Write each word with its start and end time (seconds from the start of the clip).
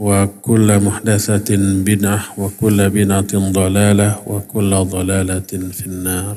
وكل 0.00 0.68
محدثة 0.80 1.50
بدعة 1.84 2.20
وكل 2.40 2.78
بدعة 2.90 3.32
ضلالة 3.32 4.08
وكل 4.26 4.70
ضلالة 4.74 5.50
في 5.72 5.86
النار 5.86 6.36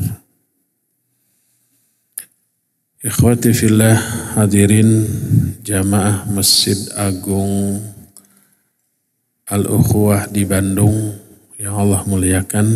Ikhwati 3.00 3.56
fillah 3.56 3.96
hadirin 4.36 5.08
jamaah 5.64 6.28
Masjid 6.28 6.76
Agung 7.00 7.80
Al-Ukhuwah 9.48 10.28
di 10.28 10.44
Bandung 10.44 11.16
yang 11.56 11.80
Allah 11.80 12.04
muliakan 12.04 12.68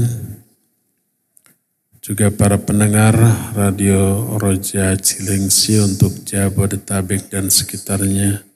juga 1.99 2.31
para 2.31 2.55
pendengar 2.55 3.11
Radio 3.51 4.31
Roja 4.39 4.95
Cilengsi 4.95 5.83
untuk 5.83 6.23
Jabodetabek 6.23 7.27
dan 7.27 7.51
sekitarnya 7.51 8.46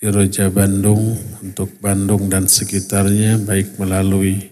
di 0.00 0.08
Roja 0.08 0.48
Bandung 0.48 1.12
untuk 1.44 1.76
Bandung 1.76 2.32
dan 2.32 2.48
sekitarnya 2.48 3.36
baik 3.44 3.76
melalui 3.76 4.48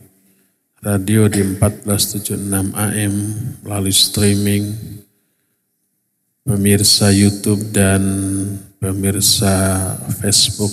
radio 0.84 1.25
di 1.25 1.41
1476 1.41 2.76
AM 2.76 3.14
melalui 3.64 3.97
streaming 3.97 4.76
pemirsa 6.44 7.08
YouTube 7.16 7.64
dan 7.72 8.04
pemirsa 8.76 9.97
Facebook 10.20 10.70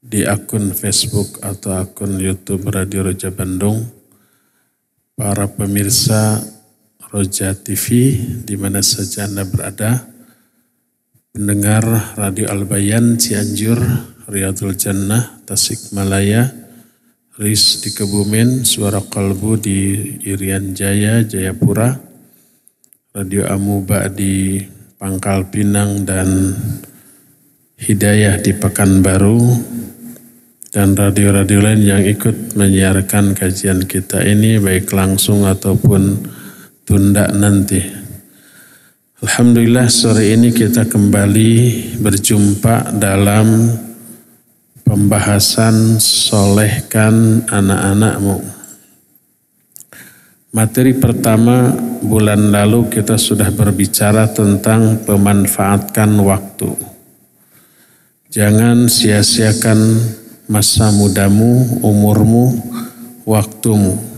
di 0.00 0.24
akun 0.24 0.72
Facebook 0.72 1.36
atau 1.44 1.84
akun 1.84 2.16
YouTube 2.16 2.64
Radio 2.72 3.12
Roja 3.12 3.28
Bandung. 3.28 3.92
Para 5.12 5.44
pemirsa 5.52 6.40
Roja 7.12 7.52
TV 7.52 8.16
di 8.48 8.56
mana 8.56 8.80
saja 8.80 9.28
Anda 9.28 9.44
berada 9.44 10.11
pendengar 11.32 12.12
Radio 12.20 12.52
Albayan 12.52 13.16
Cianjur, 13.16 13.80
Riyadul 14.28 14.76
Jannah, 14.76 15.40
Tasikmalaya, 15.48 16.44
RIS 17.40 17.80
di 17.80 17.88
Kebumen, 17.96 18.68
Suara 18.68 19.00
Kalbu 19.00 19.56
di 19.56 19.96
Irian 20.28 20.76
Jaya, 20.76 21.24
Jayapura, 21.24 21.96
Radio 23.16 23.48
Amuba 23.48 24.12
di 24.12 24.60
Pangkal 25.00 25.48
Pinang 25.48 26.04
dan 26.04 26.52
Hidayah 27.80 28.36
di 28.36 28.52
Pekanbaru, 28.52 29.40
dan 30.68 30.92
radio-radio 30.92 31.64
lain 31.64 31.80
yang 31.80 32.04
ikut 32.04 32.60
menyiarkan 32.60 33.32
kajian 33.32 33.88
kita 33.88 34.20
ini 34.20 34.60
baik 34.60 34.92
langsung 34.92 35.48
ataupun 35.48 36.28
tunda 36.84 37.32
nanti. 37.32 38.01
Alhamdulillah 39.22 39.86
sore 39.86 40.34
ini 40.34 40.50
kita 40.50 40.82
kembali 40.82 41.54
berjumpa 42.02 42.90
dalam 42.98 43.70
pembahasan 44.82 46.02
solehkan 46.02 47.46
anak-anakmu. 47.46 48.42
Materi 50.50 50.98
pertama 50.98 51.70
bulan 52.02 52.50
lalu 52.50 52.90
kita 52.90 53.14
sudah 53.14 53.46
berbicara 53.54 54.26
tentang 54.26 55.06
pemanfaatkan 55.06 56.10
waktu. 56.18 56.74
Jangan 58.26 58.90
sia-siakan 58.90 60.02
masa 60.50 60.90
mudamu, 60.90 61.78
umurmu, 61.78 62.58
waktumu. 63.22 64.11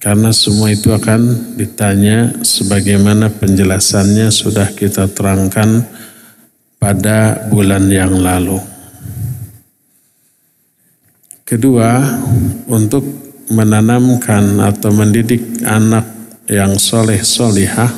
Karena 0.00 0.32
semua 0.32 0.72
itu 0.72 0.96
akan 0.96 1.52
ditanya 1.60 2.32
sebagaimana 2.40 3.28
penjelasannya 3.36 4.32
sudah 4.32 4.72
kita 4.72 5.04
terangkan 5.12 5.84
pada 6.80 7.44
bulan 7.52 7.84
yang 7.92 8.16
lalu. 8.16 8.56
Kedua, 11.44 12.00
untuk 12.64 13.04
menanamkan 13.52 14.64
atau 14.64 14.88
mendidik 14.88 15.60
anak 15.68 16.08
yang 16.48 16.80
soleh 16.80 17.20
solihah, 17.20 17.92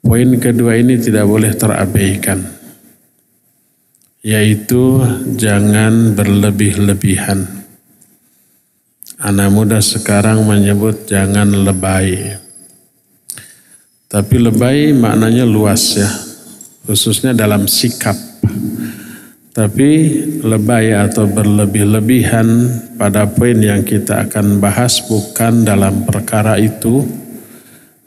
poin 0.00 0.40
kedua 0.40 0.80
ini 0.80 0.96
tidak 0.96 1.28
boleh 1.28 1.52
terabaikan, 1.52 2.48
yaitu 4.24 5.04
jangan 5.36 6.16
berlebih-lebihan. 6.16 7.57
Anak 9.18 9.50
muda 9.50 9.82
sekarang 9.82 10.46
menyebut 10.46 11.10
jangan 11.10 11.50
lebay. 11.50 12.38
Tapi 14.06 14.36
lebay 14.38 14.94
maknanya 14.94 15.42
luas 15.42 15.98
ya, 15.98 16.06
khususnya 16.86 17.34
dalam 17.34 17.66
sikap. 17.66 18.14
Tapi 19.50 19.90
lebay 20.38 20.94
atau 20.94 21.26
berlebih-lebihan 21.26 22.46
pada 22.94 23.26
poin 23.26 23.58
yang 23.58 23.82
kita 23.82 24.30
akan 24.30 24.62
bahas 24.62 25.02
bukan 25.02 25.66
dalam 25.66 26.06
perkara 26.06 26.54
itu, 26.54 27.02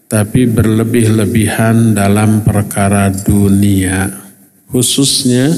tapi 0.08 0.48
berlebih-lebihan 0.48 1.92
dalam 1.92 2.40
perkara 2.40 3.12
dunia, 3.12 4.08
khususnya 4.72 5.52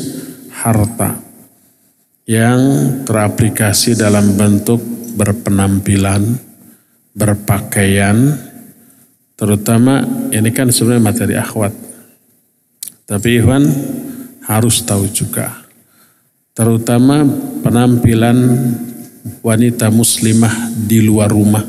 harta 0.49 1.21
yang 2.25 2.57
teraplikasi 3.05 3.93
dalam 3.93 4.33
bentuk 4.33 4.92
berpenampilan, 5.13 6.37
berpakaian, 7.13 8.37
terutama 9.39 10.01
ini 10.33 10.49
kan 10.49 10.73
sebenarnya 10.73 11.03
materi 11.03 11.35
akhwat. 11.37 11.73
Tapi 13.07 13.39
Ikhwan 13.39 13.63
harus 14.43 14.81
tahu 14.83 15.07
juga 15.07 15.63
terutama 16.53 17.25
penampilan 17.65 18.37
wanita 19.41 19.89
muslimah 19.89 20.69
di 20.77 21.01
luar 21.01 21.33
rumah. 21.33 21.65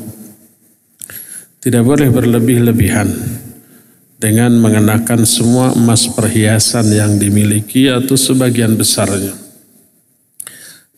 Tidak 1.57 1.81
boleh 1.81 2.13
berlebih-lebihan 2.13 3.09
dengan 4.21 4.53
mengenakan 4.61 5.25
semua 5.25 5.73
emas 5.73 6.05
perhiasan 6.05 6.85
yang 6.93 7.17
dimiliki 7.17 7.89
atau 7.89 8.13
sebagian 8.13 8.77
besarnya. 8.77 9.33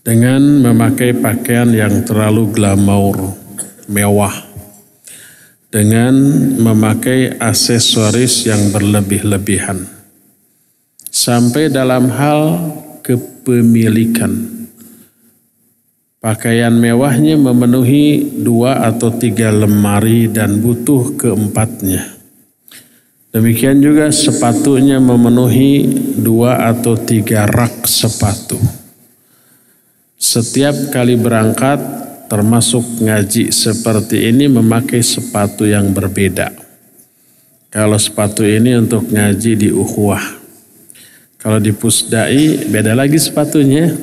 Dengan 0.08 0.64
memakai 0.64 1.12
pakaian 1.20 1.68
yang 1.76 2.08
terlalu 2.08 2.48
glamour, 2.56 3.36
mewah. 3.92 4.32
Dengan 5.68 6.16
memakai 6.64 7.36
aksesoris 7.36 8.48
yang 8.48 8.72
berlebih-lebihan. 8.72 9.84
Sampai 11.12 11.68
dalam 11.68 12.08
hal 12.08 12.72
kepemilikan 13.04 14.58
Pakaian 16.18 16.74
mewahnya 16.74 17.38
memenuhi 17.38 18.20
dua 18.42 18.84
atau 18.90 19.14
tiga 19.14 19.54
lemari 19.54 20.26
dan 20.26 20.60
butuh 20.60 21.14
keempatnya. 21.14 22.04
Demikian 23.30 23.80
juga 23.80 24.10
sepatunya 24.10 24.98
memenuhi 24.98 25.86
dua 26.20 26.74
atau 26.74 26.98
tiga 26.98 27.46
rak 27.46 27.86
sepatu. 27.86 28.58
Setiap 30.18 30.74
kali 30.90 31.14
berangkat 31.14 31.78
termasuk 32.26 32.84
ngaji 33.06 33.54
seperti 33.54 34.34
ini 34.34 34.50
memakai 34.50 35.06
sepatu 35.06 35.64
yang 35.64 35.94
berbeda. 35.94 36.52
Kalau 37.70 38.02
sepatu 38.02 38.42
ini 38.42 38.74
untuk 38.82 39.06
ngaji 39.08 39.52
di 39.54 39.70
uhuah. 39.70 40.42
Kalau 41.38 41.62
di 41.62 41.70
pusdai 41.70 42.66
beda 42.68 42.98
lagi 42.98 43.22
sepatunya 43.22 43.94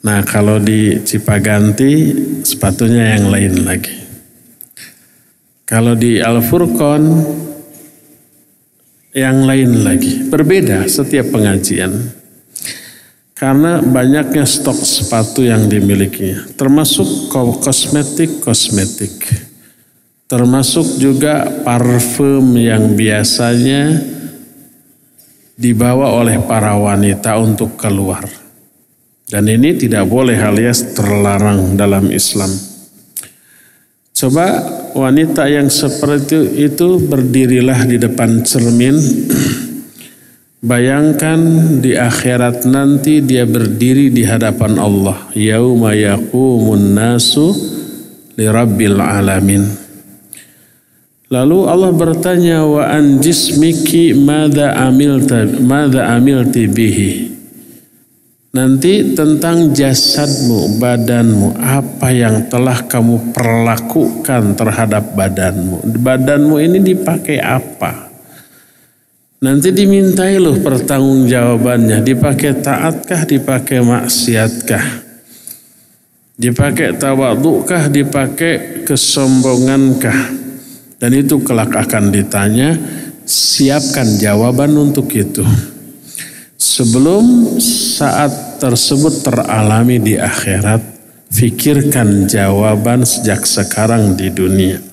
Nah 0.00 0.24
kalau 0.24 0.56
di 0.56 0.96
Cipaganti 1.04 1.92
sepatunya 2.40 3.20
yang 3.20 3.28
lain 3.28 3.54
lagi. 3.68 3.96
Kalau 5.68 5.92
di 5.92 6.18
Al 6.24 6.40
Furqon 6.40 7.02
yang 9.12 9.44
lain 9.44 9.84
lagi. 9.84 10.24
Berbeda 10.24 10.88
setiap 10.88 11.28
pengajian. 11.28 12.19
Karena 13.40 13.80
banyaknya 13.80 14.44
stok 14.44 14.76
sepatu 14.84 15.40
yang 15.40 15.64
dimilikinya. 15.64 16.52
Termasuk 16.60 17.32
kosmetik-kosmetik. 17.32 19.16
Termasuk 20.28 21.00
juga 21.00 21.48
parfum 21.64 22.52
yang 22.60 22.92
biasanya 22.92 23.96
dibawa 25.56 26.12
oleh 26.12 26.36
para 26.44 26.76
wanita 26.76 27.40
untuk 27.40 27.80
keluar 27.80 28.28
dan 29.30 29.46
ini 29.46 29.78
tidak 29.78 30.10
boleh 30.10 30.34
alias 30.34 30.90
terlarang 30.90 31.78
dalam 31.78 32.10
Islam. 32.10 32.50
Coba 34.10 34.46
wanita 34.92 35.46
yang 35.46 35.70
seperti 35.70 36.66
itu 36.66 36.98
berdirilah 36.98 37.86
di 37.86 37.96
depan 37.96 38.42
cermin. 38.42 38.98
Bayangkan 40.60 41.40
di 41.80 41.96
akhirat 41.96 42.68
nanti 42.68 43.24
dia 43.24 43.48
berdiri 43.48 44.12
di 44.12 44.28
hadapan 44.28 44.76
Allah. 44.76 45.32
Yauma 45.32 45.96
yaqumun 45.96 46.92
nasu 46.92 47.56
li 48.36 48.44
rabbil 48.44 49.00
alamin. 49.00 49.64
Lalu 51.32 51.58
Allah 51.64 51.92
bertanya 51.96 52.60
wa 52.68 52.84
an 52.84 53.24
jismiki 53.24 54.12
madza 54.12 54.76
amilta 54.76 55.48
madza 55.62 56.12
amilti 56.12 56.66
bihi 56.68 57.30
Nanti 58.50 59.14
tentang 59.14 59.70
jasadmu, 59.70 60.82
badanmu, 60.82 61.54
apa 61.54 62.10
yang 62.10 62.50
telah 62.50 62.82
kamu 62.82 63.30
perlakukan 63.30 64.58
terhadap 64.58 65.14
badanmu. 65.14 65.86
Badanmu 65.86 66.58
ini 66.58 66.82
dipakai 66.82 67.38
apa? 67.38 68.09
Nanti 69.40 69.72
dimintai 69.72 70.36
loh 70.36 70.60
pertanggungjawabannya. 70.60 72.04
Dipakai 72.04 72.60
taatkah, 72.60 73.24
dipakai 73.24 73.80
maksiatkah? 73.80 74.84
Dipakai 76.36 76.96
tawadukah, 77.00 77.88
dipakai 77.88 78.84
kesombongankah? 78.84 80.40
Dan 81.00 81.16
itu 81.16 81.40
kelak 81.40 81.72
akan 81.72 82.12
ditanya, 82.12 82.76
siapkan 83.24 84.20
jawaban 84.20 84.76
untuk 84.76 85.08
itu 85.16 85.44
sebelum 86.60 87.56
saat 87.60 88.60
tersebut 88.60 89.24
teralami 89.24 89.96
di 89.96 90.20
akhirat, 90.20 90.80
fikirkan 91.32 92.28
jawaban 92.28 93.08
sejak 93.08 93.48
sekarang 93.48 94.16
di 94.16 94.28
dunia. 94.28 94.89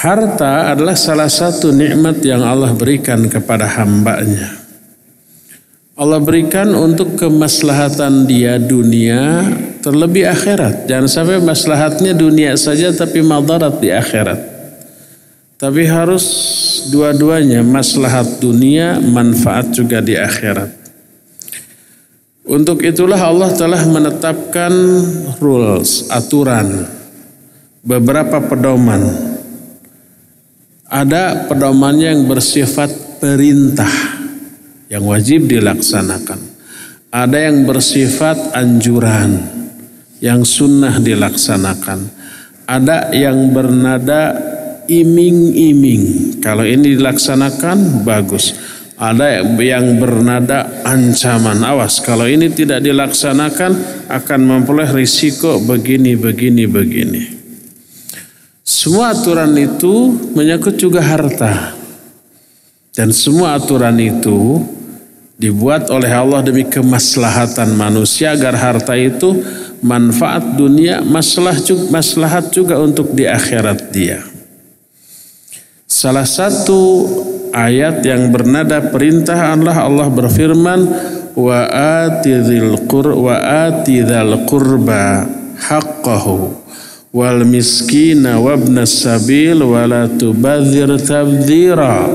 Harta 0.00 0.72
adalah 0.72 0.96
salah 0.96 1.28
satu 1.28 1.76
nikmat 1.76 2.24
yang 2.24 2.40
Allah 2.40 2.72
berikan 2.72 3.28
kepada 3.28 3.68
hambanya. 3.68 4.56
Allah 5.92 6.16
berikan 6.16 6.72
untuk 6.72 7.20
kemaslahatan 7.20 8.24
dia 8.24 8.56
dunia 8.56 9.44
terlebih 9.84 10.24
akhirat. 10.24 10.88
Jangan 10.88 11.04
sampai 11.04 11.44
maslahatnya 11.44 12.16
dunia 12.16 12.56
saja 12.56 12.88
tapi 12.96 13.20
madarat 13.20 13.76
di 13.76 13.92
akhirat. 13.92 14.40
Tapi 15.60 15.84
harus 15.84 16.24
dua-duanya 16.88 17.60
maslahat 17.60 18.40
dunia, 18.40 18.96
manfaat 19.04 19.68
juga 19.76 20.00
di 20.00 20.16
akhirat. 20.16 20.80
Untuk 22.48 22.80
itulah 22.80 23.20
Allah 23.20 23.52
telah 23.52 23.84
menetapkan 23.84 24.72
rules, 25.44 26.08
aturan, 26.08 26.88
beberapa 27.84 28.40
pedoman. 28.40 29.29
Ada 30.90 31.46
pedoman 31.46 31.94
yang 32.02 32.26
bersifat 32.26 33.22
perintah 33.22 34.18
yang 34.90 35.06
wajib 35.06 35.46
dilaksanakan. 35.46 36.50
Ada 37.14 37.46
yang 37.46 37.62
bersifat 37.62 38.58
anjuran 38.58 39.38
yang 40.18 40.42
sunnah 40.42 40.98
dilaksanakan. 40.98 42.10
Ada 42.66 43.14
yang 43.14 43.54
bernada 43.54 44.34
iming-iming. 44.90 46.38
Kalau 46.42 46.66
ini 46.66 46.98
dilaksanakan 46.98 48.02
bagus. 48.02 48.58
Ada 48.98 49.46
yang 49.62 49.96
bernada 49.96 50.82
ancaman. 50.82 51.62
Awas 51.62 52.02
kalau 52.02 52.26
ini 52.26 52.50
tidak 52.50 52.82
dilaksanakan 52.82 53.78
akan 54.10 54.40
memperoleh 54.42 54.90
risiko 54.90 55.62
begini, 55.62 56.18
begini, 56.18 56.66
begini. 56.66 57.39
Semua 58.64 59.12
aturan 59.16 59.50
itu 59.56 60.14
menyangkut 60.36 60.76
juga 60.76 61.02
harta. 61.02 61.74
Dan 62.90 63.14
semua 63.14 63.56
aturan 63.56 63.96
itu 63.96 64.60
dibuat 65.40 65.88
oleh 65.88 66.12
Allah 66.12 66.44
demi 66.44 66.68
kemaslahatan 66.68 67.72
manusia 67.72 68.36
agar 68.36 68.52
harta 68.60 68.92
itu 68.92 69.40
manfaat 69.80 70.60
dunia, 70.60 71.00
maslahat 71.88 72.52
juga 72.52 72.76
untuk 72.76 73.16
di 73.16 73.24
akhirat 73.24 73.88
dia. 73.88 74.20
Salah 75.88 76.28
satu 76.28 77.08
ayat 77.56 78.04
yang 78.04 78.30
bernada 78.30 78.78
perintah 78.92 79.52
Allah 79.52 79.80
Allah 79.80 80.08
berfirman 80.12 80.80
wa 81.34 81.60
atidhil 82.04 82.86
qur 82.86 83.16
wa 83.16 83.34
atidhal 83.66 84.46
qurba 84.46 85.26
haqqahu 85.58 86.52
wal 87.10 87.42
miskina 87.42 88.38
wabna 88.38 88.86
sabil 88.86 89.58
wa 89.62 89.82
la 89.86 90.06
tubadzir 90.06 90.90
tabdzira 91.02 92.06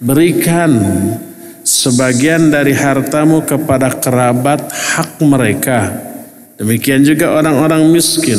berikan 0.00 0.72
sebagian 1.66 2.48
dari 2.50 2.72
hartamu 2.72 3.44
kepada 3.44 3.92
kerabat 3.94 4.70
hak 4.72 5.20
mereka. 5.22 5.92
Demikian 6.56 7.04
juga 7.04 7.36
orang-orang 7.40 7.88
miskin. 7.88 8.36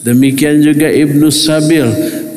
Demikian 0.00 0.62
juga 0.62 0.86
ibnu 0.86 1.28
sabil. 1.34 1.86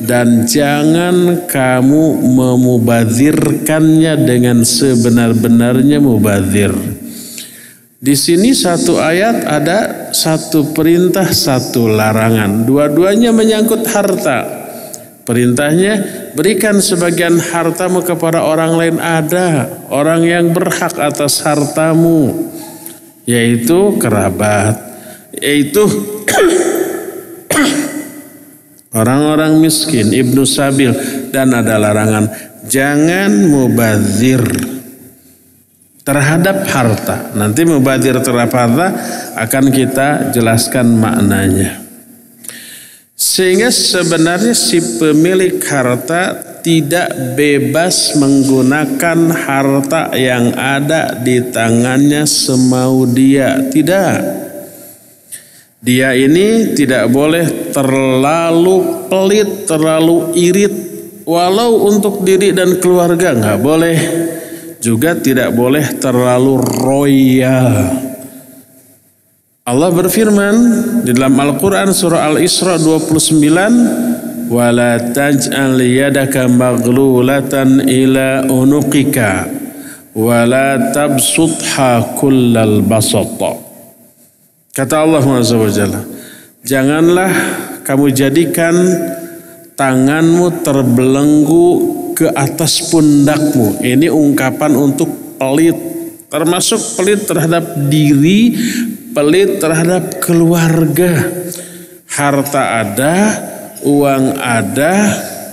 Dan 0.03 0.43
jangan 0.43 1.47
kamu 1.47 2.03
memubazirkannya 2.33 4.19
dengan 4.27 4.67
sebenar-benarnya 4.67 6.03
mubazir. 6.03 6.75
Di 8.03 8.19
sini 8.19 8.51
satu 8.51 8.99
ayat 8.99 9.47
ada 9.47 10.11
satu 10.11 10.75
perintah, 10.75 11.31
satu 11.31 11.87
larangan. 11.87 12.67
Dua-duanya 12.67 13.31
menyangkut 13.31 13.87
harta. 13.87 14.43
Perintahnya 15.23 16.03
berikan 16.35 16.83
sebagian 16.83 17.39
hartamu 17.39 18.03
kepada 18.03 18.43
orang 18.43 18.75
lain 18.75 18.97
ada. 18.99 19.71
Orang 19.87 20.27
yang 20.27 20.51
berhak 20.51 20.99
atas 20.99 21.47
hartamu. 21.47 22.51
Yaitu 23.23 23.95
kerabat. 23.95 24.83
Yaitu 25.39 25.87
orang-orang 28.99 29.63
miskin, 29.63 30.11
ibnu 30.11 30.43
sabil 30.43 30.91
dan 31.31 31.55
ada 31.55 31.79
larangan 31.79 32.27
jangan 32.67 33.31
mubazir. 33.47 34.72
Terhadap 36.03 36.67
harta. 36.67 37.33
Nanti 37.33 37.63
mubadir 37.63 38.19
terhadap 38.19 38.51
harta 38.51 38.87
akan 39.39 39.65
kita 39.71 40.35
jelaskan 40.35 40.99
maknanya. 40.99 41.79
Sehingga 43.15 43.71
sebenarnya 43.71 44.51
si 44.51 44.99
pemilik 44.99 45.57
harta 45.63 46.53
tidak 46.63 47.39
bebas 47.39 48.19
menggunakan 48.19 49.19
harta 49.31 50.11
yang 50.15 50.51
ada 50.55 51.15
di 51.23 51.39
tangannya 51.39 52.27
semau 52.27 53.07
dia. 53.07 53.63
Tidak. 53.71 54.43
Dia 55.83 56.15
ini 56.15 56.71
tidak 56.75 57.11
boleh 57.11 57.75
terlalu 57.75 59.07
pelit, 59.11 59.67
terlalu 59.67 60.31
irit, 60.31 60.75
walau 61.27 61.91
untuk 61.91 62.23
diri 62.23 62.55
dan 62.55 62.79
keluarga 62.79 63.35
nggak 63.35 63.59
boleh 63.59 63.97
juga 64.83 65.15
tidak 65.15 65.55
boleh 65.55 65.95
terlalu 65.95 66.59
royal. 66.83 67.95
Allah 69.63 69.89
berfirman 69.95 70.55
di 71.07 71.15
dalam 71.15 71.39
Al-Quran 71.39 71.95
surah 71.95 72.27
Al-Isra 72.27 72.75
29 72.75 74.51
wala 74.51 74.99
taj'al 75.15 75.79
yadaka 75.79 76.51
maghlulatan 76.51 77.87
ila 77.87 78.43
unuqika 78.51 79.47
wala 80.11 80.91
tabsutha 80.91 82.19
kullal 82.19 82.83
basata 82.83 83.55
kata 84.75 84.95
Allah 84.99 85.23
Subhanahu 85.23 86.11
janganlah 86.67 87.31
kamu 87.87 88.11
jadikan 88.11 88.75
tanganmu 89.79 90.59
terbelenggu 90.59 92.02
ke 92.13 92.29
atas 92.31 92.93
pundakmu. 92.93 93.81
Ini 93.81 94.07
ungkapan 94.09 94.73
untuk 94.77 95.37
pelit, 95.37 95.75
termasuk 96.29 96.79
pelit 96.97 97.25
terhadap 97.25 97.89
diri, 97.89 98.55
pelit 99.11 99.59
terhadap 99.59 100.21
keluarga. 100.23 101.43
Harta 102.13 102.85
ada, 102.85 103.15
uang 103.81 104.37
ada, 104.37 104.93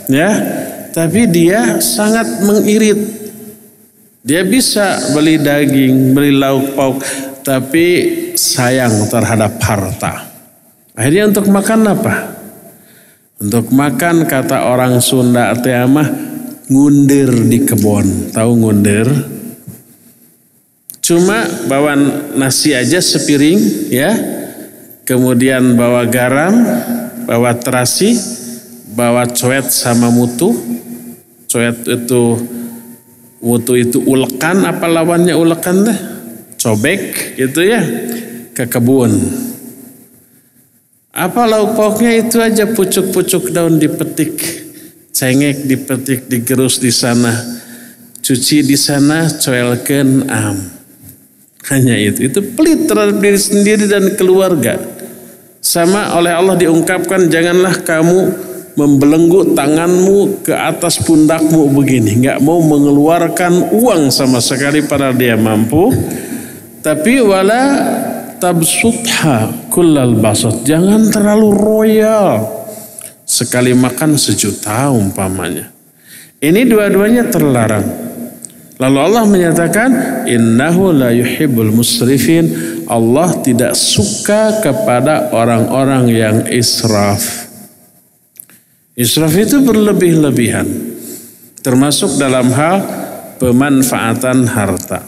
ya, 0.07 0.31
tapi 0.93 1.25
dia 1.27 1.81
sangat 1.81 2.45
mengirit. 2.45 3.01
Dia 4.21 4.45
bisa 4.45 5.17
beli 5.17 5.41
daging, 5.41 6.13
beli 6.13 6.37
lauk 6.37 6.77
pauk, 6.77 7.01
tapi 7.41 7.87
sayang 8.37 9.09
terhadap 9.09 9.57
harta. 9.65 10.29
Akhirnya 10.93 11.33
untuk 11.33 11.49
makan 11.49 11.81
apa? 11.89 12.15
Untuk 13.41 13.73
makan 13.73 14.29
kata 14.29 14.69
orang 14.69 15.01
Sunda 15.01 15.57
teamah 15.57 16.05
ngundir 16.71 17.51
di 17.51 17.67
kebun. 17.67 18.31
Tahu 18.31 18.51
ngundir? 18.63 19.11
Cuma 21.03 21.43
bawa 21.67 21.99
nasi 22.39 22.71
aja 22.71 23.03
sepiring 23.03 23.91
ya. 23.91 24.15
Kemudian 25.03 25.75
bawa 25.75 26.07
garam, 26.07 26.55
bawa 27.27 27.59
terasi, 27.59 28.15
bawa 28.95 29.27
coet 29.27 29.67
sama 29.75 30.07
mutu. 30.15 30.55
Coet 31.51 31.83
itu 31.91 32.39
mutu 33.43 33.75
itu 33.75 33.99
ulekan 34.07 34.63
apa 34.63 34.87
lawannya 34.87 35.35
ulekan 35.35 35.83
deh? 35.83 35.99
Cobek 36.63 37.35
gitu 37.35 37.67
ya 37.67 37.83
ke 38.55 38.71
kebun. 38.71 39.11
Apa 41.11 41.43
lauk 41.43 41.75
pauknya 41.75 42.15
itu 42.15 42.39
aja 42.39 42.71
pucuk-pucuk 42.71 43.51
daun 43.51 43.83
dipetik 43.83 44.60
cengek 45.11 45.67
dipetik 45.67 46.31
digerus 46.31 46.79
di 46.79 46.95
sana 46.95 47.61
cuci 48.31 48.63
di 48.63 48.79
sana 48.79 49.27
coelken 49.27 50.31
am. 50.31 50.57
Hanya 51.67 51.99
itu. 51.99 52.31
Itu 52.31 52.41
pelit 52.55 52.87
terhadap 52.87 53.19
diri 53.19 53.41
sendiri 53.41 53.85
dan 53.91 54.15
keluarga. 54.15 54.79
Sama 55.61 56.17
oleh 56.17 56.33
Allah 56.33 56.57
diungkapkan 56.57 57.29
janganlah 57.29 57.85
kamu 57.85 58.33
membelenggu 58.79 59.53
tanganmu 59.53 60.47
ke 60.47 60.55
atas 60.57 61.03
pundakmu. 61.05 61.69
Begini 61.75 62.23
nggak 62.23 62.39
mau 62.41 62.63
mengeluarkan 62.65 63.75
uang 63.77 64.09
sama 64.15 64.41
sekali 64.41 64.87
pada 64.87 65.13
dia 65.13 65.37
mampu. 65.37 65.93
Tapi 66.81 67.21
wala 67.21 67.63
tabsutha 68.41 69.69
kullal 69.69 70.17
basat. 70.17 70.65
Jangan 70.65 71.13
terlalu 71.13 71.49
royal 71.51 72.60
sekali 73.41 73.73
makan 73.73 74.21
sejuta 74.21 74.93
umpamanya. 74.93 75.73
Ini 76.45 76.69
dua-duanya 76.69 77.33
terlarang. 77.33 77.89
Lalu 78.81 78.99
Allah 79.01 79.25
menyatakan 79.29 79.91
innahu 80.29 80.93
la 80.93 81.13
yuhibbul 81.13 81.73
musrifin. 81.73 82.49
Allah 82.89 83.33
tidak 83.41 83.77
suka 83.77 84.61
kepada 84.65 85.33
orang-orang 85.33 86.05
yang 86.09 86.37
israf. 86.49 87.49
Israf 88.97 89.33
itu 89.37 89.61
berlebih-lebihan. 89.65 90.69
Termasuk 91.61 92.17
dalam 92.17 92.49
hal 92.57 92.81
pemanfaatan 93.37 94.49
harta. 94.49 95.05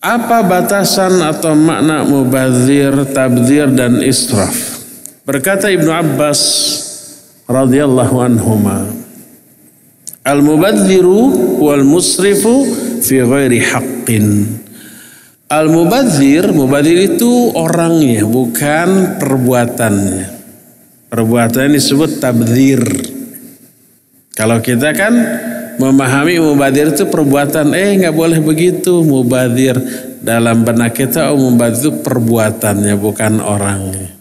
Apa 0.00 0.44
batasan 0.44 1.20
atau 1.24 1.52
makna 1.52 2.08
mubazir, 2.08 2.92
tabzir 3.12 3.68
dan 3.68 4.00
israf? 4.00 4.80
Berkata 5.28 5.68
Ibnu 5.68 5.90
Abbas 5.90 6.40
radhiyallahu 7.46 8.16
anhuma. 8.18 8.86
Al-mubadziru 10.26 11.58
wal 11.62 11.86
musrifu 11.86 12.66
fi 12.98 13.22
ghairi 13.22 13.62
haqqin. 13.62 14.26
Al-mubadzir, 15.46 16.50
mubadzir 16.50 17.14
itu 17.14 17.54
orangnya, 17.54 18.26
bukan 18.26 19.14
perbuatannya. 19.22 20.26
Perbuatan 21.06 21.70
disebut 21.70 22.18
tabdzir. 22.18 22.82
Kalau 24.34 24.58
kita 24.58 24.90
kan 24.90 25.14
memahami 25.78 26.42
mubadzir 26.42 26.90
itu 26.90 27.06
perbuatan, 27.06 27.78
eh 27.78 27.94
nggak 27.94 28.16
boleh 28.18 28.42
begitu. 28.42 29.06
Mubadzir 29.06 29.78
dalam 30.18 30.66
benak 30.66 30.98
kita, 30.98 31.30
oh 31.30 31.38
mubadzir 31.38 31.94
itu 31.94 32.02
perbuatannya, 32.02 32.98
bukan 32.98 33.38
orangnya. 33.38 34.15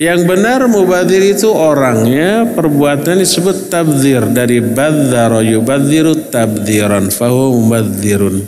Yang 0.00 0.32
benar 0.32 0.64
mubadir 0.64 1.20
itu 1.20 1.52
orangnya 1.52 2.48
perbuatan 2.56 3.20
disebut 3.20 3.68
tabdir 3.68 4.32
dari 4.32 4.64
badzara 4.64 5.44
yubadziru 5.44 6.32
tabdiran 6.32 7.12
fahu 7.12 7.60
mubadzirun. 7.60 8.40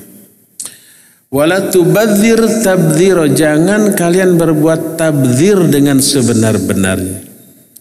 Wala 1.28 1.68
tubadzir 1.68 2.40
tabdzira 2.64 3.28
jangan 3.28 3.92
kalian 3.92 4.40
berbuat 4.40 4.96
tabdir 4.96 5.60
dengan 5.68 6.00
sebenar-benarnya. 6.00 7.20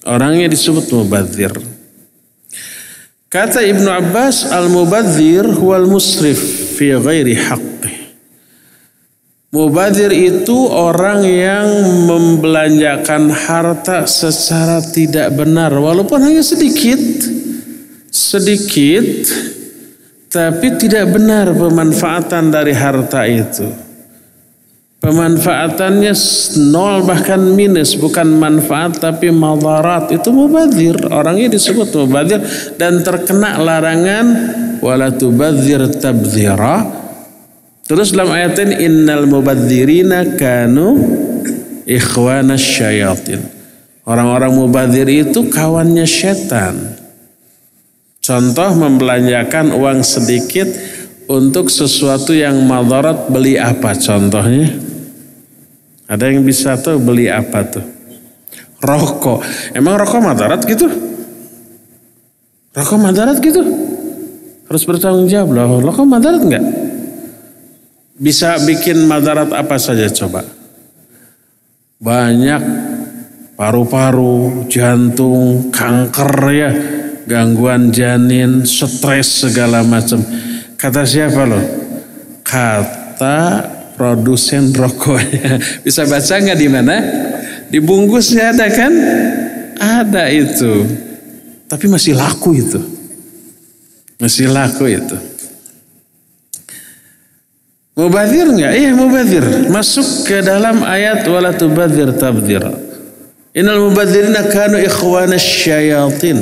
Orangnya 0.03 0.51
disebut 0.51 0.91
mubadzir. 0.91 1.55
Kata 3.31 3.63
Ibnu 3.63 3.87
Abbas 3.87 4.51
al-mubadzir 4.51 5.47
huwal 5.47 5.87
musrif 5.87 6.75
fi 6.75 6.91
ghairi 6.91 7.39
haqqi. 7.39 8.00
Mubadir 9.51 10.15
itu 10.15 10.55
orang 10.71 11.27
yang 11.27 11.67
membelanjakan 12.07 13.27
harta 13.35 14.07
secara 14.07 14.79
tidak 14.79 15.35
benar. 15.35 15.75
Walaupun 15.75 16.23
hanya 16.23 16.39
sedikit 16.39 16.95
sedikit 18.07 19.27
tapi 20.31 20.79
tidak 20.79 21.11
benar 21.11 21.51
pemanfaatan 21.51 22.47
dari 22.47 22.71
harta 22.71 23.27
itu. 23.27 23.67
Pemanfaatannya 25.03 26.15
nol 26.71 27.03
bahkan 27.03 27.43
minus. 27.51 27.99
Bukan 27.99 28.31
manfaat 28.31 29.03
tapi 29.03 29.35
madarat. 29.35 30.15
Itu 30.15 30.31
mubadir 30.31 30.95
orangnya 31.11 31.51
disebut 31.51 31.91
mubadir 31.99 32.39
dan 32.79 33.03
terkena 33.03 33.59
larangan 33.59 34.25
wala 34.79 35.11
tubadzir 35.11 35.91
Terus 37.91 38.15
dalam 38.15 38.31
ayat 38.31 38.55
ini 38.55 38.87
innal 38.87 39.27
mubadzirina 39.27 40.39
kanu 40.39 40.95
ikhwana 41.83 42.55
syayatin. 42.55 43.43
Orang-orang 44.07 44.55
mubadzir 44.55 45.11
itu 45.11 45.51
kawannya 45.51 46.07
setan. 46.07 46.95
Contoh 48.23 48.71
membelanjakan 48.79 49.75
uang 49.75 50.07
sedikit 50.07 50.71
untuk 51.27 51.67
sesuatu 51.67 52.31
yang 52.31 52.63
madarat 52.63 53.27
beli 53.27 53.59
apa 53.59 53.91
contohnya? 53.99 54.71
Ada 56.07 56.31
yang 56.31 56.47
bisa 56.47 56.79
tuh 56.79 56.95
beli 56.95 57.27
apa 57.27 57.59
tuh? 57.67 57.83
Rokok. 58.79 59.43
Emang 59.75 59.99
rokok 59.99 60.23
madarat 60.23 60.63
gitu? 60.63 60.87
Rokok 62.71 62.99
madarat 63.03 63.35
gitu? 63.43 63.59
Harus 64.71 64.83
bertanggung 64.87 65.27
jawab 65.27 65.59
loh. 65.59 65.83
Rokok 65.83 66.07
madarat 66.07 66.39
enggak? 66.39 66.80
Bisa 68.21 68.61
bikin 68.61 69.09
madarat 69.09 69.49
apa 69.49 69.81
saja 69.81 70.05
coba? 70.13 70.45
Banyak 71.97 72.61
paru-paru, 73.57 74.69
jantung, 74.69 75.73
kanker 75.73 76.33
ya, 76.53 76.71
gangguan 77.25 77.89
janin, 77.89 78.61
stres 78.61 79.49
segala 79.49 79.81
macam. 79.81 80.21
Kata 80.77 81.01
siapa 81.05 81.45
loh? 81.49 81.81
kata 82.51 83.39
produsen 83.95 84.75
rokoknya. 84.75 85.55
Bisa 85.87 86.03
baca 86.03 86.33
nggak 86.35 86.59
di 86.59 86.67
mana? 86.67 86.95
Di 87.71 87.79
bungkusnya 87.79 88.51
ada 88.51 88.67
kan? 88.67 88.91
Ada 89.79 90.27
itu. 90.27 90.83
Tapi 91.71 91.87
masih 91.87 92.19
laku 92.19 92.59
itu. 92.59 92.79
Masih 94.19 94.51
laku 94.51 94.91
itu. 94.91 95.15
Mubadir 97.91 98.47
enggak? 98.47 98.71
Iya 98.71 98.91
mubadir. 98.95 99.45
Masuk 99.67 100.23
ke 100.23 100.39
dalam 100.39 100.79
ayat 100.79 101.27
wala 101.27 101.51
tubadir 101.51 102.15
tabdir. 102.15 102.63
Innal 103.51 103.83
mubadzirina 103.83 104.47
kanu 104.47 104.79
ikhwana 104.79 105.35
syayatin. 105.35 106.39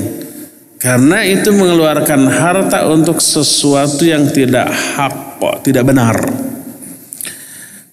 Karena 0.80 1.26
itu 1.26 1.50
mengeluarkan 1.52 2.30
harta 2.30 2.88
untuk 2.88 3.20
sesuatu 3.20 4.06
yang 4.06 4.30
tidak 4.32 4.70
hak, 4.72 5.42
tidak 5.66 5.84
benar. 5.90 6.16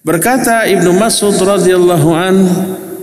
Berkata 0.05 0.63
Ibnu 0.63 0.95
Mas'ud 0.95 1.35
radhiyallahu 1.35 2.09
an, 2.15 2.35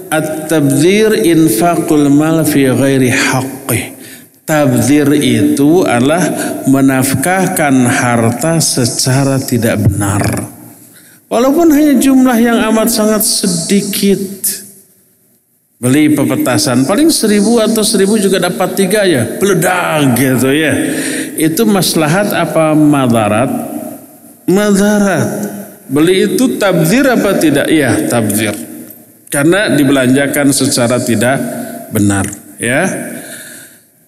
"At-tabdzir 0.08 1.20
infaqul 1.28 2.08
mal 2.08 2.46
fi 2.48 2.72
ghairi 2.72 3.12
haqqi." 3.12 3.92
Tabdzir 4.44 5.08
itu 5.24 5.88
adalah 5.88 6.20
menafkahkan 6.68 7.88
harta 7.88 8.60
secara 8.60 9.40
tidak 9.40 9.80
benar. 9.88 10.20
Walaupun 11.32 11.72
hanya 11.72 11.96
jumlah 11.96 12.36
yang 12.36 12.60
amat 12.68 12.92
sangat 12.92 13.24
sedikit. 13.24 14.20
Beli 15.80 16.12
pepetasan 16.12 16.84
paling 16.84 17.08
seribu 17.08 17.56
atau 17.56 17.80
seribu 17.80 18.20
juga 18.20 18.36
dapat 18.36 18.76
tiga 18.76 19.08
ya. 19.08 19.24
Peledak 19.40 20.12
gitu 20.20 20.52
ya. 20.52 20.76
Itu 21.40 21.64
maslahat 21.64 22.36
apa 22.36 22.76
madarat? 22.76 23.48
Madarat. 24.44 25.28
Beli 25.88 26.36
itu 26.36 26.60
tabzir 26.60 27.08
apa 27.08 27.40
tidak? 27.40 27.72
Iya 27.72 28.12
tabzir. 28.12 28.52
Karena 29.32 29.72
dibelanjakan 29.72 30.52
secara 30.52 31.00
tidak 31.00 31.40
benar. 31.88 32.28
Ya. 32.60 33.13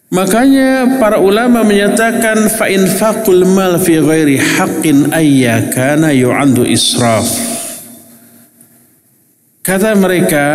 Makanya 0.07 1.03
para 1.03 1.19
ulama 1.19 1.67
menyatakan 1.67 2.47
fa 2.47 2.71
infaqul 2.71 3.43
mal 3.43 3.75
fi 3.83 3.99
ghairi 3.99 4.39
haqqin 4.39 5.11
ayyakana 5.11 6.15
yu'andu 6.15 6.63
israf. 6.63 7.27
Kata 9.67 9.99
mereka 9.99 10.47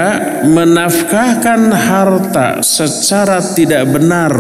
menafkahkan 0.48 1.68
harta 1.68 2.64
secara 2.64 3.44
tidak 3.44 3.92
benar 3.92 4.32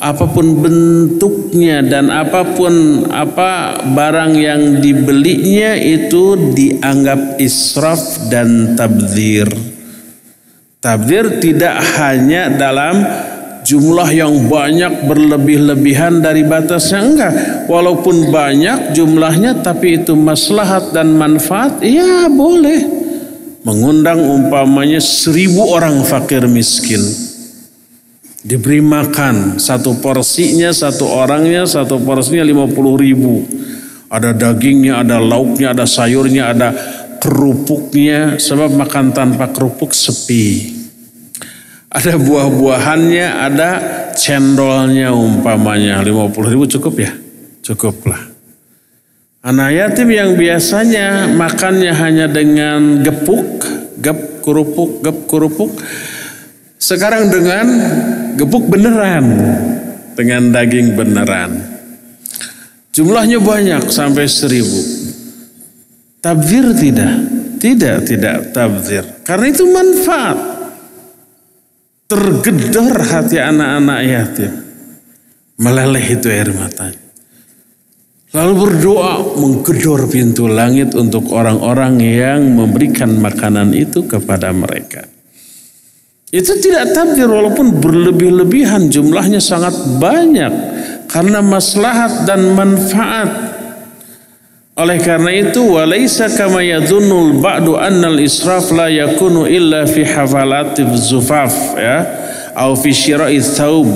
apa 0.00 0.24
pun 0.24 0.64
bentuknya 0.64 1.84
dan 1.84 2.08
apa 2.08 2.56
pun 2.56 3.04
apa 3.12 3.84
barang 3.84 4.32
yang 4.32 4.80
dibelinya 4.80 5.76
itu 5.76 6.56
dianggap 6.56 7.36
israf 7.36 8.32
dan 8.32 8.80
tabdir. 8.80 9.52
Tabdir 10.80 11.36
tidak 11.36 11.76
hanya 12.00 12.48
dalam 12.48 13.04
jumlah 13.68 14.08
yang 14.16 14.48
banyak 14.48 15.04
berlebih-lebihan 15.04 16.24
dari 16.24 16.40
batasnya? 16.48 17.04
Enggak. 17.04 17.32
Walaupun 17.68 18.32
banyak 18.32 18.96
jumlahnya 18.96 19.60
tapi 19.60 20.00
itu 20.00 20.16
maslahat 20.16 20.96
dan 20.96 21.12
manfaat? 21.12 21.84
Ya 21.84 22.32
boleh. 22.32 22.96
Mengundang 23.68 24.24
umpamanya 24.24 24.96
seribu 25.04 25.68
orang 25.68 26.00
fakir 26.00 26.48
miskin. 26.48 27.04
Diberi 28.40 28.80
makan. 28.80 29.60
Satu 29.60 30.00
porsinya 30.00 30.72
satu 30.72 31.04
orangnya 31.04 31.68
satu 31.68 32.00
porsinya 32.00 32.48
lima 32.48 32.64
puluh 32.64 32.96
ribu. 32.96 33.44
Ada 34.08 34.32
dagingnya 34.32 35.04
ada 35.04 35.20
lauknya 35.20 35.76
ada 35.76 35.84
sayurnya 35.84 36.56
ada 36.56 36.72
kerupuknya. 37.20 38.40
Sebab 38.40 38.72
makan 38.72 39.12
tanpa 39.12 39.52
kerupuk 39.52 39.92
sepi 39.92 40.77
ada 41.88 42.20
buah-buahannya, 42.20 43.26
ada 43.48 43.70
cendolnya 44.12 45.08
umpamanya 45.08 46.04
50 46.04 46.52
ribu 46.52 46.64
cukup 46.68 46.94
ya? 47.00 47.12
Cukuplah. 47.64 48.20
Anak 49.40 49.70
yatim 49.72 50.12
yang 50.12 50.36
biasanya 50.36 51.32
makannya 51.32 51.92
hanya 51.96 52.26
dengan 52.28 53.00
gepuk, 53.00 53.64
gep 54.04 54.44
kerupuk, 54.44 55.00
gep 55.00 55.18
kerupuk. 55.24 55.72
Sekarang 56.76 57.32
dengan 57.32 57.66
gepuk 58.36 58.68
beneran. 58.68 59.24
Dengan 60.12 60.52
daging 60.52 60.92
beneran. 60.92 61.52
Jumlahnya 62.92 63.38
banyak 63.40 63.88
sampai 63.88 64.28
seribu. 64.28 64.80
Tabzir 66.20 66.74
tidak. 66.76 67.14
Tidak, 67.58 67.96
tidak 68.04 68.36
tabzir. 68.52 69.06
Karena 69.22 69.46
itu 69.50 69.64
manfaat 69.70 70.57
tergedor 72.08 72.96
hati 73.04 73.36
anak-anak 73.36 74.00
yatim. 74.08 74.52
Meleleh 75.60 76.06
itu 76.16 76.26
air 76.32 76.48
matanya. 76.56 77.04
Lalu 78.28 78.52
berdoa 78.60 79.40
menggedor 79.40 80.08
pintu 80.08 80.48
langit 80.48 80.92
untuk 80.92 81.32
orang-orang 81.32 81.96
yang 82.00 82.44
memberikan 82.52 83.16
makanan 83.16 83.72
itu 83.72 84.04
kepada 84.04 84.52
mereka. 84.52 85.04
Itu 86.28 86.60
tidak 86.60 86.92
tabdir 86.92 87.24
walaupun 87.24 87.80
berlebih-lebihan 87.80 88.92
jumlahnya 88.92 89.40
sangat 89.40 89.72
banyak 89.96 90.52
karena 91.08 91.40
maslahat 91.40 92.28
dan 92.28 92.52
manfaat 92.52 93.57
oleh 94.78 95.02
karena 95.02 95.34
itu 95.34 95.74
walaisa 95.74 96.30
kama 96.30 96.62
yadhunnul 96.62 97.42
ba'du 97.42 97.74
annal 97.74 98.14
israf 98.22 98.70
la 98.70 98.86
yakunu 98.86 99.50
illa 99.50 99.82
fi 99.90 100.06
hafalatif 100.06 100.86
zufaf 100.94 101.74
ya 101.74 102.06
au 102.54 102.78
fi 102.78 102.94
syira'i 102.94 103.42
thawb. 103.42 103.90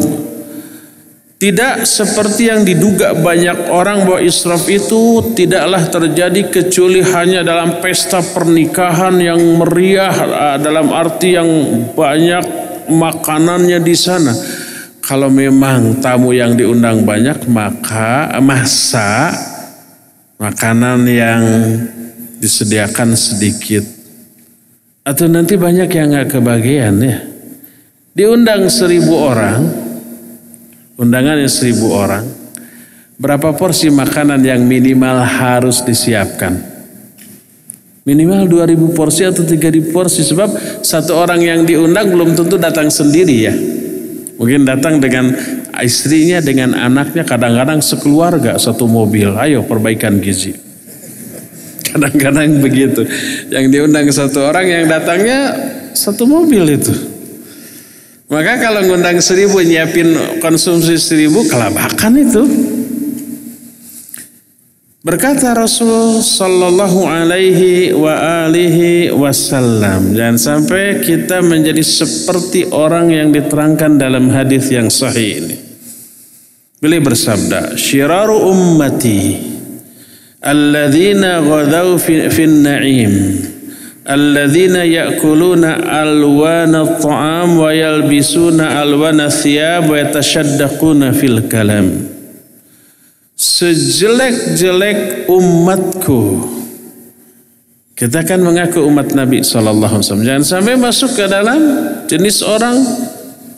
Tidak 1.39 1.83
seperti 1.83 2.55
yang 2.55 2.63
diduga 2.63 3.19
banyak 3.19 3.67
orang 3.67 4.07
bahwa 4.07 4.23
israf 4.23 4.63
itu 4.71 5.35
tidaklah 5.35 5.91
terjadi 5.91 6.47
kecuali 6.47 7.03
hanya 7.03 7.43
dalam 7.43 7.83
pesta 7.83 8.23
pernikahan 8.23 9.19
yang 9.19 9.43
meriah 9.59 10.15
dalam 10.63 10.95
arti 10.95 11.35
yang 11.35 11.51
banyak 11.99 12.47
makanannya 12.91 13.83
di 13.83 13.95
sana. 13.99 14.31
Kalau 15.03 15.35
memang 15.35 15.99
tamu 15.99 16.31
yang 16.31 16.55
diundang 16.55 17.03
banyak 17.03 17.51
maka 17.51 18.39
masa 18.39 19.35
makanan 20.43 21.07
yang 21.07 21.43
disediakan 22.43 23.15
sedikit. 23.15 23.87
Atau 25.07 25.31
nanti 25.31 25.55
banyak 25.55 25.87
yang 25.87 26.11
nggak 26.11 26.29
kebagian 26.35 26.99
ya. 26.99 27.17
Diundang 28.13 28.67
seribu 28.67 29.15
orang 29.15 29.63
undangannya 30.99 31.47
seribu 31.47 31.95
orang 31.95 32.27
berapa 33.17 33.55
porsi 33.55 33.89
makanan 33.89 34.43
yang 34.43 34.67
minimal 34.67 35.23
harus 35.23 35.81
disiapkan? 35.87 36.75
Minimal 38.03 38.51
2000 38.51 38.99
porsi 38.99 39.23
atau 39.23 39.47
3000 39.47 39.95
porsi 39.95 40.27
sebab 40.27 40.83
satu 40.83 41.23
orang 41.23 41.39
yang 41.39 41.63
diundang 41.63 42.11
belum 42.11 42.35
tentu 42.35 42.59
datang 42.59 42.91
sendiri 42.91 43.37
ya. 43.47 43.55
Mungkin 44.43 44.67
datang 44.67 44.99
dengan 44.99 45.31
istrinya 45.81 46.45
dengan 46.45 46.77
anaknya 46.77 47.25
kadang-kadang 47.25 47.81
sekeluarga 47.81 48.61
satu 48.61 48.85
mobil. 48.85 49.33
Ayo 49.41 49.65
perbaikan 49.65 50.21
gizi. 50.21 50.53
Kadang-kadang 51.93 52.61
begitu. 52.61 53.05
Yang 53.49 53.67
diundang 53.73 54.09
satu 54.13 54.49
orang 54.49 54.69
yang 54.69 54.85
datangnya 54.89 55.53
satu 55.97 56.29
mobil 56.29 56.77
itu. 56.77 56.93
Maka 58.33 58.57
kalau 58.65 58.81
ngundang 58.89 59.21
seribu 59.21 59.61
nyiapin 59.61 60.41
konsumsi 60.41 60.97
seribu 60.97 61.45
kelabakan 61.49 62.13
itu. 62.17 62.43
Berkata 65.03 65.51
Rasul 65.51 66.23
sallallahu 66.23 67.11
alaihi 67.11 67.91
wa 67.91 68.47
alihi 68.47 69.11
wasallam, 69.11 70.15
jangan 70.15 70.39
sampai 70.39 71.03
kita 71.03 71.43
menjadi 71.43 71.83
seperti 71.83 72.71
orang 72.71 73.11
yang 73.11 73.35
diterangkan 73.35 73.99
dalam 73.99 74.31
hadis 74.31 74.71
yang 74.71 74.87
sahih 74.87 75.43
ini. 75.43 75.57
Beliau 76.83 76.99
bersabda, 77.07 77.79
"Syiraru 77.79 78.43
ummati 78.43 79.39
alladzina 80.43 81.39
ghadaw 81.39 81.95
fi, 81.95 82.27
fi 82.27 82.43
na'im 82.51 83.15
alladzina 84.03 84.83
ya'kuluna 84.83 85.79
alwana 85.79 86.83
at-ta'am 86.83 87.55
wa 87.55 87.71
yalbisuna 87.71 88.83
alwana 88.83 89.31
thiyab 89.31 89.87
wa 89.87 89.95
yatashaddaquna 89.95 91.15
fil 91.15 91.47
kalam." 91.47 92.03
Sejelek-jelek 93.39 95.31
umatku 95.31 96.51
kita 97.95 98.27
kan 98.27 98.43
mengaku 98.43 98.83
umat 98.83 99.15
Nabi 99.15 99.47
SAW. 99.47 100.03
Jangan 100.03 100.43
sampai 100.43 100.75
masuk 100.75 101.15
ke 101.15 101.31
dalam 101.31 101.63
jenis 102.11 102.43
orang 102.43 102.75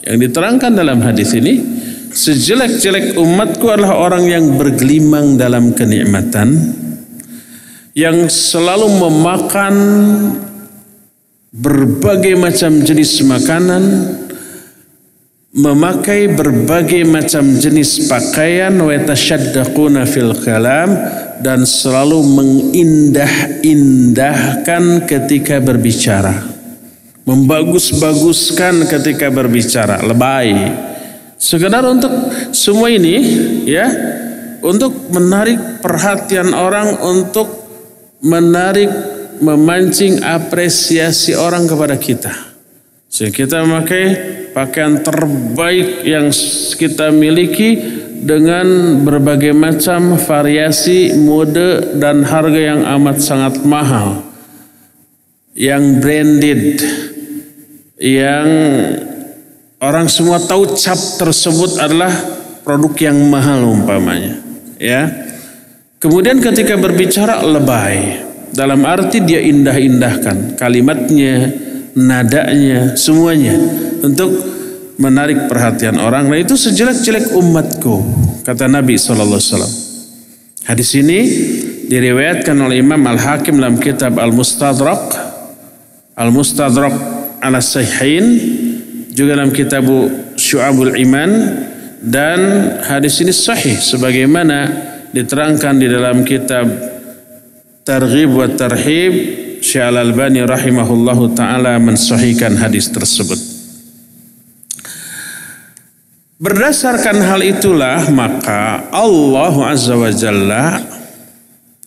yang 0.05 0.21
diterangkan 0.21 0.77
dalam 0.77 1.01
hadis 1.01 1.33
ini 1.33 1.74
Sejelek-jelek 2.15 3.19
umatku 3.19 3.67
adalah 3.67 3.99
orang 3.99 4.31
yang 4.31 4.55
bergelimang 4.55 5.35
dalam 5.35 5.75
kenikmatan 5.75 6.47
yang 7.91 8.31
selalu 8.31 8.87
memakan 9.03 9.75
berbagai 11.51 12.39
macam 12.39 12.87
jenis 12.87 13.19
makanan, 13.19 13.83
memakai 15.59 16.31
berbagai 16.31 17.03
macam 17.03 17.51
jenis 17.59 18.07
pakaian 18.07 18.79
wa 18.79 18.95
tashaddaquna 18.95 20.07
fil 20.07 20.31
kalam 20.39 20.95
dan 21.43 21.67
selalu 21.67 22.23
mengindah-indahkan 22.31 25.03
ketika 25.03 25.59
berbicara. 25.59 26.47
Membagus-baguskan 27.27 28.87
ketika 28.87 29.27
berbicara. 29.27 29.99
Lebay 29.99 30.94
sekedar 31.35 31.83
untuk 31.85 32.11
semua 32.55 32.89
ini 32.91 33.15
ya 33.67 33.87
untuk 34.65 35.13
menarik 35.13 35.83
perhatian 35.83 36.55
orang 36.55 36.97
untuk 37.05 37.47
menarik 38.25 38.89
memancing 39.39 40.23
apresiasi 40.23 41.35
orang 41.35 41.67
kepada 41.67 41.95
kita. 41.99 42.33
Sehingga 43.05 43.45
kita 43.45 43.57
memakai 43.63 44.05
pakaian 44.51 44.99
terbaik 44.99 46.03
yang 46.03 46.31
kita 46.75 47.11
miliki 47.15 47.79
dengan 48.25 48.97
berbagai 49.05 49.53
macam 49.53 50.17
variasi 50.17 51.13
mode 51.19 51.99
dan 52.01 52.25
harga 52.25 52.61
yang 52.75 52.81
amat 52.97 53.17
sangat 53.21 53.61
mahal. 53.63 54.25
Yang 55.55 55.83
branded 56.03 56.63
yang 57.95 58.47
orang 59.85 60.09
semua 60.09 60.41
tahu 60.41 60.73
cap 60.73 60.97
tersebut 60.97 61.77
adalah 61.77 62.09
produk 62.65 63.13
yang 63.13 63.17
mahal 63.29 63.69
umpamanya 63.69 64.41
ya 64.81 65.05
kemudian 66.01 66.41
ketika 66.41 66.75
berbicara 66.75 67.45
lebay 67.45 68.25
dalam 68.49 68.81
arti 68.83 69.21
dia 69.21 69.39
indah-indahkan 69.45 70.57
kalimatnya 70.57 71.53
nadanya 71.95 72.97
semuanya 72.97 73.55
untuk 74.03 74.55
menarik 74.99 75.47
perhatian 75.51 75.99
orang. 75.99 76.27
Nah 76.27 76.39
itu 76.39 76.55
sejelek-jelek 76.55 77.35
umatku, 77.35 78.03
kata 78.43 78.67
Nabi 78.67 78.95
SAW. 78.95 79.67
Hadis 80.65 80.89
ini 80.97 81.19
diriwayatkan 81.85 82.55
oleh 82.57 82.81
Imam 82.81 82.99
Al-Hakim 83.05 83.61
dalam 83.61 83.77
kitab 83.77 84.17
Al-Mustadrak, 84.17 85.13
Al-Mustadrak 86.17 86.95
ala 87.43 87.61
Sahihain, 87.61 88.25
juga 89.15 89.39
dalam 89.39 89.55
kitab 89.55 89.87
Syu'abul 90.35 90.99
Iman, 90.99 91.31
dan 92.03 92.39
hadis 92.83 93.23
ini 93.23 93.31
sahih 93.31 93.79
sebagaimana 93.79 94.69
diterangkan 95.15 95.73
di 95.79 95.87
dalam 95.87 96.27
kitab 96.27 96.67
Targhib 97.87 98.35
wa 98.35 98.51
Tarhib 98.51 99.13
Syekh 99.63 99.87
Al-Albani 99.87 100.43
rahimahullahu 100.43 101.33
taala 101.33 101.79
mensahihkan 101.79 102.59
hadis 102.59 102.91
tersebut. 102.91 103.39
Berdasarkan 106.35 107.23
hal 107.23 107.41
itulah 107.41 108.11
maka 108.11 108.91
Allah 108.91 109.55
Azza 109.71 109.95
wa 109.95 110.11
Jalla 110.11 110.83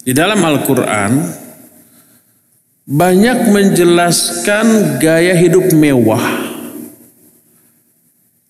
di 0.01 0.17
dalam 0.17 0.41
Al-Quran 0.41 1.13
banyak 2.89 3.53
menjelaskan 3.53 4.97
gaya 4.97 5.37
hidup 5.37 5.69
mewah. 5.77 6.48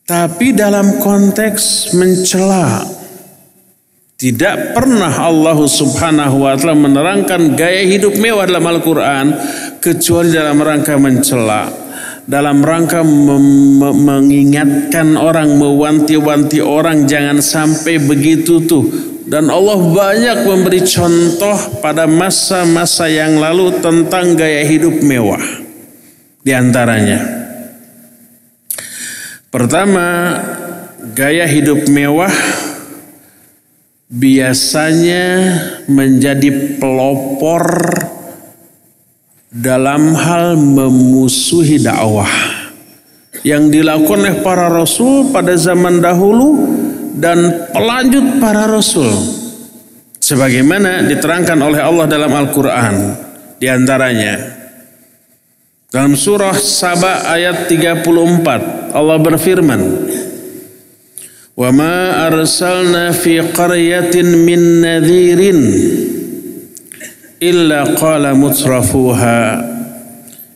Tapi 0.08 0.56
dalam 0.56 1.04
konteks 1.04 1.92
mencela 1.92 2.80
tidak 4.16 4.72
pernah 4.72 5.12
Allah 5.12 5.60
subhanahu 5.60 6.48
wa 6.48 6.56
ta'ala 6.56 6.72
menerangkan 6.72 7.52
gaya 7.52 7.84
hidup 7.84 8.16
mewah 8.16 8.48
dalam 8.48 8.64
Al-Quran 8.64 9.36
kecuali 9.84 10.32
dalam 10.32 10.64
rangka 10.64 10.96
mencela. 10.96 11.68
Dalam 12.24 12.64
rangka 12.64 13.04
mengingatkan 13.04 15.12
orang, 15.12 15.60
mewanti-wanti 15.60 16.64
orang 16.64 17.04
jangan 17.04 17.44
sampai 17.44 18.00
begitu 18.00 18.64
tuh. 18.64 18.88
Dan 19.28 19.52
Allah 19.52 19.76
banyak 19.76 20.48
memberi 20.48 20.88
contoh 20.88 21.84
pada 21.84 22.08
masa-masa 22.08 23.12
yang 23.12 23.36
lalu 23.36 23.76
tentang 23.84 24.40
gaya 24.40 24.64
hidup 24.64 25.04
mewah. 25.04 25.44
Di 26.40 26.56
antaranya. 26.56 27.37
Pertama, 29.48 30.36
gaya 31.16 31.48
hidup 31.48 31.88
mewah 31.88 32.32
biasanya 34.12 35.24
menjadi 35.88 36.76
pelopor 36.76 37.64
dalam 39.48 40.12
hal 40.12 40.52
memusuhi 40.60 41.80
dakwah 41.80 42.28
yang 43.40 43.72
dilakukan 43.72 44.20
oleh 44.20 44.36
para 44.44 44.68
rasul 44.68 45.32
pada 45.32 45.56
zaman 45.56 46.04
dahulu 46.04 46.68
dan 47.16 47.72
pelanjut 47.72 48.36
para 48.44 48.68
rasul. 48.68 49.08
Sebagaimana 50.20 51.08
diterangkan 51.08 51.56
oleh 51.56 51.80
Allah 51.80 52.04
dalam 52.04 52.28
Al-Qur'an 52.36 52.96
di 53.56 53.64
antaranya 53.64 54.57
dalam 55.88 56.12
surah 56.12 56.52
Saba 56.52 57.32
ayat 57.32 57.64
34 57.64 58.92
Allah 58.92 59.16
berfirman 59.24 59.80
Wa 61.56 61.72
ma 61.72 62.28
arsalna 62.28 63.16
fi 63.16 63.40
qaryatin 63.40 64.44
min 64.44 64.84
nadhirin 64.84 65.60
illa 67.40 67.96
qala 67.96 68.36
mutrafuha 68.36 69.64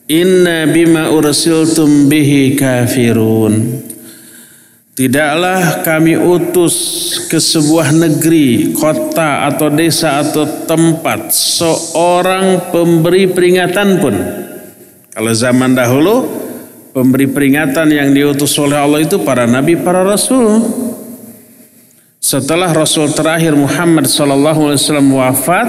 inna 0.04 0.68
bima 0.68 1.08
ursiltum 1.08 2.12
bihi 2.12 2.52
kafirun. 2.52 3.80
Tidaklah 4.92 5.80
kami 5.80 6.20
utus 6.20 6.76
ke 7.32 7.40
sebuah 7.40 7.96
negeri, 7.96 8.76
kota 8.76 9.48
atau 9.48 9.72
desa 9.72 10.20
atau 10.20 10.44
tempat 10.68 11.32
seorang 11.32 12.68
pemberi 12.68 13.32
peringatan 13.32 13.88
pun. 13.96 14.41
Kalau 15.12 15.33
zaman 15.37 15.77
dahulu 15.77 16.25
pemberi 16.96 17.29
peringatan 17.29 17.88
yang 17.92 18.16
diutus 18.16 18.57
oleh 18.57 18.81
Allah 18.81 19.05
itu 19.05 19.20
para 19.20 19.44
nabi, 19.44 19.77
para 19.77 20.01
rasul. 20.01 20.61
Setelah 22.22 22.70
Rasul 22.70 23.11
terakhir 23.11 23.53
Muhammad 23.59 24.07
SAW 24.07 24.79
wafat, 25.11 25.68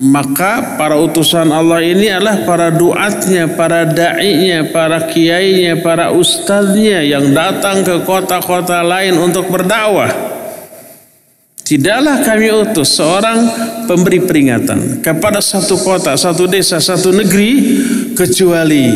maka 0.00 0.80
para 0.80 0.96
utusan 0.96 1.52
Allah 1.52 1.84
ini 1.84 2.08
adalah 2.08 2.40
para 2.48 2.72
duatnya, 2.72 3.52
para 3.52 3.84
da'inya, 3.84 4.72
para 4.72 5.06
kiainya, 5.06 5.84
para 5.84 6.08
ustadznya 6.16 7.04
yang 7.04 7.36
datang 7.36 7.84
ke 7.84 8.00
kota-kota 8.08 8.80
lain 8.80 9.20
untuk 9.20 9.52
berdakwah. 9.52 10.08
Tidaklah 11.66 12.22
kami 12.22 12.48
utus 12.62 12.96
seorang 12.96 13.38
pemberi 13.90 14.22
peringatan 14.22 15.04
kepada 15.04 15.42
satu 15.44 15.76
kota, 15.80 16.16
satu 16.16 16.48
desa, 16.48 16.78
satu 16.78 17.10
negeri 17.10 17.52
kecuali 18.16 18.88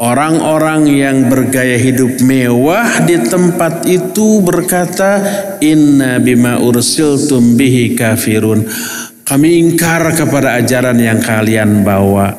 Orang-orang 0.00 0.88
yang 0.88 1.28
bergaya 1.28 1.76
hidup 1.76 2.24
mewah 2.24 3.04
di 3.04 3.20
tempat 3.20 3.84
itu 3.84 4.40
berkata, 4.40 5.20
Inna 5.60 6.16
bima 6.16 6.56
ursiltum 6.56 7.52
bihi 7.60 7.92
kafirun. 7.92 8.64
Kami 9.28 9.60
ingkar 9.60 10.16
kepada 10.16 10.56
ajaran 10.56 10.96
yang 10.96 11.20
kalian 11.20 11.84
bawa. 11.84 12.32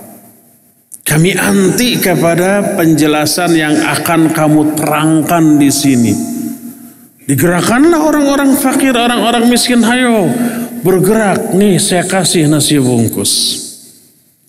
Kami 1.06 1.38
anti 1.38 2.02
kepada 2.02 2.82
penjelasan 2.82 3.54
yang 3.54 3.78
akan 3.78 4.34
kamu 4.34 4.74
terangkan 4.74 5.62
di 5.62 5.70
sini. 5.70 6.14
Digerakkanlah 7.30 8.02
orang-orang 8.02 8.58
fakir, 8.58 8.98
orang-orang 8.98 9.46
miskin. 9.46 9.86
Hayo 9.86 10.34
bergerak. 10.82 11.54
Nih 11.54 11.78
saya 11.78 12.10
kasih 12.10 12.50
nasi 12.50 12.82
bungkus. 12.82 13.71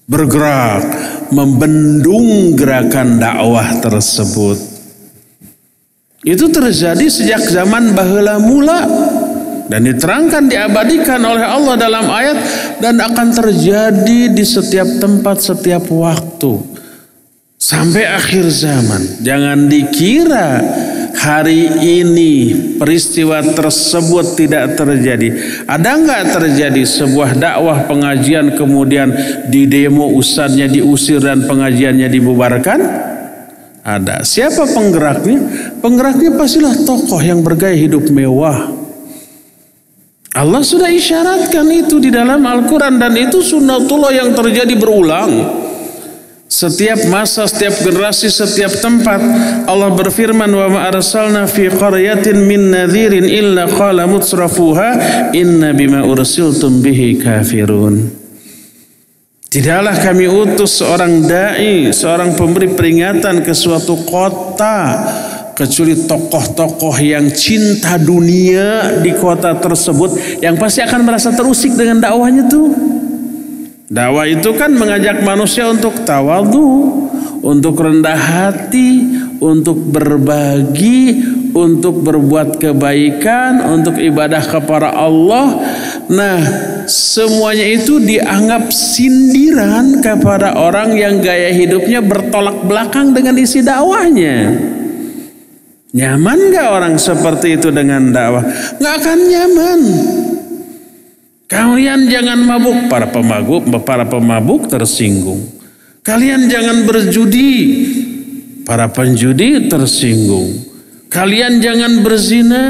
Bergerak 0.07 0.85
membendung 1.33 2.59
gerakan 2.59 3.23
dakwah 3.23 3.81
tersebut. 3.81 4.59
Itu 6.23 6.51
terjadi 6.51 7.07
sejak 7.11 7.43
zaman 7.51 7.99
bahula 7.99 8.39
mula 8.39 8.87
dan 9.67 9.89
diterangkan 9.89 10.47
diabadikan 10.47 11.19
oleh 11.25 11.43
Allah 11.43 11.75
dalam 11.75 12.07
ayat 12.07 12.39
dan 12.79 13.01
akan 13.03 13.29
terjadi 13.35 14.31
di 14.31 14.45
setiap 14.47 14.87
tempat 15.03 15.43
setiap 15.43 15.89
waktu 15.91 16.63
sampai 17.63 18.05
akhir 18.05 18.45
zaman. 18.53 19.25
Jangan 19.25 19.67
dikira 19.67 20.61
hari 21.23 21.71
ini 21.79 22.33
peristiwa 22.83 23.39
tersebut 23.55 24.35
tidak 24.35 24.75
terjadi. 24.75 25.29
Ada 25.71 25.91
nggak 26.03 26.23
terjadi 26.35 26.83
sebuah 26.83 27.39
dakwah 27.39 27.87
pengajian 27.87 28.59
kemudian 28.59 29.15
di 29.47 29.71
demo 29.71 30.11
ustadznya 30.19 30.67
diusir 30.67 31.23
dan 31.23 31.47
pengajiannya 31.47 32.11
dibubarkan? 32.11 32.81
Ada. 33.83 34.27
Siapa 34.27 34.67
penggeraknya? 34.67 35.39
Penggeraknya 35.79 36.35
pastilah 36.35 36.75
tokoh 36.83 37.23
yang 37.23 37.43
bergaya 37.43 37.75
hidup 37.75 38.11
mewah. 38.11 38.83
Allah 40.33 40.65
sudah 40.65 40.89
isyaratkan 40.89 41.67
itu 41.71 42.01
di 42.01 42.09
dalam 42.09 42.41
Al-Quran 42.41 42.97
dan 42.97 43.13
itu 43.21 43.45
sunnatullah 43.45 44.11
yang 44.17 44.33
terjadi 44.33 44.75
berulang. 44.75 45.62
Setiap 46.53 47.09
masa, 47.09 47.49
setiap 47.49 47.81
generasi, 47.81 48.29
setiap 48.29 48.77
tempat 48.77 49.25
Allah 49.65 49.89
berfirman 49.89 50.53
wa 50.53 50.69
ma 50.69 50.81
arsalna 50.85 51.49
fi 51.49 51.73
qaryatin 51.73 52.45
min 52.45 52.69
nadhirin 52.69 53.25
illa 53.25 53.65
qala 53.65 54.05
mutrafuha 54.05 55.33
inna 55.33 55.73
bima 55.73 56.05
ursiltum 56.05 56.85
bihi 56.85 57.17
kafirun. 57.25 58.05
Tidaklah 59.49 59.97
kami 59.97 60.29
utus 60.29 60.85
seorang 60.85 61.25
dai, 61.25 61.89
seorang 61.89 62.37
pemberi 62.37 62.69
peringatan 62.77 63.41
ke 63.41 63.57
suatu 63.57 64.05
kota 64.05 65.09
kecuali 65.57 66.05
tokoh-tokoh 66.05 67.01
yang 67.01 67.33
cinta 67.33 67.97
dunia 67.97 69.01
di 69.01 69.17
kota 69.17 69.57
tersebut 69.57 70.45
yang 70.45 70.61
pasti 70.61 70.85
akan 70.85 71.01
merasa 71.01 71.33
terusik 71.33 71.73
dengan 71.81 71.97
dakwahnya 71.97 72.45
tuh. 72.45 72.92
Dakwah 73.93 74.25
itu 74.25 74.57
kan 74.57 74.73
mengajak 74.73 75.21
manusia 75.21 75.69
untuk 75.69 75.93
tawadu, 76.09 77.05
untuk 77.45 77.77
rendah 77.77 78.17
hati, 78.17 79.05
untuk 79.37 79.77
berbagi, 79.77 81.21
untuk 81.53 82.01
berbuat 82.01 82.57
kebaikan, 82.57 83.61
untuk 83.69 84.01
ibadah 84.01 84.41
kepada 84.49 84.97
Allah. 84.97 85.61
Nah, 86.09 86.41
semuanya 86.89 87.69
itu 87.69 88.01
dianggap 88.01 88.73
sindiran 88.73 90.01
kepada 90.01 90.57
orang 90.57 90.97
yang 90.97 91.21
gaya 91.21 91.53
hidupnya 91.53 92.01
bertolak 92.01 92.65
belakang 92.65 93.13
dengan 93.13 93.37
isi 93.37 93.61
dakwahnya. 93.61 94.57
Nyaman 95.93 96.49
gak 96.49 96.69
orang 96.73 96.95
seperti 96.97 97.61
itu 97.61 97.69
dengan 97.69 98.09
dakwah? 98.09 98.41
Gak 98.81 98.95
akan 99.05 99.19
nyaman. 99.29 99.81
Kalian 101.53 102.09
jangan 102.09 102.41
mabuk, 102.49 102.89
para 102.89 103.13
pemabuk, 103.13 103.69
para 103.85 104.09
pemabuk 104.09 104.73
tersinggung. 104.73 105.45
Kalian 106.01 106.49
jangan 106.49 106.89
berjudi, 106.89 107.53
para 108.65 108.89
penjudi 108.89 109.69
tersinggung. 109.69 110.49
Kalian 111.13 111.61
jangan 111.61 112.01
berzina, 112.01 112.65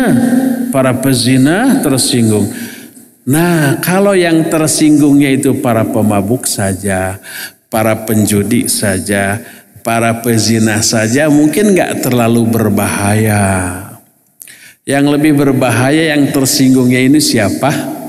para 0.75 0.99
pezina 0.99 1.79
tersinggung. 1.79 2.51
Nah, 3.23 3.79
kalau 3.79 4.19
yang 4.19 4.51
tersinggungnya 4.51 5.31
itu 5.31 5.63
para 5.63 5.87
pemabuk 5.87 6.51
saja, 6.51 7.23
para 7.71 8.03
penjudi 8.03 8.67
saja, 8.67 9.39
para 9.87 10.27
pezina 10.27 10.83
saja, 10.83 11.31
mungkin 11.31 11.71
nggak 11.71 12.03
terlalu 12.03 12.51
berbahaya. 12.51 13.47
Yang 14.83 15.07
lebih 15.15 15.39
berbahaya 15.39 16.19
yang 16.19 16.35
tersinggungnya 16.35 16.99
ini 16.99 17.23
siapa? 17.23 18.02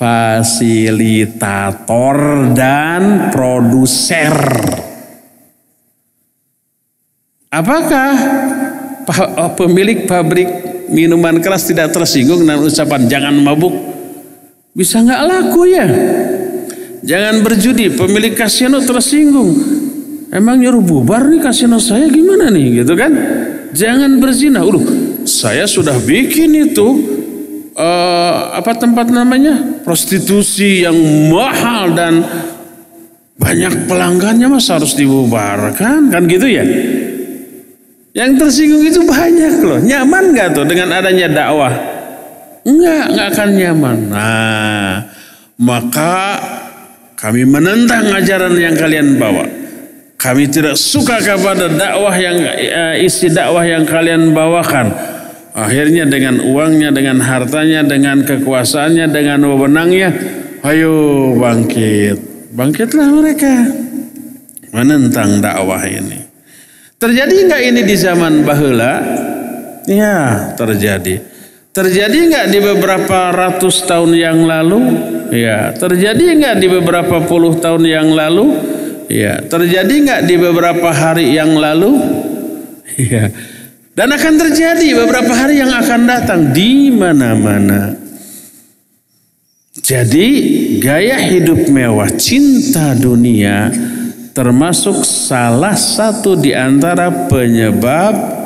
Fasilitator 0.00 2.16
dan 2.56 3.28
produser. 3.28 4.32
Apakah 7.52 8.16
oh, 9.36 9.52
pemilik 9.60 10.08
pabrik 10.08 10.48
minuman 10.88 11.44
keras 11.44 11.68
tidak 11.68 11.92
tersinggung 11.92 12.48
dengan 12.48 12.64
ucapan 12.64 13.12
jangan 13.12 13.36
mabuk? 13.44 13.76
Bisa 14.72 15.04
nggak 15.04 15.22
laku 15.28 15.68
ya? 15.68 15.84
Jangan 17.04 17.44
berjudi, 17.44 17.92
pemilik 17.92 18.32
kasino 18.32 18.80
tersinggung. 18.80 19.52
Emang 20.32 20.64
nyuruh 20.64 20.80
bubar 20.80 21.28
nih 21.28 21.44
kasino 21.44 21.76
saya 21.76 22.08
gimana 22.08 22.48
nih 22.48 22.80
gitu 22.80 22.96
kan? 22.96 23.12
Jangan 23.76 24.16
berzina. 24.16 24.64
Udah, 24.64 24.80
saya 25.28 25.68
sudah 25.68 26.00
bikin 26.00 26.70
itu 26.70 27.19
uh, 27.76 28.56
apa 28.56 28.72
tempat 28.78 29.10
namanya? 29.10 29.82
Prostitusi 29.84 30.86
yang 30.86 30.96
mahal 31.30 31.94
dan 31.94 32.22
banyak 33.40 33.88
pelanggannya 33.88 34.46
mas 34.46 34.68
harus 34.68 34.94
dibubarkan? 34.94 36.10
Kan 36.10 36.22
gitu 36.26 36.46
ya? 36.46 36.64
Yang 38.10 38.30
tersinggung 38.42 38.84
itu 38.84 39.00
banyak 39.06 39.54
loh. 39.62 39.78
Nyaman 39.78 40.34
nggak 40.34 40.48
tuh 40.54 40.66
dengan 40.66 40.98
adanya 40.98 41.28
dakwah? 41.30 41.74
Enggak, 42.66 43.04
enggak 43.14 43.26
akan 43.32 43.48
nyaman. 43.56 43.98
Nah 44.10 44.94
maka 45.60 46.40
kami 47.20 47.44
menentang 47.44 48.08
ajaran 48.16 48.56
yang 48.56 48.72
kalian 48.74 49.20
bawa. 49.20 49.44
Kami 50.20 50.52
tidak 50.52 50.76
suka 50.76 51.16
kepada 51.20 51.68
dakwah 51.72 52.12
yang 52.12 52.36
uh, 52.44 52.96
isi 53.00 53.32
dakwah 53.32 53.64
yang 53.64 53.88
kalian 53.88 54.36
bawakan 54.36 54.92
Akhirnya 55.50 56.06
dengan 56.06 56.38
uangnya, 56.38 56.94
dengan 56.94 57.18
hartanya, 57.18 57.82
dengan 57.82 58.22
kekuasaannya, 58.22 59.10
dengan 59.10 59.42
wewenangnya, 59.50 60.14
ayo 60.62 61.34
bangkit. 61.34 62.30
Bangkitlah 62.54 63.08
mereka 63.10 63.66
menentang 64.70 65.42
dakwah 65.42 65.82
ini. 65.86 66.22
Terjadi 67.00 67.34
nggak 67.48 67.62
ini 67.66 67.80
di 67.82 67.96
zaman 67.96 68.44
bahula? 68.46 69.02
Ya, 69.88 70.52
terjadi. 70.54 71.18
Terjadi 71.70 72.18
nggak 72.28 72.46
di 72.50 72.58
beberapa 72.60 73.30
ratus 73.30 73.86
tahun 73.86 74.14
yang 74.14 74.42
lalu? 74.44 74.80
Ya, 75.30 75.70
terjadi 75.74 76.34
nggak 76.36 76.56
di 76.58 76.66
beberapa 76.66 77.22
puluh 77.24 77.58
tahun 77.58 77.86
yang 77.86 78.10
lalu? 78.10 78.54
Ya, 79.10 79.42
terjadi 79.42 79.90
nggak 79.90 80.22
di 80.26 80.34
beberapa 80.38 80.90
hari 80.94 81.34
yang 81.34 81.58
lalu? 81.58 81.98
Ya, 83.00 83.32
dan 84.00 84.16
akan 84.16 84.34
terjadi 84.48 84.96
beberapa 84.96 85.28
hari 85.36 85.60
yang 85.60 85.76
akan 85.76 86.08
datang 86.08 86.56
di 86.56 86.88
mana-mana. 86.88 87.92
Jadi 89.76 90.28
gaya 90.80 91.20
hidup 91.28 91.68
mewah, 91.68 92.08
cinta 92.16 92.96
dunia 92.96 93.68
termasuk 94.32 95.04
salah 95.04 95.76
satu 95.76 96.32
di 96.32 96.56
antara 96.56 97.28
penyebab 97.28 98.39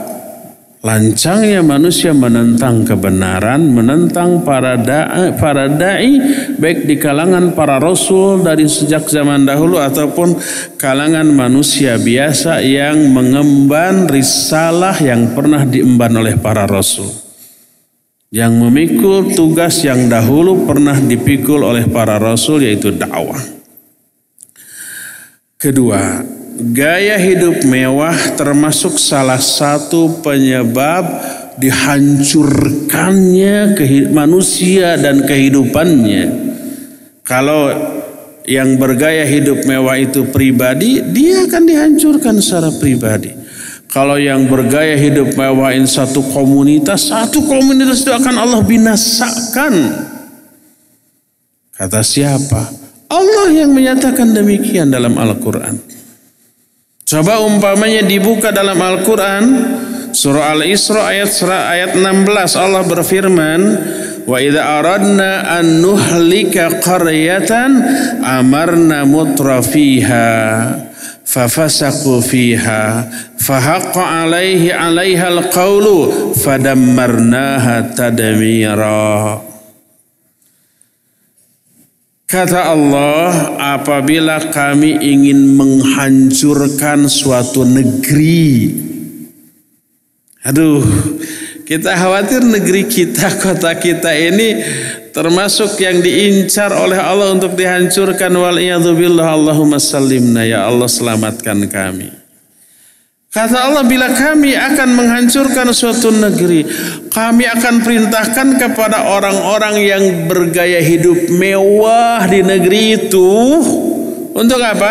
Lancangnya 0.84 1.64
manusia 1.64 2.12
menentang 2.12 2.84
kebenaran, 2.84 3.72
menentang 3.72 4.44
para 4.44 4.76
da'i, 4.76 5.32
para 5.32 5.64
dai 5.64 6.20
baik 6.60 6.84
di 6.84 7.00
kalangan 7.00 7.56
para 7.56 7.80
rasul 7.80 8.44
dari 8.44 8.68
sejak 8.68 9.08
zaman 9.08 9.48
dahulu 9.48 9.80
ataupun 9.80 10.36
kalangan 10.76 11.24
manusia 11.32 11.96
biasa 11.96 12.60
yang 12.60 13.00
mengemban 13.16 14.04
risalah 14.12 14.92
yang 15.00 15.32
pernah 15.32 15.64
diemban 15.64 16.20
oleh 16.20 16.36
para 16.36 16.68
rasul. 16.68 17.08
Yang 18.28 18.52
memikul 18.52 19.32
tugas 19.32 19.80
yang 19.88 20.12
dahulu 20.12 20.68
pernah 20.68 21.00
dipikul 21.00 21.64
oleh 21.64 21.88
para 21.88 22.20
rasul 22.20 22.60
yaitu 22.60 22.92
dakwah. 22.92 23.40
Kedua, 25.56 26.20
Gaya 26.54 27.18
hidup 27.18 27.66
mewah 27.66 28.14
termasuk 28.38 28.94
salah 28.94 29.42
satu 29.42 30.22
penyebab 30.22 31.02
dihancurkannya 31.58 33.74
manusia 34.14 34.94
dan 34.94 35.26
kehidupannya. 35.26 36.54
Kalau 37.26 37.74
yang 38.46 38.78
bergaya 38.78 39.26
hidup 39.26 39.66
mewah 39.66 39.98
itu 39.98 40.30
pribadi, 40.30 41.02
dia 41.10 41.42
akan 41.42 41.66
dihancurkan 41.66 42.38
secara 42.38 42.70
pribadi. 42.78 43.34
Kalau 43.90 44.14
yang 44.14 44.46
bergaya 44.46 44.94
hidup 44.94 45.34
mewah 45.34 45.74
ini 45.74 45.90
satu 45.90 46.22
komunitas, 46.34 47.10
satu 47.10 47.42
komunitas 47.46 48.02
itu 48.06 48.14
akan 48.14 48.34
Allah 48.38 48.62
binasakan. 48.62 49.74
Kata 51.74 52.02
siapa? 52.02 52.62
Allah 53.10 53.50
yang 53.54 53.74
menyatakan 53.74 54.34
demikian 54.34 54.90
dalam 54.90 55.18
Al-Quran. 55.18 56.03
Coba 57.04 57.44
umpamanya 57.44 58.00
dibuka 58.00 58.48
dalam 58.48 58.80
Al-Quran 58.80 59.44
Surah 60.16 60.56
Al-Isra 60.56 61.12
ayat 61.12 61.36
ayat 61.44 61.92
16 62.00 62.56
Allah 62.56 62.82
berfirman 62.88 63.60
Wa 64.24 64.40
idza 64.40 64.80
aradna 64.80 65.60
an 65.60 65.84
nuhlika 65.84 66.80
qaryatan 66.80 67.76
amarna 68.24 69.04
mutrafiha 69.04 70.32
fafasaqu 71.28 72.24
fiha 72.24 73.04
fahaqqa 73.36 74.24
alaihi 74.24 74.72
alaiha 74.72 75.28
alqawlu 75.28 76.32
fadammarnaha 76.40 77.92
tadmira 77.92 79.53
Kata 82.34 82.74
Allah, 82.74 83.54
apabila 83.78 84.50
kami 84.50 84.98
ingin 84.98 85.54
menghancurkan 85.54 87.06
suatu 87.06 87.62
negeri, 87.62 88.74
aduh, 90.42 90.82
kita 91.62 91.94
khawatir 91.94 92.42
negeri 92.42 92.90
kita, 92.90 93.30
kota 93.44 93.78
kita 93.78 94.10
ini 94.18 94.58
termasuk 95.14 95.78
yang 95.78 96.02
diincar 96.02 96.74
oleh 96.74 96.98
Allah 96.98 97.38
untuk 97.38 97.54
dihancurkan. 97.54 98.34
Wal 98.34 98.58
Allahumma 98.58 99.78
sallimna 99.78 100.42
ya 100.42 100.66
Allah 100.66 100.90
selamatkan 100.90 101.70
kami. 101.70 102.23
Kata 103.34 103.66
Allah, 103.66 103.82
bila 103.82 104.14
kami 104.14 104.54
akan 104.54 104.94
menghancurkan 104.94 105.66
suatu 105.74 106.14
negeri, 106.14 106.62
kami 107.10 107.42
akan 107.50 107.82
perintahkan 107.82 108.62
kepada 108.62 109.10
orang-orang 109.10 109.82
yang 109.82 110.30
bergaya 110.30 110.78
hidup 110.78 111.34
mewah 111.34 112.22
di 112.30 112.46
negeri 112.46 112.94
itu 112.94 113.30
untuk 114.38 114.62
apa? 114.62 114.90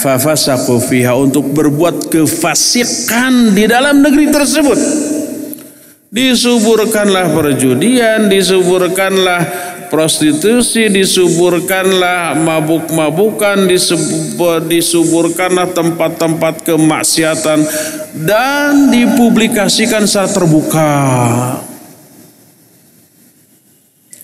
Fafasaku 0.00 0.80
untuk 1.20 1.52
berbuat 1.52 2.08
kefasikan 2.08 3.52
di 3.52 3.68
dalam 3.68 4.00
negeri 4.00 4.32
tersebut. 4.32 4.80
Disuburkanlah 6.12 7.32
perjudian, 7.32 8.28
disuburkanlah 8.28 9.48
prostitusi, 9.88 10.92
disuburkanlah 10.92 12.36
mabuk-mabukan, 12.36 13.64
disuburkanlah 14.68 15.72
tempat-tempat 15.72 16.68
kemaksiatan 16.68 17.64
dan 18.28 18.92
dipublikasikan 18.92 20.04
secara 20.04 20.28
terbuka. 20.28 20.92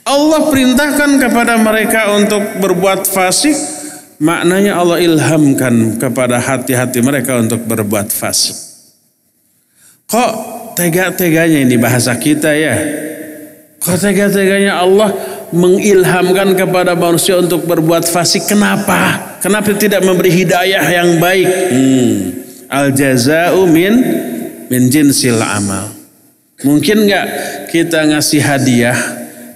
Allah 0.05 0.41
perintahkan 0.45 1.11
kepada 1.25 1.57
mereka 1.57 2.13
untuk 2.13 2.41
berbuat 2.61 3.09
fasik, 3.09 3.57
maknanya 4.21 4.77
Allah 4.77 5.01
ilhamkan 5.01 5.97
kepada 5.97 6.37
hati-hati 6.37 7.01
mereka 7.01 7.41
untuk 7.41 7.65
berbuat 7.65 8.13
fasik. 8.13 8.57
Kok 10.09 10.58
tega-teganya 10.79 11.59
ini 11.67 11.75
bahasa 11.75 12.15
kita 12.15 12.55
ya? 12.55 12.79
Kok 13.83 13.99
tega-teganya 13.99 14.79
Allah 14.79 15.11
mengilhamkan 15.51 16.55
kepada 16.55 16.95
manusia 16.95 17.43
untuk 17.43 17.67
berbuat 17.67 18.07
fasik. 18.07 18.47
Kenapa? 18.47 19.35
Kenapa 19.43 19.75
tidak 19.75 20.07
memberi 20.07 20.31
hidayah 20.31 20.87
yang 20.87 21.19
baik? 21.19 21.49
Hmm. 21.75 22.15
Al 22.71 22.95
jazau 22.95 23.67
min 23.67 23.95
min 24.71 24.83
jinsil 24.87 25.41
amal. 25.41 25.91
Mungkin 26.63 27.07
nggak 27.07 27.27
kita 27.71 28.07
ngasih 28.13 28.43
hadiah, 28.43 28.99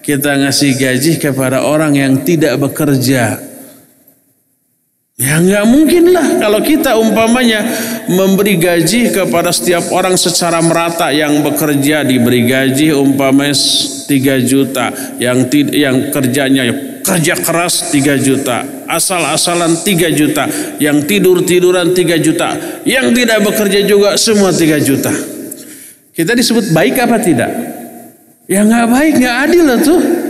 kita 0.06 0.38
ngasih 0.38 0.78
gaji 0.78 1.12
kepada 1.18 1.66
orang 1.66 1.98
yang 1.98 2.22
tidak 2.22 2.56
bekerja, 2.62 3.36
Ya 5.22 5.38
nggak 5.38 5.64
mungkin 5.70 6.10
lah 6.10 6.42
kalau 6.42 6.58
kita 6.58 6.98
umpamanya 6.98 7.62
memberi 8.10 8.58
gaji 8.58 9.14
kepada 9.14 9.54
setiap 9.54 9.94
orang 9.94 10.18
secara 10.18 10.58
merata 10.58 11.14
yang 11.14 11.46
bekerja 11.46 12.02
diberi 12.02 12.42
gaji 12.42 12.90
umpamanya 12.90 13.54
3 13.54 14.42
juta 14.42 14.90
yang 15.22 15.46
yang 15.70 16.10
kerjanya 16.10 16.66
kerja 17.06 17.38
keras 17.38 17.94
3 17.94 18.18
juta 18.18 18.66
asal-asalan 18.90 19.86
3 19.86 20.10
juta 20.10 20.50
yang 20.82 21.06
tidur-tiduran 21.06 21.94
3 21.94 22.18
juta 22.18 22.58
yang 22.82 23.14
tidak 23.14 23.46
bekerja 23.46 23.86
juga 23.86 24.18
semua 24.18 24.50
3 24.50 24.82
juta. 24.82 25.12
Kita 26.10 26.34
disebut 26.34 26.74
baik 26.74 26.98
apa 26.98 27.22
tidak? 27.22 27.50
Ya 28.50 28.66
nggak 28.66 28.86
baik 28.90 29.12
nggak 29.22 29.36
adil 29.46 29.64
lah 29.70 29.78
tuh 29.78 30.21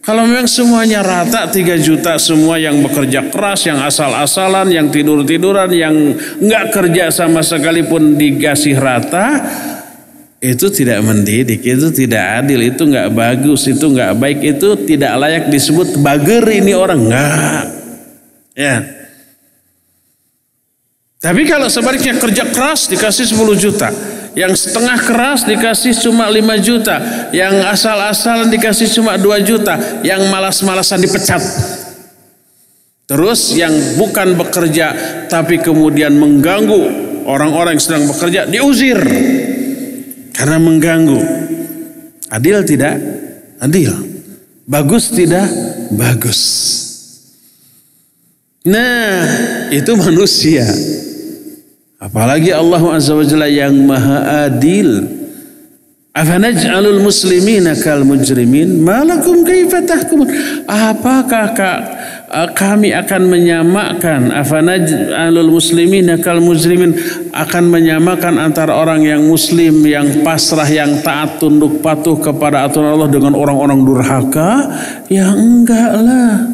kalau 0.00 0.24
memang 0.24 0.48
semuanya 0.48 1.04
rata 1.04 1.44
3 1.44 1.76
juta 1.76 2.16
semua 2.16 2.56
yang 2.56 2.80
bekerja 2.80 3.28
keras, 3.28 3.68
yang 3.68 3.84
asal-asalan, 3.84 4.72
yang 4.72 4.88
tidur-tiduran, 4.88 5.68
yang 5.76 5.92
nggak 6.40 6.72
kerja 6.72 7.12
sama 7.12 7.44
sekali 7.44 7.84
pun 7.84 8.16
dikasih 8.16 8.80
rata, 8.80 9.44
itu 10.40 10.72
tidak 10.72 11.04
mendidik, 11.04 11.60
itu 11.60 11.92
tidak 11.92 12.40
adil, 12.40 12.64
itu 12.64 12.80
nggak 12.80 13.12
bagus, 13.12 13.68
itu 13.68 13.92
nggak 13.92 14.16
baik, 14.16 14.40
itu 14.40 14.68
tidak 14.88 15.12
layak 15.20 15.44
disebut 15.52 16.00
bager 16.00 16.48
ini 16.48 16.72
orang 16.72 17.00
nggak. 17.04 17.64
Ya. 18.56 18.76
Tapi 21.20 21.44
kalau 21.44 21.68
sebaliknya 21.68 22.16
kerja 22.16 22.48
keras 22.48 22.88
dikasih 22.88 23.28
10 23.28 23.52
juta, 23.60 23.92
yang 24.38 24.54
setengah 24.54 24.98
keras 25.02 25.42
dikasih 25.42 25.94
cuma 26.06 26.30
5 26.30 26.38
juta, 26.62 26.96
yang 27.34 27.66
asal-asalan 27.66 28.46
dikasih 28.50 28.86
cuma 28.94 29.18
2 29.18 29.42
juta, 29.42 29.74
yang 30.06 30.22
malas-malasan 30.30 31.02
dipecat. 31.02 31.42
Terus 33.10 33.58
yang 33.58 33.74
bukan 33.98 34.38
bekerja 34.38 34.94
tapi 35.26 35.58
kemudian 35.58 36.14
mengganggu 36.14 37.10
orang-orang 37.26 37.74
yang 37.74 37.82
sedang 37.82 38.06
bekerja 38.06 38.46
diusir 38.46 39.02
karena 40.30 40.62
mengganggu. 40.62 41.18
Adil 42.30 42.62
tidak? 42.62 42.94
Adil. 43.58 43.90
Bagus 44.62 45.10
tidak? 45.10 45.50
Bagus. 45.90 46.40
Nah, 48.70 49.26
itu 49.74 49.90
manusia. 49.98 50.62
Apalagi 52.00 52.48
Allah 52.48 52.80
Azza 52.96 53.12
wa 53.12 53.20
Jalla 53.20 53.44
yang 53.44 53.76
maha 53.84 54.48
adil. 54.48 55.20
Afanaj'alul 56.10 57.04
muslimina 57.04 57.76
kal 57.76 58.02
mujrimin? 58.08 58.82
Malakum 58.82 59.46
kaifa 59.46 59.78
apakah 60.66 61.54
kami 62.56 62.90
akan 62.90 63.22
menyamakan 63.30 64.32
afanaj'alul 64.32 65.54
muslimina 65.54 66.18
kal 66.18 66.42
mujrimin? 66.42 66.96
Akan 67.36 67.68
menyamakan 67.68 68.42
antara 68.42 68.80
orang 68.80 69.06
yang 69.06 69.22
muslim 69.22 69.84
yang 69.86 70.24
pasrah 70.26 70.66
yang 70.66 71.04
taat 71.04 71.38
tunduk 71.38 71.78
patuh 71.78 72.18
kepada 72.18 72.64
aturan 72.66 72.96
Allah 72.96 73.12
dengan 73.12 73.36
orang-orang 73.36 73.84
durhaka? 73.84 74.66
Ya 75.06 75.30
enggak 75.30 75.94
lah 76.00 76.48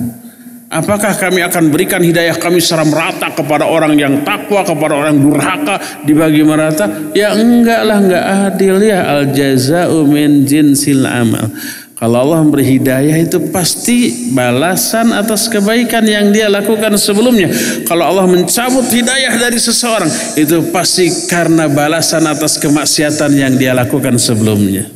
Apakah 0.77 1.17
kami 1.17 1.41
akan 1.41 1.73
berikan 1.73 2.05
hidayah 2.05 2.37
kami 2.37 2.61
secara 2.61 2.85
merata 2.85 3.33
kepada 3.33 3.65
orang 3.65 3.97
yang 3.97 4.21
takwa, 4.21 4.61
kepada 4.61 4.93
orang 4.93 5.17
durhaka 5.17 5.81
dibagi 6.05 6.45
merata? 6.45 6.85
Ya 7.17 7.33
enggak 7.33 7.81
lah, 7.81 7.99
enggak 8.05 8.25
adil 8.53 8.77
ya. 8.85 9.01
Al 9.09 9.33
jaza'u 9.33 10.05
min 10.05 10.45
jinsil 10.45 11.09
amal. 11.09 11.49
Kalau 11.97 12.29
Allah 12.29 12.45
memberi 12.45 12.77
hidayah 12.77 13.17
itu 13.25 13.49
pasti 13.49 14.29
balasan 14.37 15.17
atas 15.17 15.49
kebaikan 15.49 16.05
yang 16.05 16.29
dia 16.29 16.53
lakukan 16.53 16.93
sebelumnya. 17.01 17.49
Kalau 17.89 18.13
Allah 18.13 18.29
mencabut 18.29 18.85
hidayah 18.93 19.33
dari 19.41 19.57
seseorang 19.57 20.13
itu 20.37 20.61
pasti 20.77 21.09
karena 21.25 21.73
balasan 21.73 22.29
atas 22.29 22.61
kemaksiatan 22.61 23.33
yang 23.33 23.57
dia 23.57 23.73
lakukan 23.73 24.21
sebelumnya. 24.21 24.96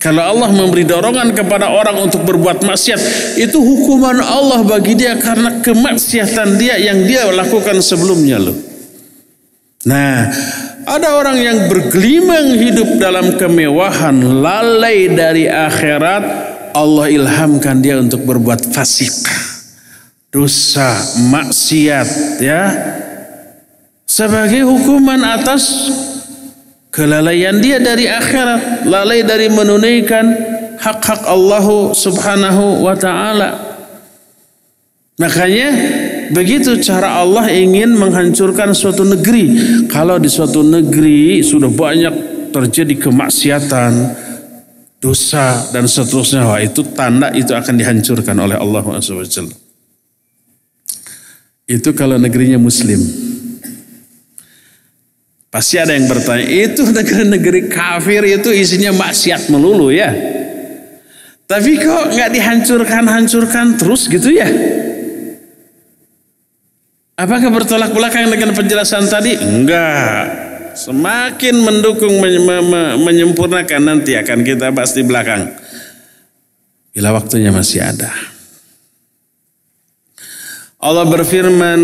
Kalau 0.00 0.24
Allah 0.24 0.48
memberi 0.48 0.88
dorongan 0.88 1.36
kepada 1.36 1.68
orang 1.68 2.00
untuk 2.00 2.24
berbuat 2.24 2.64
maksiat, 2.64 3.00
itu 3.36 3.58
hukuman 3.60 4.16
Allah 4.24 4.64
bagi 4.64 4.96
dia 4.96 5.20
karena 5.20 5.60
kemaksiatan 5.60 6.56
dia 6.56 6.80
yang 6.80 7.04
dia 7.04 7.28
lakukan 7.28 7.76
sebelumnya 7.84 8.40
loh. 8.40 8.56
Nah, 9.84 10.32
ada 10.88 11.20
orang 11.20 11.36
yang 11.36 11.58
bergelimang 11.68 12.56
hidup 12.56 12.96
dalam 12.96 13.36
kemewahan, 13.36 14.40
lalai 14.40 15.12
dari 15.12 15.44
akhirat, 15.44 16.24
Allah 16.72 17.06
ilhamkan 17.12 17.84
dia 17.84 18.00
untuk 18.00 18.24
berbuat 18.24 18.72
fasik. 18.72 19.12
Dosa, 20.32 20.96
maksiat 21.28 22.40
ya. 22.40 22.64
Sebagai 24.08 24.64
hukuman 24.64 25.20
atas 25.28 25.92
kelalaian 26.90 27.58
dia 27.62 27.78
dari 27.78 28.10
akhirat, 28.10 28.84
lalai 28.86 29.22
dari 29.22 29.46
menunaikan 29.48 30.26
hak-hak 30.76 31.22
Allah 31.26 31.66
Subhanahu 31.94 32.84
wa 32.84 32.94
taala. 32.98 33.50
Makanya 35.20 35.68
begitu 36.32 36.80
cara 36.80 37.20
Allah 37.20 37.46
ingin 37.52 37.92
menghancurkan 37.94 38.72
suatu 38.72 39.04
negeri. 39.04 39.52
Kalau 39.86 40.16
di 40.16 40.32
suatu 40.32 40.64
negeri 40.64 41.44
sudah 41.44 41.68
banyak 41.68 42.14
terjadi 42.50 42.96
kemaksiatan, 42.96 43.92
dosa 45.00 45.72
dan 45.72 45.84
seterusnya, 45.84 46.48
wah 46.48 46.60
itu 46.60 46.84
tanda 46.96 47.32
itu 47.36 47.52
akan 47.52 47.74
dihancurkan 47.76 48.36
oleh 48.36 48.56
Allah 48.56 48.80
Subhanahu 49.00 49.52
Itu 51.70 51.90
kalau 51.94 52.16
negerinya 52.18 52.58
muslim. 52.58 52.98
Pasti 55.50 55.82
ada 55.82 55.98
yang 55.98 56.06
bertanya, 56.06 56.46
itu 56.46 56.86
negeri-negeri 56.86 57.66
kafir 57.66 58.22
itu 58.22 58.54
isinya 58.54 58.94
maksiat 58.94 59.50
melulu 59.50 59.90
ya. 59.90 60.14
Tapi 61.50 61.74
kok 61.82 62.14
nggak 62.14 62.30
dihancurkan-hancurkan 62.30 63.74
terus 63.74 64.06
gitu 64.06 64.30
ya? 64.30 64.46
Apakah 67.18 67.50
bertolak 67.50 67.90
belakang 67.90 68.30
dengan 68.30 68.54
penjelasan 68.54 69.10
tadi? 69.10 69.34
Enggak. 69.34 70.48
Semakin 70.78 71.58
mendukung 71.66 72.22
menyempurnakan 73.02 73.82
nanti 73.82 74.14
akan 74.14 74.46
kita 74.46 74.70
bahas 74.70 74.94
di 74.94 75.02
belakang. 75.02 75.50
Bila 76.94 77.10
waktunya 77.10 77.50
masih 77.50 77.82
ada. 77.82 78.14
Allah 80.80 81.04
berfirman, 81.04 81.80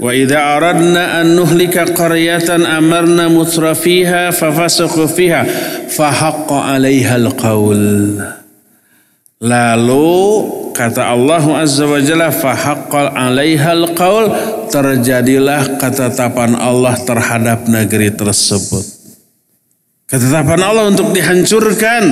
Wa 0.00 0.10
idza 0.10 0.58
aradna 0.58 1.22
an 1.22 1.38
nuhlika 1.38 1.86
qaryatan 1.86 2.66
amarna 2.66 3.30
mutrafiha 3.30 4.34
fafasaqu 4.34 5.06
fiha 5.06 5.46
fa 5.86 6.10
haqqa 6.10 6.74
'alaiha 6.74 7.14
al-qaul. 7.14 8.18
Lalu 9.44 10.16
kata 10.74 11.14
Allah 11.14 11.44
Azza 11.62 11.86
wa 11.86 12.00
Jalla 12.02 12.34
fahaqqal 12.34 13.14
'alaihal 13.14 13.94
qaul 13.94 14.32
terjadilah 14.72 15.78
ketetapan 15.78 16.58
Allah 16.58 16.98
terhadap 16.98 17.70
negeri 17.70 18.10
tersebut. 18.10 18.84
Ketetapan 20.10 20.60
Allah 20.64 20.90
untuk 20.90 21.14
dihancurkan. 21.14 22.04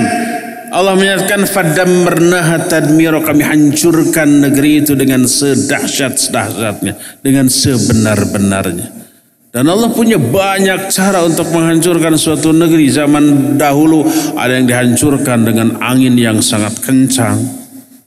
Allah 0.73 0.97
menyatakan 0.97 1.45
fadammarnaha 1.45 2.65
tadmiro 2.65 3.21
kami 3.21 3.45
hancurkan 3.45 4.41
negeri 4.41 4.81
itu 4.81 4.97
dengan 4.97 5.21
sedahsyat-sedahsyatnya, 5.29 7.21
dengan 7.21 7.45
sebenar-benarnya. 7.45 9.05
Dan 9.53 9.69
Allah 9.69 9.93
punya 9.93 10.17
banyak 10.17 10.89
cara 10.89 11.21
untuk 11.21 11.53
menghancurkan 11.53 12.17
suatu 12.17 12.49
negeri. 12.49 12.89
Zaman 12.89 13.53
dahulu 13.53 14.01
ada 14.33 14.57
yang 14.57 14.65
dihancurkan 14.65 15.45
dengan 15.45 15.77
angin 15.77 16.17
yang 16.17 16.41
sangat 16.41 16.81
kencang. 16.81 17.37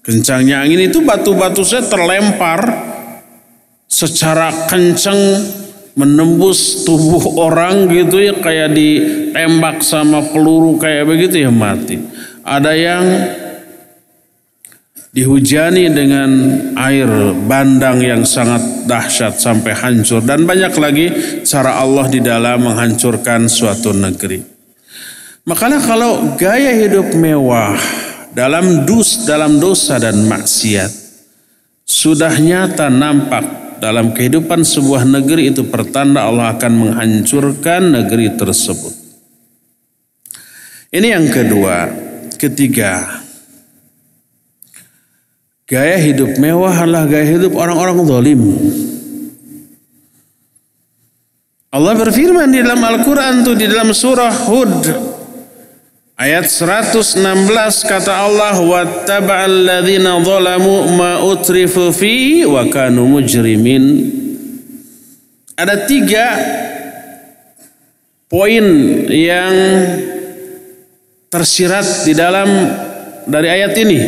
Kencangnya 0.03 0.67
angin 0.67 0.91
itu 0.91 1.07
batu-batu 1.07 1.63
saya 1.63 1.87
terlempar 1.87 2.67
secara 3.87 4.67
kencang 4.67 5.15
menembus 5.95 6.83
tubuh 6.83 7.39
orang 7.39 7.87
gitu 7.95 8.27
ya 8.27 8.35
kayak 8.43 8.75
ditembak 8.75 9.87
sama 9.87 10.27
peluru 10.35 10.83
kayak 10.83 11.07
begitu 11.07 11.47
ya 11.47 11.55
mati. 11.55 12.03
Ada 12.47 12.73
yang 12.79 13.05
dihujani 15.11 15.91
dengan 15.91 16.31
air 16.79 17.09
bandang 17.49 17.99
yang 17.99 18.23
sangat 18.23 18.87
dahsyat 18.87 19.35
sampai 19.35 19.75
hancur 19.75 20.23
dan 20.23 20.47
banyak 20.47 20.71
lagi 20.79 21.07
cara 21.43 21.83
Allah 21.83 22.07
di 22.07 22.23
dalam 22.23 22.71
menghancurkan 22.71 23.51
suatu 23.51 23.91
negeri. 23.91 24.45
Makanya 25.43 25.83
kalau 25.83 26.39
gaya 26.39 26.71
hidup 26.87 27.19
mewah 27.19 27.75
dalam 28.31 28.87
dus 28.87 29.27
dalam 29.27 29.59
dosa 29.59 29.99
dan 29.99 30.29
maksiat 30.29 30.93
sudah 31.83 32.31
nyata 32.39 32.93
nampak 32.93 33.81
dalam 33.83 34.13
kehidupan 34.13 34.63
sebuah 34.63 35.03
negeri 35.03 35.51
itu 35.51 35.65
pertanda 35.67 36.29
Allah 36.29 36.55
akan 36.55 36.73
menghancurkan 36.77 37.91
negeri 37.91 38.37
tersebut. 38.37 38.95
Ini 40.93 41.19
yang 41.19 41.27
kedua, 41.29 42.06
ketiga, 42.39 43.25
Gaya 45.67 45.99
hidup 45.99 46.39
mewah 46.39 46.71
adalah 46.71 47.11
gaya 47.11 47.27
hidup 47.27 47.59
orang-orang 47.59 47.99
zalim. 48.07 48.39
Allah 51.75 51.95
berfirman 51.99 52.55
di 52.55 52.63
dalam 52.63 52.79
Al-Quran 52.79 53.43
tuh 53.43 53.59
di 53.59 53.67
dalam 53.67 53.91
surah 53.91 54.47
Hud 54.47 54.87
ayat 56.15 56.47
116 56.47 57.19
kata 57.83 58.13
Allah 58.15 58.57
wattaba'al 58.63 59.67
ladzina 59.67 60.23
zalamu 60.23 60.87
ma 60.95 61.19
utrifu 61.21 61.91
fi 61.91 62.47
wa 62.47 62.63
kanu 62.71 63.11
mujrimin 63.11 63.85
ada 65.59 65.85
tiga 65.85 66.39
poin 68.31 68.65
yang 69.11 69.53
tersirat 71.37 72.09
di 72.09 72.17
dalam 72.17 72.49
dari 73.29 73.49
ayat 73.53 73.73
ini 73.77 74.01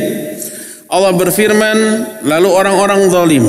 Allah 0.88 1.12
berfirman, 1.12 1.78
lalu 2.24 2.48
orang-orang 2.48 3.12
zalim. 3.12 3.44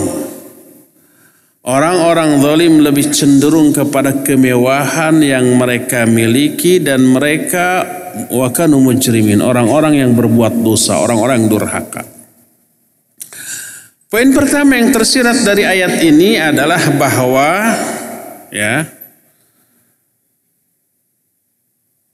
Orang-orang 1.63 2.43
zalim 2.43 2.83
lebih 2.83 3.15
cenderung 3.15 3.71
kepada 3.71 4.11
kemewahan 4.27 5.23
yang 5.23 5.55
mereka 5.55 6.03
miliki 6.03 6.83
dan 6.83 7.07
mereka 7.07 7.87
wakanu 8.27 8.83
mujrimin, 8.83 9.39
orang-orang 9.39 10.03
yang 10.03 10.11
berbuat 10.19 10.51
dosa, 10.59 10.99
orang-orang 10.99 11.47
durhaka. 11.47 12.03
Poin 14.11 14.35
pertama 14.35 14.75
yang 14.75 14.91
tersirat 14.91 15.39
dari 15.45 15.63
ayat 15.63 16.01
ini 16.03 16.35
adalah 16.35 16.81
bahwa 16.97 17.71
ya 18.51 18.83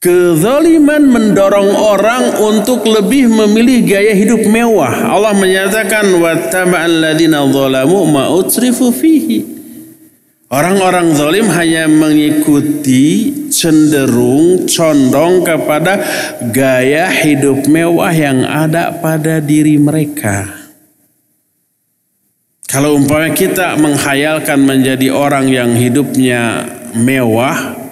Kezaliman 0.05 1.09
mendorong 1.09 1.73
orang 1.73 2.37
untuk 2.37 2.85
lebih 2.85 3.25
memilih 3.25 3.89
gaya 3.89 4.13
hidup 4.13 4.45
mewah. 4.45 5.09
Allah 5.09 5.33
menyatakan. 5.33 6.13
Orang-orang 10.45 11.09
zalim 11.17 11.49
hanya 11.49 11.89
mengikuti 11.89 13.33
cenderung 13.49 14.69
condong 14.69 15.41
kepada 15.41 15.97
gaya 16.53 17.09
hidup 17.09 17.65
mewah 17.65 18.13
yang 18.13 18.45
ada 18.45 18.93
pada 19.01 19.41
diri 19.41 19.81
mereka. 19.81 20.69
Kalau 22.69 22.93
umpamanya 22.93 23.33
kita 23.33 23.73
menghayalkan 23.81 24.61
menjadi 24.61 25.09
orang 25.09 25.49
yang 25.49 25.73
hidupnya 25.73 26.69
mewah, 26.93 27.84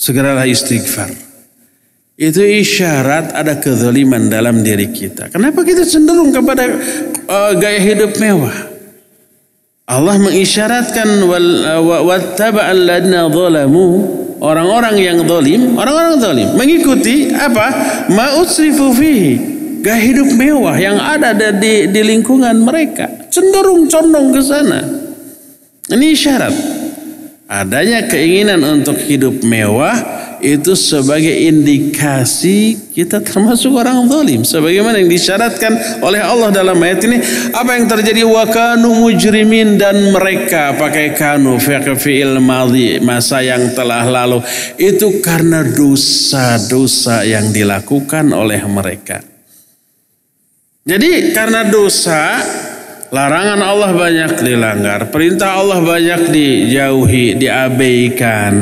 segeralah 0.00 0.48
istighfar. 0.48 1.12
Itu 2.16 2.40
isyarat 2.40 3.36
ada 3.36 3.60
kezaliman 3.60 4.32
dalam 4.32 4.64
diri 4.64 4.88
kita. 4.92 5.28
Kenapa 5.32 5.64
kita 5.64 5.84
cenderung 5.84 6.32
kepada 6.32 6.68
uh, 7.28 7.52
gaya 7.56 7.80
hidup 7.80 8.16
mewah? 8.16 8.52
Allah 9.88 10.16
mengisyaratkan 10.20 11.24
alladna 12.60 13.26
zalamu 13.26 13.86
orang-orang 14.38 14.96
yang 15.00 15.18
zalim, 15.24 15.74
orang-orang 15.76 16.14
zalim 16.20 16.48
mengikuti 16.56 17.32
apa? 17.32 17.66
Ma 18.12 18.36
usrifu 18.40 18.92
fihi. 18.92 19.32
Gaya 19.80 19.96
hidup 19.96 20.36
mewah 20.36 20.76
yang 20.76 21.00
ada 21.00 21.32
di, 21.32 21.88
di 21.88 22.00
lingkungan 22.04 22.52
mereka 22.60 23.32
cenderung 23.32 23.88
condong 23.88 24.28
ke 24.28 24.40
sana. 24.44 24.84
Ini 25.88 26.06
isyarat 26.12 26.79
adanya 27.50 28.06
keinginan 28.06 28.62
untuk 28.62 28.94
hidup 29.02 29.42
mewah 29.42 29.98
itu 30.40 30.72
sebagai 30.72 31.34
indikasi 31.34 32.78
kita 32.94 33.20
termasuk 33.20 33.74
orang 33.76 34.08
zalim. 34.08 34.40
Sebagaimana 34.46 35.02
yang 35.02 35.10
disyaratkan 35.10 36.00
oleh 36.00 36.22
Allah 36.22 36.48
dalam 36.54 36.78
ayat 36.80 37.04
ini 37.04 37.18
apa 37.52 37.76
yang 37.76 37.90
terjadi? 37.90 38.22
Wakanu 38.24 39.04
mujrimin 39.04 39.76
dan 39.76 40.14
mereka 40.14 40.78
pakai 40.78 41.12
kanu 41.12 41.60
fi'il 41.60 42.40
madhi 42.40 43.02
masa 43.02 43.44
yang 43.44 43.74
telah 43.76 44.06
lalu. 44.08 44.40
Itu 44.80 45.20
karena 45.20 45.60
dosa-dosa 45.66 47.26
yang 47.28 47.52
dilakukan 47.52 48.32
oleh 48.32 48.62
mereka. 48.64 49.20
Jadi 50.80 51.36
karena 51.36 51.68
dosa 51.68 52.40
Larangan 53.10 53.58
Allah 53.58 53.90
banyak 53.90 54.32
dilanggar, 54.38 55.10
perintah 55.10 55.58
Allah 55.58 55.82
banyak 55.82 56.30
dijauhi, 56.30 57.34
diabaikan. 57.34 58.54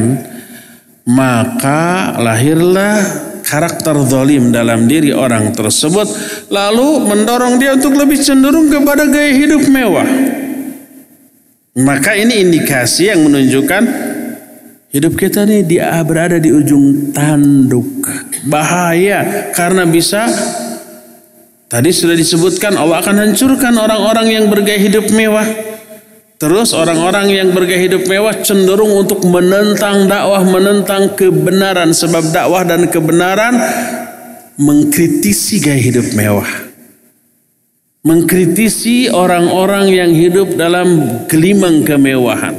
Maka 1.09 2.17
lahirlah 2.17 2.97
karakter 3.45 3.97
zalim 4.05 4.53
dalam 4.53 4.85
diri 4.85 5.09
orang 5.09 5.57
tersebut 5.57 6.05
lalu 6.53 7.01
mendorong 7.01 7.57
dia 7.57 7.77
untuk 7.77 7.97
lebih 7.97 8.21
cenderung 8.21 8.69
kepada 8.69 9.09
gaya 9.09 9.33
hidup 9.33 9.65
mewah. 9.69 10.09
Maka 11.79 12.13
ini 12.17 12.45
indikasi 12.45 13.09
yang 13.09 13.25
menunjukkan 13.25 13.83
hidup 14.93 15.13
kita 15.17 15.45
ini 15.49 15.65
dia 15.65 15.97
berada 16.05 16.37
di 16.37 16.53
ujung 16.53 17.13
tanduk. 17.13 18.05
Bahaya 18.49 19.53
karena 19.53 19.85
bisa 19.89 20.29
Tadi 21.69 21.93
sudah 21.93 22.17
disebutkan 22.17 22.81
Allah 22.81 23.05
akan 23.05 23.29
hancurkan 23.29 23.77
orang-orang 23.77 24.33
yang 24.33 24.45
bergaya 24.49 24.81
hidup 24.81 25.13
mewah. 25.13 25.45
Terus 26.41 26.73
orang-orang 26.73 27.29
yang 27.29 27.53
bergaya 27.53 27.85
hidup 27.85 28.09
mewah 28.09 28.41
cenderung 28.41 28.97
untuk 28.97 29.21
menentang 29.29 30.09
dakwah, 30.09 30.41
menentang 30.49 31.13
kebenaran. 31.13 31.93
Sebab 31.93 32.33
dakwah 32.33 32.65
dan 32.65 32.89
kebenaran 32.89 33.53
mengkritisi 34.57 35.61
gaya 35.61 35.77
hidup 35.77 36.09
mewah. 36.17 36.49
Mengkritisi 38.01 39.13
orang-orang 39.13 39.93
yang 39.93 40.11
hidup 40.17 40.57
dalam 40.57 41.21
gelimang 41.29 41.85
kemewahan. 41.85 42.57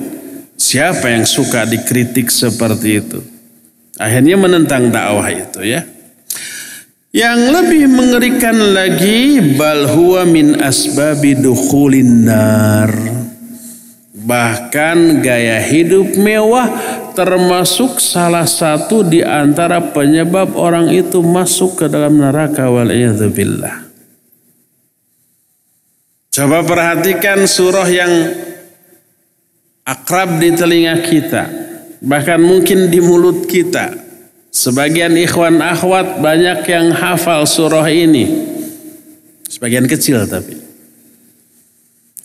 Siapa 0.54 1.10
yang 1.10 1.26
suka 1.26 1.66
dikritik 1.66 2.30
seperti 2.30 3.02
itu? 3.02 3.20
Akhirnya 3.98 4.38
menentang 4.38 4.94
dakwah 4.94 5.26
itu 5.34 5.66
ya. 5.66 5.82
Yang 7.10 7.40
lebih 7.50 7.84
mengerikan 7.90 8.54
lagi 8.70 9.42
bal 9.58 9.90
huwa 9.98 10.30
min 10.30 10.62
asbabi 10.62 11.34
dukhulin 11.34 12.30
nar. 12.30 12.94
Bahkan 14.14 15.18
gaya 15.26 15.58
hidup 15.58 16.14
mewah 16.22 16.70
termasuk 17.18 17.98
salah 17.98 18.46
satu 18.46 19.02
di 19.02 19.26
antara 19.26 19.82
penyebab 19.90 20.54
orang 20.54 20.94
itu 20.94 21.26
masuk 21.26 21.82
ke 21.82 21.86
dalam 21.90 22.14
neraka 22.22 22.70
wal 22.70 22.94
billah. 23.34 23.90
Coba 26.30 26.62
perhatikan 26.62 27.42
surah 27.50 27.90
yang 27.90 28.14
akrab 29.82 30.38
di 30.38 30.54
telinga 30.54 31.02
kita, 31.02 31.44
bahkan 32.06 32.38
mungkin 32.38 32.94
di 32.94 33.02
mulut 33.02 33.50
kita 33.50 34.09
Sebagian 34.50 35.14
ikhwan 35.14 35.62
akhwat 35.62 36.18
banyak 36.18 36.66
yang 36.66 36.90
hafal 36.90 37.46
surah 37.46 37.86
ini. 37.86 38.26
Sebagian 39.46 39.86
kecil 39.86 40.26
tapi. 40.26 40.58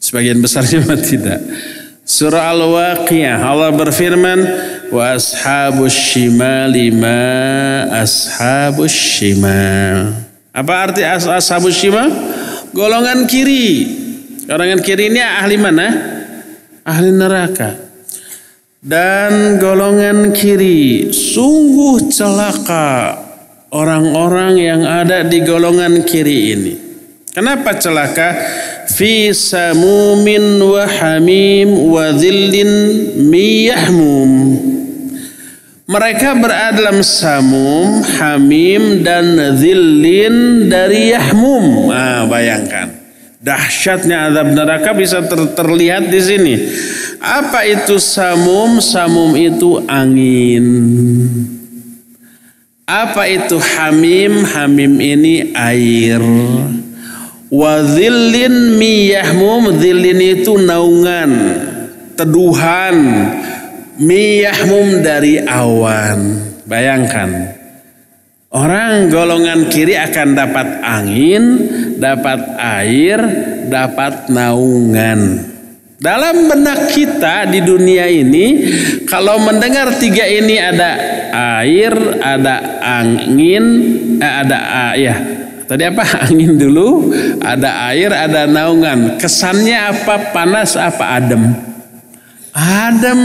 Sebagian 0.00 0.40
besarnya 0.40 0.84
tidak. 1.08 1.40
Surah 2.04 2.52
Al-Waqiah 2.52 3.40
Allah 3.40 3.72
berfirman 3.72 4.40
wa 4.92 5.16
ashabus 5.16 5.96
shimali 5.96 6.92
ma 6.92 7.24
ashabus 8.04 8.92
shimal. 8.92 10.12
Apa 10.52 10.72
arti 10.84 11.00
as 11.00 11.24
ashabus 11.24 11.76
shimal? 11.76 12.12
Golongan 12.76 13.24
kiri. 13.24 13.88
Golongan 14.44 14.84
kiri 14.84 15.08
ini 15.08 15.20
ahli 15.24 15.56
mana? 15.56 15.88
Ahli 16.84 17.08
neraka. 17.08 17.72
Dan 18.84 19.56
golongan 19.56 20.36
kiri 20.36 21.08
sungguh 21.08 22.12
celaka 22.12 23.16
orang-orang 23.72 24.60
yang 24.60 24.84
ada 24.84 25.24
di 25.24 25.40
golongan 25.40 26.04
kiri 26.04 26.52
ini. 26.52 26.74
Kenapa 27.32 27.80
celaka? 27.80 28.36
Fi 28.84 29.32
samumin 29.32 30.60
wa 30.60 30.84
hamim 30.84 31.88
wa 31.88 32.12
dhillin 32.12 32.70
miyahmum. 33.24 34.30
Mereka 35.88 36.36
berada 36.36 36.76
dalam 36.76 37.00
samum, 37.00 38.04
hamim 38.20 39.00
dan 39.00 39.56
dhillin 39.56 40.68
dari 40.68 41.08
yahmum. 41.16 41.88
Nah, 41.88 42.28
bayangkan. 42.28 42.93
Dahsyatnya 43.44 44.32
azab 44.32 44.56
neraka 44.56 44.96
bisa 44.96 45.20
ter 45.20 45.36
terlihat 45.52 46.08
di 46.08 46.16
sini. 46.16 46.54
Apa 47.20 47.68
itu 47.68 48.00
samum? 48.00 48.80
Samum 48.80 49.36
itu 49.36 49.84
angin. 49.84 50.64
Apa 52.88 53.28
itu 53.28 53.60
hamim? 53.60 54.48
Hamim 54.48 54.96
ini 54.96 55.52
air. 55.52 56.24
Wa 57.52 57.84
dhillin 57.84 58.80
miyahmum 58.80 59.76
dhillin 59.76 60.40
itu 60.40 60.56
naungan, 60.56 61.32
teduhan. 62.16 62.96
Miyahmum 64.00 65.04
dari 65.04 65.44
awan. 65.44 66.48
Bayangkan. 66.64 67.60
Orang 68.54 69.10
golongan 69.10 69.66
kiri 69.66 69.98
akan 69.98 70.38
dapat 70.38 70.78
angin, 70.86 71.42
dapat 71.98 72.40
air, 72.58 73.18
dapat 73.68 74.28
naungan. 74.30 75.50
Dalam 75.98 76.52
benak 76.52 76.92
kita 76.92 77.48
di 77.48 77.64
dunia 77.64 78.04
ini, 78.10 78.68
kalau 79.08 79.40
mendengar 79.40 79.94
tiga 79.96 80.28
ini 80.28 80.60
ada 80.60 80.90
air, 81.62 81.94
ada 82.20 82.54
angin, 82.82 83.64
eh, 84.20 84.34
ada 84.44 84.58
ya 85.00 85.16
Tadi 85.64 85.80
apa? 85.80 86.04
Angin 86.28 86.60
dulu, 86.60 87.10
ada 87.40 87.88
air, 87.88 88.12
ada 88.12 88.44
naungan. 88.44 89.16
Kesannya 89.16 89.96
apa? 89.96 90.30
Panas 90.32 90.76
apa 90.76 91.18
adem? 91.20 91.56
Adem. 92.52 93.20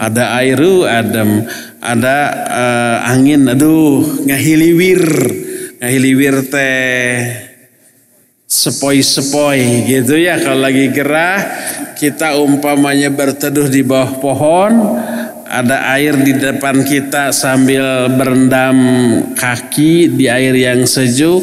Ada 0.00 0.40
air, 0.40 0.60
adem. 0.88 1.44
Ada 1.80 2.16
uh, 2.48 2.96
angin, 3.12 3.52
aduh, 3.52 4.00
ngahiliwir. 4.24 5.04
Ngahiliwir 5.80 6.52
teh 6.52 7.16
sepoi-sepoi 8.44 9.88
gitu 9.88 10.20
ya 10.20 10.36
kalau 10.42 10.66
lagi 10.66 10.92
gerah 10.92 11.40
kita 11.96 12.36
umpamanya 12.36 13.08
berteduh 13.08 13.70
di 13.70 13.80
bawah 13.80 14.18
pohon 14.20 14.72
ada 15.50 15.90
air 15.98 16.14
di 16.14 16.38
depan 16.38 16.86
kita 16.86 17.34
sambil 17.34 18.06
berendam 18.14 18.78
kaki 19.34 20.06
di 20.14 20.30
air 20.30 20.54
yang 20.54 20.86
sejuk, 20.86 21.42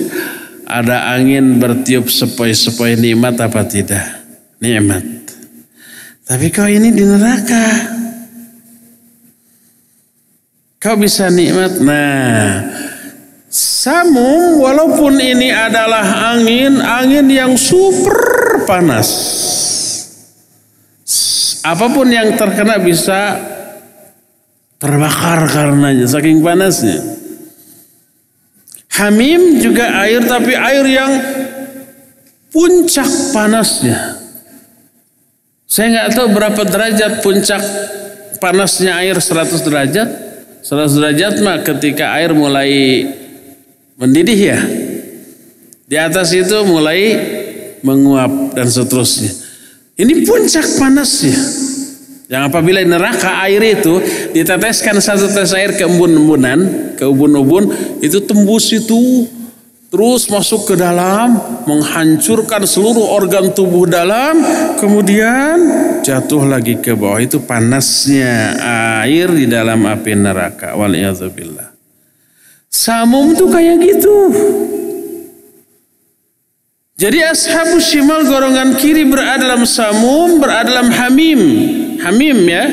ada 0.63 1.11
angin 1.11 1.59
bertiup 1.59 2.07
sepoi-sepoi 2.07 2.95
nikmat 2.95 3.35
apa 3.43 3.67
tidak? 3.67 4.07
Nikmat. 4.63 5.03
Tapi 6.23 6.47
kau 6.55 6.71
ini 6.71 6.95
di 6.95 7.03
neraka. 7.03 7.67
Kau 10.79 10.95
bisa 10.95 11.27
nikmat. 11.27 11.83
Nah, 11.83 12.63
samum 13.51 14.59
walaupun 14.59 15.15
ini 15.19 15.51
adalah 15.51 16.35
angin, 16.35 16.79
angin 16.83 17.27
yang 17.31 17.53
super 17.55 18.15
panas. 18.67 19.09
Apa 21.63 21.91
pun 21.91 22.07
yang 22.07 22.35
terkena 22.39 22.79
bisa 22.79 23.35
terbakar 24.79 25.47
karenanya 25.51 26.07
saking 26.07 26.39
panasnya. 26.39 27.01
Hamim 28.97 29.61
juga 29.61 29.93
air 30.05 30.25
tapi 30.25 30.57
air 30.57 30.85
yang 30.87 31.11
puncak 32.49 33.09
panasnya. 33.35 34.17
Saya 35.67 35.87
nggak 35.91 36.09
tahu 36.15 36.27
berapa 36.31 36.61
derajat 36.63 37.19
puncak 37.21 37.61
panasnya 38.39 38.97
air 38.97 39.19
100 39.19 39.67
derajat. 39.67 40.09
100 40.63 40.97
derajat 40.97 41.33
mah 41.43 41.61
ketika 41.61 42.15
air 42.17 42.31
mulai 42.33 42.71
mendidih 43.97 44.39
ya. 44.39 44.59
Di 45.87 45.95
atas 45.97 46.31
itu 46.31 46.55
mulai 46.63 47.17
menguap 47.81 48.53
dan 48.53 48.67
seterusnya. 48.69 49.33
Ini 49.97 50.23
puncak 50.23 50.65
panasnya. 50.77 51.37
Yang 52.27 52.43
apabila 52.51 52.83
neraka 52.83 53.39
air 53.47 53.63
itu 53.63 54.03
diteteskan 54.35 54.99
satu 54.99 55.31
tetes 55.31 55.55
air 55.55 55.79
ke 55.79 55.87
embun-embunan, 55.87 56.91
ke 56.99 57.07
ubun-ubun, 57.07 57.71
itu 58.03 58.19
tembus 58.19 58.67
itu 58.75 59.31
terus 59.87 60.27
masuk 60.27 60.67
ke 60.67 60.75
dalam, 60.75 61.39
menghancurkan 61.63 62.67
seluruh 62.67 63.15
organ 63.15 63.55
tubuh 63.55 63.87
dalam, 63.87 64.43
kemudian 64.75 65.55
jatuh 66.03 66.43
lagi 66.43 66.75
ke 66.83 66.99
bawah. 66.99 67.23
Itu 67.23 67.47
panasnya 67.47 68.59
air 69.07 69.31
di 69.31 69.47
dalam 69.47 69.87
api 69.87 70.11
neraka. 70.19 70.75
Waliyadzubillah. 70.75 71.76
Samum 72.77 73.33
tuh 73.33 73.49
kayak 73.49 73.81
gitu. 73.81 74.29
Jadi 76.93 77.25
ashabus 77.25 77.89
shimal 77.89 78.21
golongan 78.29 78.77
kiri 78.77 79.01
berada 79.09 79.49
dalam 79.49 79.65
samum, 79.65 80.37
berada 80.37 80.69
dalam 80.69 80.93
hamim. 80.93 81.41
Hamim 82.05 82.37
ya. 82.45 82.65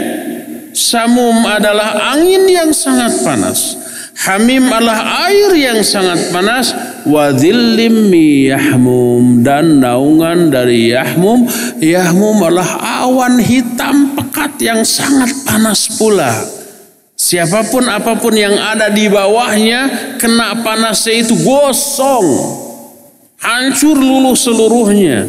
Samum 0.77 1.49
adalah 1.49 2.13
angin 2.13 2.45
yang 2.45 2.69
sangat 2.77 3.17
panas. 3.25 3.81
Hamim 4.29 4.69
adalah 4.69 5.25
air 5.33 5.57
yang 5.57 5.81
sangat 5.81 6.29
panas. 6.29 6.77
Wadhillim 7.09 8.13
yahmum 8.53 9.41
dan 9.41 9.81
naungan 9.81 10.53
dari 10.53 10.93
yahmum. 10.93 11.49
Yahmum 11.81 12.45
adalah 12.45 13.01
awan 13.09 13.41
hitam 13.41 14.13
pekat 14.21 14.61
yang 14.61 14.85
sangat 14.85 15.33
panas 15.49 15.97
pula. 15.97 16.64
Siapa 17.25 17.65
pun 17.73 17.89
apa 17.89 18.21
pun 18.21 18.37
yang 18.37 18.53
ada 18.53 18.93
di 18.93 19.09
bawahnya 19.09 20.13
kena 20.21 20.61
panasnya 20.61 21.25
itu 21.25 21.33
gosong 21.41 22.27
hancur 23.41 23.97
luluh 23.97 24.37
seluruhnya. 24.37 25.25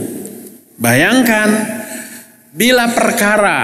Bayangkan 0.76 1.56
bila 2.52 2.92
perkara 2.92 3.60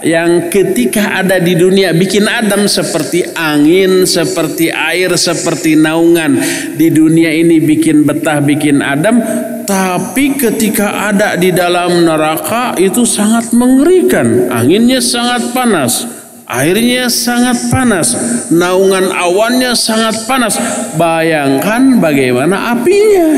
yang 0.00 0.48
ketika 0.48 1.20
ada 1.20 1.36
di 1.36 1.60
dunia 1.60 1.92
bikin 1.92 2.24
Adam 2.24 2.64
seperti 2.64 3.20
angin, 3.36 4.08
seperti 4.08 4.72
air, 4.72 5.12
seperti 5.20 5.76
naungan. 5.76 6.40
Di 6.80 6.88
dunia 6.88 7.36
ini 7.36 7.60
bikin 7.60 8.08
betah, 8.08 8.40
bikin 8.40 8.80
Adam. 8.80 9.20
Tapi 9.68 10.40
ketika 10.40 11.12
ada 11.12 11.36
di 11.36 11.52
dalam 11.52 12.00
neraka 12.00 12.80
itu 12.80 13.04
sangat 13.04 13.52
mengerikan. 13.52 14.48
Anginnya 14.48 15.04
sangat 15.04 15.52
panas. 15.52 16.23
Airnya 16.44 17.08
sangat 17.08 17.72
panas, 17.72 18.12
naungan 18.52 19.08
awannya 19.08 19.72
sangat 19.72 20.28
panas. 20.28 20.60
Bayangkan 21.00 22.04
bagaimana 22.04 22.76
apinya. 22.76 23.28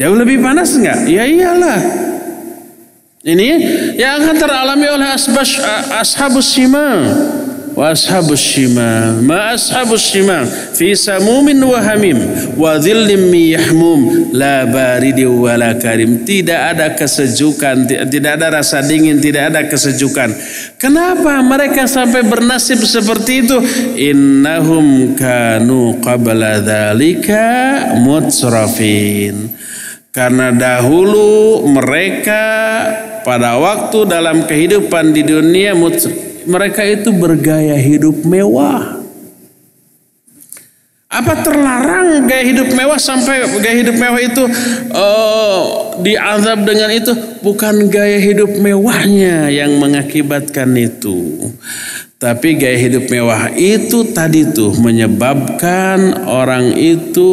Jauh 0.00 0.16
lebih 0.16 0.40
panas 0.40 0.72
enggak? 0.78 1.04
Ya 1.10 1.28
iyalah. 1.28 1.80
Ini 3.20 3.48
yang 3.98 4.24
akan 4.24 4.36
teralami 4.40 4.86
oleh 4.88 5.08
ashabus 5.98 6.46
shima. 6.54 7.04
Ma 7.78 7.94
ashabus 7.94 8.42
shima. 10.02 10.42
Fi 10.74 10.98
samumin 10.98 11.62
wa 11.62 11.78
hamim. 11.78 12.18
Wa 12.58 12.74
dhillim 12.74 13.30
yahmum. 13.30 14.34
La 14.34 14.66
baridi 14.66 15.22
wa 15.22 15.54
la 15.54 15.78
karim. 15.78 16.26
Tidak 16.26 16.74
ada 16.74 16.98
kesejukan. 16.98 17.86
Tidak 18.10 18.32
ada 18.34 18.58
rasa 18.58 18.82
dingin. 18.82 19.22
Tidak 19.22 19.54
ada 19.54 19.62
kesejukan. 19.70 20.34
Kenapa 20.74 21.38
mereka 21.38 21.86
sampai 21.86 22.26
bernasib 22.26 22.82
seperti 22.82 23.46
itu? 23.46 23.62
Innahum 23.94 25.14
kanu 25.14 26.02
qabla 26.02 26.58
dhalika 26.58 27.94
mutsrafin. 28.02 29.54
Karena 30.10 30.50
dahulu 30.50 31.62
mereka 31.70 32.42
pada 33.22 33.54
waktu 33.54 34.02
dalam 34.02 34.50
kehidupan 34.50 35.14
di 35.14 35.22
dunia 35.22 35.78
mereka 36.46 36.84
itu 36.84 37.10
bergaya 37.10 37.74
hidup 37.74 38.22
mewah. 38.22 38.98
Apa 41.08 41.40
terlarang 41.40 42.28
gaya 42.28 42.44
hidup 42.44 42.68
mewah 42.76 43.00
sampai 43.00 43.40
gaya 43.64 43.80
hidup 43.80 43.96
mewah 43.96 44.20
itu 44.20 44.44
uh, 44.92 45.62
diazab 46.04 46.68
dengan 46.68 46.92
itu? 46.92 47.16
Bukan 47.40 47.88
gaya 47.88 48.20
hidup 48.20 48.60
mewahnya 48.60 49.48
yang 49.48 49.80
mengakibatkan 49.80 50.68
itu. 50.76 51.48
Tapi 52.18 52.58
gaya 52.58 52.74
hidup 52.74 53.14
mewah 53.14 53.54
itu 53.54 54.10
tadi 54.10 54.42
tuh 54.50 54.74
menyebabkan 54.82 56.26
orang 56.26 56.74
itu 56.74 57.30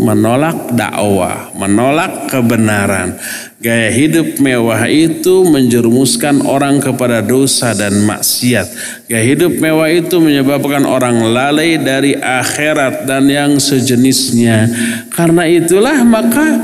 menolak 0.00 0.72
dakwah, 0.72 1.52
menolak 1.52 2.32
kebenaran. 2.32 3.20
Gaya 3.60 3.92
hidup 3.92 4.40
mewah 4.40 4.88
itu 4.88 5.44
menjerumuskan 5.44 6.48
orang 6.48 6.80
kepada 6.80 7.20
dosa 7.20 7.76
dan 7.76 8.08
maksiat. 8.08 8.72
Gaya 9.04 9.20
hidup 9.20 9.60
mewah 9.60 9.92
itu 9.92 10.16
menyebabkan 10.16 10.88
orang 10.88 11.28
lalai 11.28 11.76
dari 11.76 12.16
akhirat 12.16 13.04
dan 13.04 13.28
yang 13.28 13.60
sejenisnya. 13.60 14.64
Karena 15.12 15.44
itulah 15.44 16.00
maka 16.08 16.56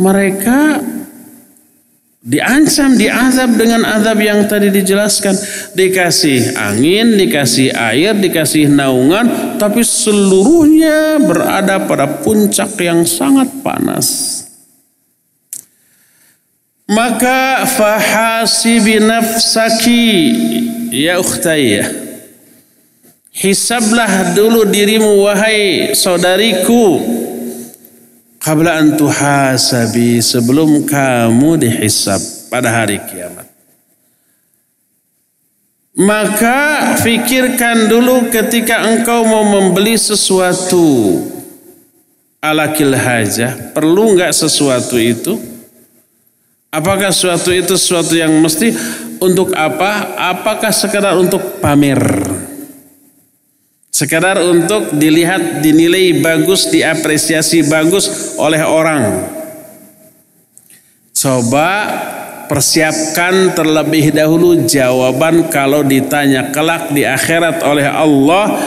mereka 0.00 0.80
Diancam, 2.22 2.94
diazab 2.94 3.58
dengan 3.58 3.82
azab 3.82 4.22
yang 4.22 4.46
tadi 4.46 4.70
dijelaskan. 4.70 5.34
Dikasih 5.74 6.54
angin, 6.54 7.18
dikasih 7.18 7.74
air, 7.74 8.14
dikasih 8.14 8.70
naungan. 8.70 9.58
Tapi 9.58 9.82
seluruhnya 9.82 11.18
berada 11.18 11.82
pada 11.82 12.06
puncak 12.22 12.78
yang 12.78 13.02
sangat 13.02 13.50
panas. 13.66 14.38
Maka 16.86 17.66
fahasibi 17.66 19.02
nafsaki 19.02 20.06
ya 20.94 21.18
ukhtaya. 21.18 21.90
Hisablah 23.34 24.30
dulu 24.38 24.62
dirimu 24.68 25.26
wahai 25.26 25.96
saudariku 25.98 27.00
qabla 28.42 28.82
an 28.82 28.98
tuhasabi 28.98 30.18
sebelum 30.18 30.82
kamu 30.82 31.62
dihisab 31.62 32.18
pada 32.50 32.74
hari 32.74 32.98
kiamat. 32.98 33.46
Maka 35.92 36.92
fikirkan 36.98 37.86
dulu 37.86 38.32
ketika 38.32 38.82
engkau 38.82 39.22
mau 39.22 39.44
membeli 39.46 39.94
sesuatu 39.94 41.20
alakil 42.42 42.96
hajah, 42.96 43.70
perlu 43.70 44.18
nggak 44.18 44.34
sesuatu 44.34 44.98
itu? 44.98 45.38
Apakah 46.72 47.12
sesuatu 47.12 47.52
itu 47.52 47.76
sesuatu 47.76 48.16
yang 48.16 48.32
mesti 48.40 48.72
untuk 49.20 49.52
apa? 49.52 50.16
Apakah 50.32 50.72
sekedar 50.72 51.12
untuk 51.20 51.60
pamer? 51.60 52.00
Sekadar 54.02 54.42
untuk 54.42 54.98
dilihat, 54.98 55.62
dinilai 55.62 56.18
bagus, 56.18 56.66
diapresiasi 56.74 57.70
bagus 57.70 58.34
oleh 58.34 58.58
orang. 58.66 59.30
Coba 61.14 61.70
persiapkan 62.50 63.54
terlebih 63.54 64.10
dahulu 64.10 64.66
jawaban 64.66 65.46
kalau 65.54 65.86
ditanya 65.86 66.50
kelak 66.50 66.90
di 66.90 67.06
akhirat 67.06 67.62
oleh 67.62 67.86
Allah 67.86 68.58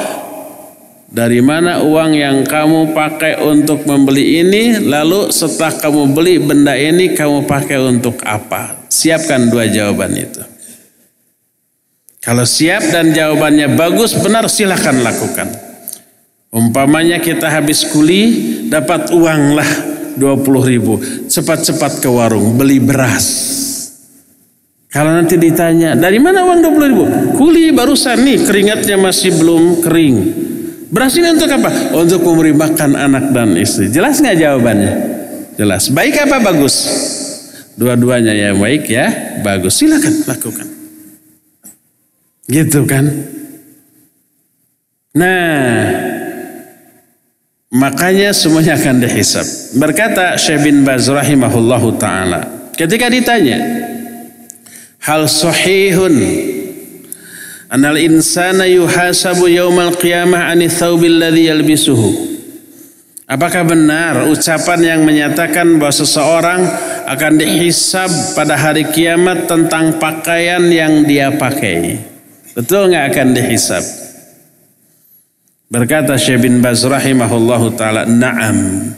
dari 1.12 1.44
mana 1.44 1.84
uang 1.84 2.16
yang 2.16 2.48
kamu 2.48 2.96
pakai 2.96 3.44
untuk 3.44 3.84
membeli 3.84 4.40
ini? 4.40 4.88
Lalu 4.88 5.36
setelah 5.36 5.76
kamu 5.84 6.16
beli 6.16 6.40
benda 6.40 6.80
ini 6.80 7.12
kamu 7.12 7.44
pakai 7.44 7.76
untuk 7.84 8.24
apa? 8.24 8.88
Siapkan 8.88 9.52
dua 9.52 9.68
jawaban 9.68 10.16
itu 10.16 10.55
kalau 12.26 12.42
siap 12.42 12.82
dan 12.90 13.14
jawabannya 13.14 13.78
bagus, 13.78 14.18
benar 14.18 14.50
silahkan 14.50 14.98
lakukan. 14.98 15.46
Umpamanya 16.50 17.22
kita 17.22 17.54
habis 17.54 17.86
kuli, 17.86 18.22
dapat 18.66 19.14
uang 19.14 19.54
lah 19.54 19.70
20 20.18 20.72
ribu. 20.74 20.98
Cepat-cepat 21.30 22.02
ke 22.02 22.10
warung, 22.10 22.58
beli 22.58 22.82
beras. 22.82 23.54
Kalau 24.90 25.14
nanti 25.14 25.38
ditanya, 25.38 25.94
dari 25.94 26.18
mana 26.18 26.42
uang 26.50 26.66
20 26.66 26.92
ribu? 26.98 27.06
Kuli 27.38 27.70
barusan 27.70 28.18
nih, 28.26 28.42
keringatnya 28.42 28.98
masih 28.98 29.30
belum 29.38 29.86
kering. 29.86 30.18
Beras 30.90 31.14
ini 31.22 31.30
untuk 31.30 31.52
apa? 31.54 31.94
Untuk 31.94 32.26
memberi 32.26 32.58
makan 32.58 32.98
anak 33.06 33.38
dan 33.38 33.54
istri. 33.54 33.94
Jelas 33.94 34.18
nggak 34.18 34.40
jawabannya? 34.42 34.94
Jelas. 35.62 35.94
Baik 35.94 36.26
apa 36.26 36.42
bagus? 36.42 36.74
Dua-duanya 37.78 38.34
ya 38.34 38.58
baik 38.58 38.90
ya, 38.90 39.06
bagus. 39.46 39.78
Silakan 39.78 40.26
lakukan. 40.26 40.85
Gitu 42.46 42.86
kan? 42.86 43.10
Nah, 45.16 45.90
makanya 47.74 48.36
semuanya 48.36 48.78
akan 48.78 49.02
dihisab. 49.02 49.48
Berkata 49.82 50.38
Syekh 50.38 50.70
bin 50.70 50.86
Baz 50.86 51.10
rahimahullahu 51.10 51.98
taala, 51.98 52.70
ketika 52.78 53.10
ditanya, 53.10 53.58
hal 55.02 55.26
sahihun 55.26 56.14
anal 57.74 57.98
insana 57.98 58.70
yuhasabu 58.70 59.50
yaumal 59.50 59.98
qiyamah 59.98 60.54
ani 60.54 60.70
thawbil 60.70 61.18
ladzi 61.18 61.50
yalbisuhu. 61.50 62.10
Apakah 63.26 63.66
benar 63.66 64.30
ucapan 64.30 64.80
yang 64.86 65.02
menyatakan 65.02 65.82
bahwa 65.82 65.98
seseorang 65.98 66.62
akan 67.10 67.34
dihisab 67.42 68.38
pada 68.38 68.54
hari 68.54 68.86
kiamat 68.94 69.50
tentang 69.50 69.98
pakaian 69.98 70.62
yang 70.70 71.02
dia 71.02 71.34
pakai? 71.34 72.14
Betul 72.56 72.88
nggak 72.88 73.06
akan 73.12 73.28
dihisab? 73.36 73.84
Berkata 75.68 76.16
Syekh 76.16 76.48
bin 76.48 76.64
Baz 76.64 76.88
rahimahullahu 76.88 77.76
taala, 77.76 78.08
"Na'am." 78.08 78.90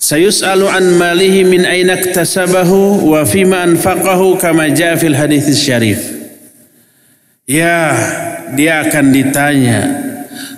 Sayus'alu 0.00 0.66
an 0.66 0.96
malihi 0.96 1.44
min 1.44 1.68
aina 1.68 2.00
iktasabahu 2.00 3.12
wa 3.12 3.28
fima 3.28 3.68
anfaqahu 3.68 4.40
kama 4.40 4.72
jaa 4.72 4.96
fil 4.96 5.12
hadits 5.12 5.52
syarif. 5.52 6.00
Ya, 7.44 7.92
dia 8.56 8.88
akan 8.88 9.06
ditanya 9.12 9.80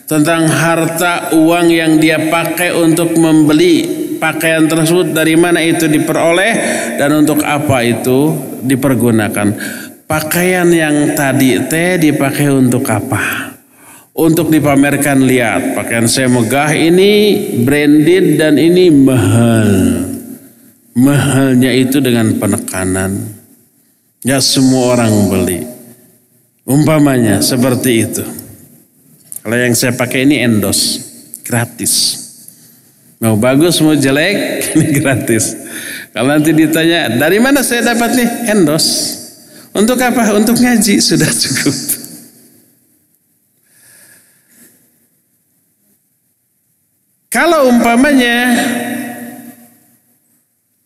tentang 0.07 0.47
harta 0.47 1.35
uang 1.35 1.67
yang 1.73 1.99
dia 1.99 2.31
pakai 2.31 2.77
untuk 2.79 3.19
membeli 3.19 4.05
pakaian 4.23 4.65
tersebut 4.65 5.13
dari 5.13 5.35
mana 5.37 5.61
itu 5.61 5.91
diperoleh 5.91 6.53
dan 6.97 7.11
untuk 7.13 7.43
apa 7.45 7.85
itu 7.85 8.33
dipergunakan. 8.65 9.49
Pakaian 10.05 10.69
yang 10.69 11.17
tadi 11.17 11.57
teh 11.65 11.97
dipakai 11.97 12.53
untuk 12.53 12.85
apa? 12.93 13.55
Untuk 14.15 14.53
dipamerkan 14.53 15.27
lihat, 15.27 15.75
pakaian 15.75 16.07
saya 16.07 16.31
megah 16.31 16.71
ini 16.71 17.13
branded 17.67 18.39
dan 18.39 18.55
ini 18.61 18.93
mahal. 18.93 19.71
Mahalnya 20.95 21.75
itu 21.75 21.99
dengan 21.99 22.39
penekanan. 22.39 23.19
Ya 24.23 24.39
semua 24.39 24.95
orang 24.95 25.13
beli. 25.27 25.59
Umpamanya 26.63 27.43
seperti 27.43 27.91
itu. 28.07 28.25
Kalau 29.43 29.57
yang 29.59 29.75
saya 29.75 29.93
pakai 29.93 30.25
ini 30.25 30.41
endos, 30.41 31.03
gratis. 31.43 32.23
Mau 33.19 33.35
bagus 33.41 33.83
mau 33.83 33.99
jelek 33.99 34.37
ini 34.79 35.01
gratis. 35.01 35.59
Kalau 36.15 36.31
nanti 36.31 36.55
ditanya 36.55 37.11
dari 37.19 37.43
mana 37.43 37.67
saya 37.67 37.93
dapat 37.93 38.15
nih 38.15 38.29
endos, 38.55 38.87
untuk 39.75 39.99
apa? 39.99 40.39
Untuk 40.39 40.57
ngaji 40.57 41.03
sudah 41.03 41.29
cukup. 41.29 41.77
Kalau 47.35 47.67
umpamanya 47.67 48.55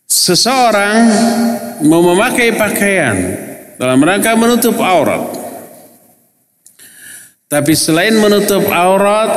seseorang 0.08 0.96
mau 1.84 2.00
memakai 2.00 2.56
pakaian 2.56 3.16
dalam 3.76 4.00
rangka 4.00 4.32
menutup 4.32 4.80
aurat. 4.80 5.28
Tapi 7.48 7.72
selain 7.72 8.12
menutup 8.20 8.60
aurat, 8.68 9.30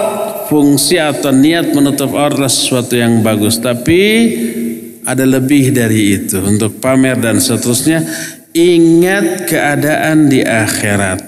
fungsi 0.51 0.99
atau 0.99 1.31
niat 1.31 1.71
menutup 1.71 2.11
aurat 2.11 2.35
adalah 2.35 2.51
sesuatu 2.51 2.95
yang 2.95 3.23
bagus. 3.23 3.59
Tapi 3.59 4.01
ada 5.07 5.23
lebih 5.23 5.71
dari 5.71 6.19
itu 6.19 6.43
untuk 6.43 6.83
pamer 6.83 7.15
dan 7.19 7.39
seterusnya 7.39 8.03
ingat 8.51 9.47
keadaan 9.47 10.27
di 10.27 10.43
akhirat. 10.43 11.19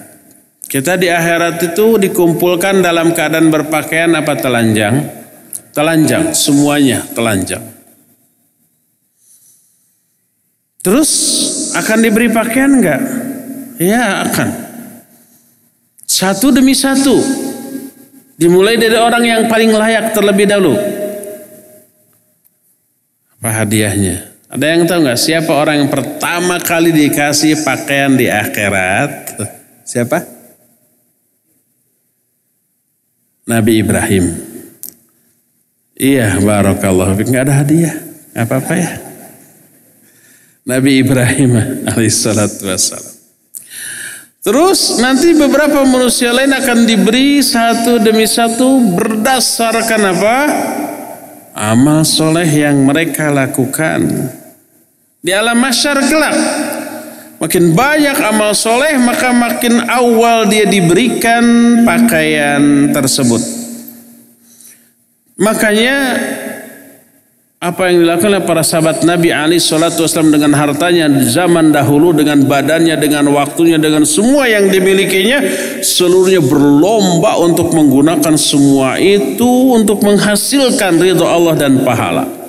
Kita 0.67 0.97
di 0.97 1.05
akhirat 1.05 1.61
itu 1.61 2.01
dikumpulkan 2.01 2.81
dalam 2.81 3.13
keadaan 3.13 3.53
berpakaian 3.53 4.09
apa 4.17 4.33
telanjang? 4.39 5.05
Telanjang, 5.73 6.33
semuanya 6.33 7.05
telanjang. 7.13 7.61
Terus 10.83 11.11
akan 11.77 11.99
diberi 12.03 12.27
pakaian 12.27 12.73
enggak? 12.73 13.01
Ya 13.79 14.27
akan. 14.27 14.49
Satu 16.03 16.51
demi 16.51 16.75
satu. 16.75 17.21
Dimulai 18.35 18.75
dari 18.75 18.97
orang 18.97 19.23
yang 19.23 19.41
paling 19.47 19.71
layak 19.71 20.11
terlebih 20.11 20.49
dahulu. 20.49 20.75
Apa 23.39 23.63
hadiahnya? 23.63 24.32
Ada 24.53 24.65
yang 24.69 24.85
tahu 24.85 24.99
nggak 25.01 25.17
siapa 25.17 25.49
orang 25.49 25.81
yang 25.81 25.89
pertama 25.89 26.61
kali 26.61 26.93
dikasih 26.93 27.65
pakaian 27.65 28.13
di 28.13 28.29
akhirat? 28.29 29.33
Siapa? 29.81 30.21
Nabi 33.49 33.81
Ibrahim. 33.81 34.29
Iya, 35.97 36.37
barakallah. 36.37 37.17
Enggak 37.17 37.49
ada 37.49 37.65
hadiah. 37.65 37.97
Apa-apa 38.37 38.73
ya. 38.77 38.93
Nabi 40.69 41.01
Ibrahim 41.01 41.57
alaihissalatu 41.89 42.69
wassalam. 42.69 43.09
Terus 44.45 45.01
nanti 45.01 45.33
beberapa 45.33 45.81
manusia 45.81 46.29
lain 46.29 46.53
akan 46.53 46.85
diberi 46.85 47.41
satu 47.41 47.97
demi 47.97 48.29
satu 48.29 48.85
berdasarkan 49.01 50.01
apa? 50.13 50.37
Amal 51.57 52.05
soleh 52.05 52.45
yang 52.45 52.85
mereka 52.85 53.33
lakukan. 53.33 54.03
Di 55.23 55.31
alam 55.31 55.55
masyar 55.55 56.03
kelak. 56.03 56.35
Makin 57.39 57.71
banyak 57.71 58.17
amal 58.27 58.51
soleh 58.51 58.99
maka 58.99 59.31
makin 59.31 59.87
awal 59.87 60.51
dia 60.51 60.67
diberikan 60.67 61.43
pakaian 61.87 62.91
tersebut. 62.91 63.39
Makanya 65.39 66.19
apa 67.63 67.87
yang 67.87 68.03
dilakukan 68.03 68.35
oleh 68.35 68.43
para 68.43 68.59
sahabat 68.59 69.07
Nabi 69.07 69.31
Ali 69.31 69.55
Shallallahu 69.63 70.03
Wasallam 70.03 70.35
dengan 70.35 70.51
hartanya 70.59 71.07
zaman 71.23 71.71
dahulu 71.71 72.11
dengan 72.11 72.43
badannya 72.43 72.99
dengan 72.99 73.31
waktunya 73.31 73.79
dengan 73.79 74.03
semua 74.03 74.51
yang 74.51 74.67
dimilikinya 74.67 75.39
seluruhnya 75.79 76.43
berlomba 76.43 77.39
untuk 77.39 77.71
menggunakan 77.71 78.35
semua 78.35 78.99
itu 78.99 79.47
untuk 79.71 80.03
menghasilkan 80.03 80.99
ridho 80.99 81.23
Allah 81.23 81.55
dan 81.55 81.79
pahala. 81.87 82.42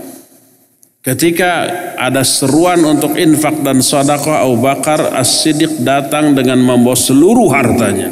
Ketika 1.04 1.68
ada 2.00 2.24
seruan 2.24 2.80
untuk 2.80 3.12
infak 3.20 3.60
dan 3.60 3.84
sedekah 3.84 4.40
Abu 4.40 4.56
Bakar 4.56 5.12
As-Siddiq 5.12 5.84
datang 5.84 6.32
dengan 6.32 6.56
membawa 6.56 6.96
seluruh 6.96 7.52
hartanya. 7.52 8.08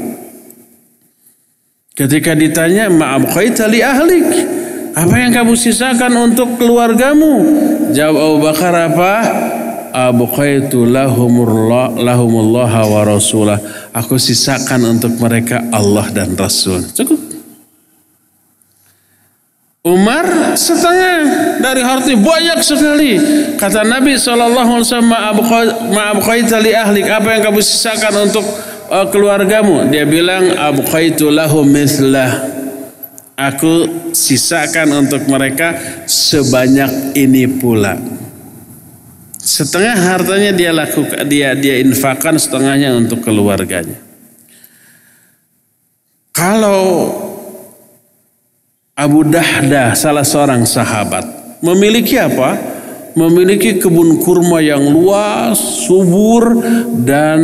Ketika 1.96 2.36
ditanya, 2.36 2.92
"Ma'ab 2.92 3.32
li 3.72 3.80
ahlik?" 3.80 4.28
Apa 4.92 5.24
yang 5.24 5.32
kamu 5.32 5.56
sisakan 5.56 6.12
untuk 6.20 6.60
keluargamu? 6.60 7.40
Jawab 7.96 8.16
Abu 8.20 8.38
Bakar 8.44 8.74
apa? 8.76 9.12
Abqaitu 9.92 10.84
lahumullah 10.84 11.96
lahumullah 11.96 12.72
wa 12.76 13.00
rasulah. 13.08 13.56
Aku 13.96 14.20
sisakan 14.20 15.00
untuk 15.00 15.16
mereka 15.16 15.64
Allah 15.72 16.12
dan 16.12 16.36
Rasul. 16.36 16.84
Cukup. 16.92 17.31
Umar 19.82 20.54
setengah 20.54 21.18
dari 21.58 21.82
harta 21.82 22.14
banyak 22.14 22.58
sekali. 22.62 23.18
Kata 23.58 23.82
Nabi 23.82 24.14
SAW, 24.14 24.78
ma'abqaita 25.90 26.62
li 26.62 26.70
ahlik. 26.70 27.10
Apa 27.10 27.34
yang 27.34 27.50
kamu 27.50 27.58
sisakan 27.58 28.30
untuk 28.30 28.46
uh, 28.86 29.10
keluargamu? 29.10 29.90
Dia 29.90 30.06
bilang, 30.06 30.54
abqaitu 30.54 31.34
lahum 31.34 31.66
mithlah 31.66 32.62
Aku 33.32 33.88
sisakan 34.14 35.02
untuk 35.02 35.26
mereka 35.26 35.74
sebanyak 36.04 37.16
ini 37.16 37.48
pula. 37.48 37.98
Setengah 39.42 39.98
hartanya 39.98 40.54
dia 40.54 40.70
lakukan, 40.70 41.26
dia 41.26 41.56
dia 41.58 41.82
infakkan 41.82 42.38
setengahnya 42.38 42.94
untuk 42.94 43.24
keluarganya. 43.24 43.98
Kalau 46.30 47.10
Abu 49.02 49.26
Dahdah 49.26 49.98
salah 49.98 50.22
seorang 50.22 50.62
sahabat 50.62 51.58
memiliki 51.58 52.14
apa? 52.22 52.70
Memiliki 53.12 53.76
kebun 53.76 54.22
kurma 54.24 54.62
yang 54.64 54.88
luas, 54.88 55.58
subur 55.84 56.56
dan 57.04 57.40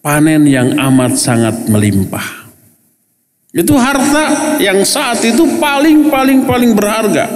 panen 0.00 0.48
yang 0.48 0.72
amat 0.80 1.18
sangat 1.18 1.66
melimpah. 1.68 2.46
Itu 3.52 3.76
harta 3.76 4.56
yang 4.62 4.80
saat 4.86 5.20
itu 5.26 5.58
paling 5.60 6.08
paling 6.08 6.46
paling 6.48 6.72
berharga. 6.72 7.26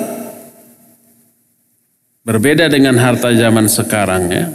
Berbeda 2.25 2.71
dengan 2.73 2.97
harta 2.97 3.35
zaman 3.37 3.69
sekarang 3.69 4.23
ya. 4.33 4.47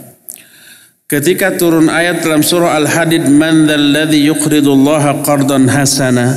Ketika 1.05 1.53
turun 1.53 1.91
ayat 1.91 2.25
dalam 2.25 2.41
surah 2.41 2.73
Al-Hadid 2.81 3.29
man 3.29 3.69
dzalladzi 3.69 4.25
yuqridullaha 4.25 5.21
qardan 5.21 5.69
hasana 5.69 6.33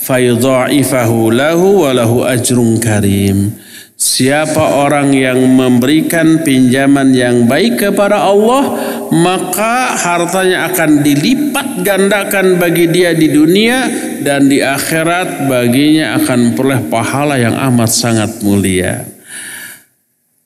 fayudha'ifahu 0.00 1.28
lahu 1.30 1.84
wa 1.84 1.90
lahu 1.92 2.24
ajrun 2.24 2.80
karim. 2.80 3.52
Siapa 4.00 4.80
orang 4.80 5.12
yang 5.12 5.36
memberikan 5.44 6.40
pinjaman 6.40 7.12
yang 7.12 7.44
baik 7.44 7.84
kepada 7.84 8.32
Allah, 8.32 8.80
maka 9.12 9.92
hartanya 9.92 10.72
akan 10.72 11.04
dilipat 11.04 11.84
gandakan 11.84 12.56
bagi 12.56 12.88
dia 12.88 13.12
di 13.12 13.28
dunia 13.28 13.92
dan 14.24 14.48
di 14.48 14.64
akhirat 14.64 15.44
baginya 15.44 16.16
akan 16.16 16.56
peroleh 16.56 16.80
pahala 16.88 17.36
yang 17.36 17.52
amat 17.52 17.92
sangat 17.92 18.40
mulia. 18.40 19.04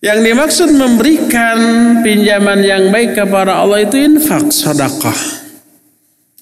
Yang 0.03 0.19
dimaksud 0.35 0.71
memberikan 0.75 1.59
pinjaman 2.03 2.59
yang 2.59 2.91
baik 2.91 3.15
kepada 3.15 3.63
Allah 3.63 3.87
itu 3.87 4.03
infak, 4.03 4.51
sedekah. 4.51 5.47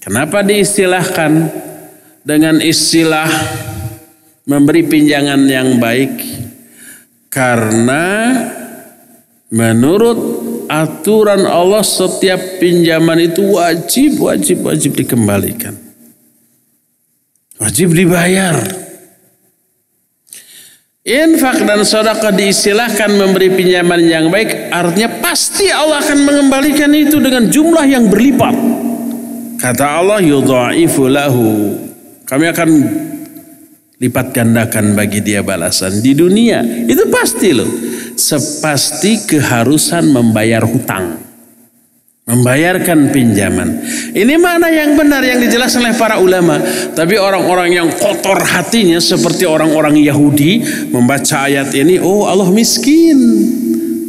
Kenapa 0.01 0.41
diistilahkan 0.41 1.31
dengan 2.23 2.59
istilah 2.63 3.29
memberi 4.47 4.87
pinjangan 4.87 5.43
yang 5.47 5.79
baik? 5.79 6.15
Karena 7.33 8.35
menurut 9.53 10.19
aturan 10.69 11.45
Allah 11.45 11.85
setiap 11.85 12.61
pinjaman 12.61 13.21
itu 13.21 13.57
wajib, 13.57 14.25
wajib, 14.25 14.65
wajib 14.65 14.97
dikembalikan. 14.97 15.77
Wajib 17.61 17.95
dibayar. 17.95 18.59
Infak 21.03 21.67
dan 21.67 21.83
sedekah 21.83 22.31
diistilahkan 22.31 23.11
memberi 23.19 23.51
pinjaman 23.51 24.07
yang 24.07 24.31
baik 24.31 24.71
artinya 24.71 25.19
pasti 25.19 25.67
Allah 25.67 25.99
akan 25.99 26.19
mengembalikan 26.23 26.95
itu 26.95 27.19
dengan 27.19 27.51
jumlah 27.51 27.83
yang 27.91 28.07
berlipat. 28.07 28.55
Kata 29.59 29.99
Allah 29.99 30.23
yudha'ifu 30.23 31.03
lahu. 31.11 31.75
Kami 32.33 32.49
akan 32.49 32.69
lipat 34.01 34.33
gandakan 34.33 34.97
bagi 34.97 35.21
dia 35.21 35.45
balasan 35.45 36.01
di 36.01 36.17
dunia. 36.17 36.65
Itu 36.65 37.13
pasti 37.13 37.53
loh. 37.53 37.69
Sepasti 38.17 39.21
keharusan 39.29 40.09
membayar 40.09 40.65
hutang. 40.65 41.21
Membayarkan 42.25 43.13
pinjaman. 43.13 43.85
Ini 44.17 44.41
mana 44.41 44.73
yang 44.73 44.97
benar 44.97 45.21
yang 45.21 45.45
dijelaskan 45.45 45.85
oleh 45.85 45.97
para 46.01 46.17
ulama. 46.25 46.57
Tapi 46.97 47.21
orang-orang 47.21 47.69
yang 47.69 47.93
kotor 47.93 48.41
hatinya 48.41 48.97
seperti 48.97 49.45
orang-orang 49.45 50.01
Yahudi 50.01 50.65
membaca 50.89 51.45
ayat 51.53 51.69
ini 51.77 52.01
oh 52.01 52.25
Allah 52.25 52.49
miskin 52.49 53.21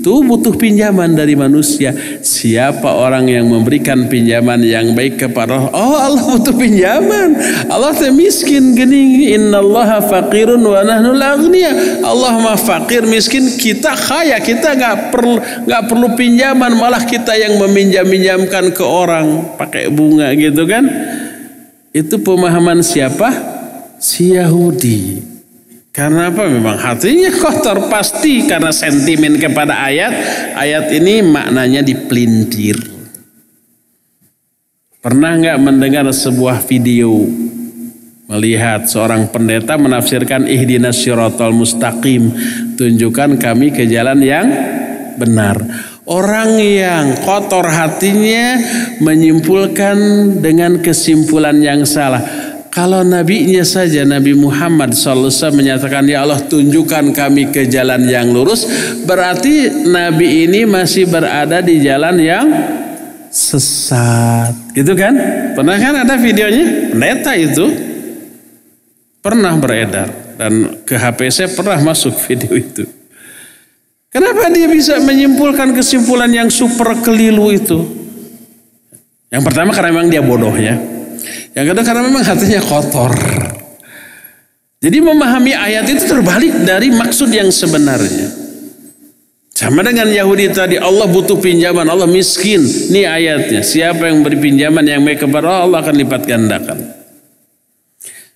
itu 0.03 0.19
butuh 0.19 0.51
pinjaman 0.59 1.15
dari 1.15 1.31
manusia. 1.31 1.95
Siapa 2.19 2.91
orang 2.91 3.23
yang 3.31 3.47
memberikan 3.47 4.11
pinjaman 4.11 4.59
yang 4.59 4.91
baik 4.91 5.15
kepada 5.15 5.55
Allah? 5.55 5.71
Oh 5.71 5.95
Allah 5.95 6.23
butuh 6.27 6.51
pinjaman. 6.51 7.39
Allah 7.71 7.95
teh 7.95 8.11
miskin 8.11 8.75
gini. 8.75 9.31
Inna 9.31 9.63
Allah 9.63 10.03
faqirun 10.03 10.59
wa 10.59 10.83
nahnu 10.83 11.15
laghniya. 11.15 12.03
Allah 12.03 12.35
mah 12.35 12.59
fakir 12.59 13.07
miskin 13.07 13.47
kita 13.55 13.95
kaya 13.95 14.43
kita 14.43 14.75
nggak 14.75 15.15
perlu 15.15 15.39
nggak 15.71 15.83
perlu 15.87 16.07
pinjaman 16.19 16.75
malah 16.75 17.07
kita 17.07 17.39
yang 17.39 17.55
meminjam-minjamkan 17.63 18.75
ke 18.75 18.83
orang 18.83 19.55
pakai 19.55 19.87
bunga 19.87 20.35
gitu 20.35 20.67
kan? 20.67 20.83
Itu 21.95 22.19
pemahaman 22.19 22.83
siapa? 22.83 23.31
Si 24.03 24.35
Yahudi. 24.35 25.32
Karena 25.93 26.33
apa? 26.33 26.49
Memang 26.49 26.73
hatinya 26.73 27.29
kotor 27.37 27.85
pasti 27.85 28.49
karena 28.49 28.73
sentimen 28.73 29.37
kepada 29.37 29.77
ayat. 29.85 30.09
Ayat 30.57 30.89
ini 30.89 31.21
maknanya 31.21 31.85
dipelintir. 31.85 32.81
Pernah 34.97 35.37
nggak 35.37 35.59
mendengar 35.61 36.09
sebuah 36.09 36.65
video 36.65 37.13
melihat 38.25 38.89
seorang 38.89 39.29
pendeta 39.29 39.77
menafsirkan 39.77 40.49
ihdinas 40.49 40.97
syiratal 40.97 41.53
mustaqim, 41.53 42.33
tunjukkan 42.73 43.37
kami 43.37 43.69
ke 43.69 43.85
jalan 43.85 44.17
yang 44.25 44.47
benar. 45.21 45.61
Orang 46.09 46.57
yang 46.57 47.21
kotor 47.21 47.69
hatinya 47.69 48.57
menyimpulkan 48.97 49.97
dengan 50.41 50.81
kesimpulan 50.81 51.61
yang 51.61 51.85
salah. 51.85 52.52
Kalau 52.73 53.05
nabinya 53.05 53.61
saja 53.61 54.01
Nabi 54.01 54.33
Muhammad 54.33 54.97
SAW 54.97 55.29
menyatakan 55.53 56.09
ya 56.09 56.25
Allah 56.25 56.41
tunjukkan 56.41 57.13
kami 57.13 57.53
ke 57.53 57.69
jalan 57.69 58.01
yang 58.09 58.33
lurus 58.33 58.65
berarti 59.05 59.85
nabi 59.85 60.49
ini 60.49 60.65
masih 60.65 61.05
berada 61.05 61.61
di 61.61 61.77
jalan 61.85 62.17
yang 62.17 62.49
sesat. 63.29 64.73
Gitu 64.73 64.89
kan? 64.97 65.13
Pernah 65.53 65.77
kan 65.77 65.93
ada 66.01 66.17
videonya? 66.17 66.89
Pendeta 66.89 67.37
itu 67.37 67.65
pernah 69.21 69.53
beredar 69.53 70.09
dan 70.41 70.81
ke 70.81 70.97
HP 70.97 71.29
saya 71.29 71.53
pernah 71.53 71.77
masuk 71.77 72.17
video 72.25 72.57
itu. 72.57 72.89
Kenapa 74.09 74.49
dia 74.49 74.65
bisa 74.65 74.97
menyimpulkan 74.97 75.77
kesimpulan 75.77 76.33
yang 76.33 76.49
super 76.49 76.97
keliru 77.05 77.53
itu? 77.53 77.85
Yang 79.29 79.43
pertama 79.45 79.69
karena 79.77 79.93
memang 79.93 80.09
dia 80.09 80.25
bodohnya 80.25 81.02
yang 81.53 81.65
kedua 81.69 81.83
karena 81.85 82.01
memang 82.05 82.23
hatinya 82.25 82.61
kotor. 82.61 83.13
Jadi 84.83 84.97
memahami 84.99 85.55
ayat 85.55 85.87
itu 85.87 86.03
terbalik 86.03 86.67
dari 86.67 86.91
maksud 86.91 87.31
yang 87.31 87.47
sebenarnya. 87.47 88.43
Sama 89.53 89.79
dengan 89.79 90.11
Yahudi 90.11 90.51
tadi, 90.51 90.75
Allah 90.75 91.07
butuh 91.07 91.39
pinjaman, 91.39 91.87
Allah 91.87 92.09
miskin. 92.09 92.59
Ini 92.59 93.07
ayatnya. 93.07 93.61
Siapa 93.63 94.11
yang 94.11 94.19
beri 94.19 94.41
pinjaman 94.41 94.83
yang 94.83 95.05
baik 95.05 95.23
kepada 95.23 95.45
Allah, 95.47 95.63
Allah 95.63 95.79
akan 95.87 95.95
lipat 96.03 96.21
gandakan. 96.27 96.79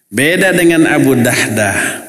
Beda 0.07 0.55
dengan 0.55 0.88
Abu 0.88 1.19
Dahdah. 1.19 2.07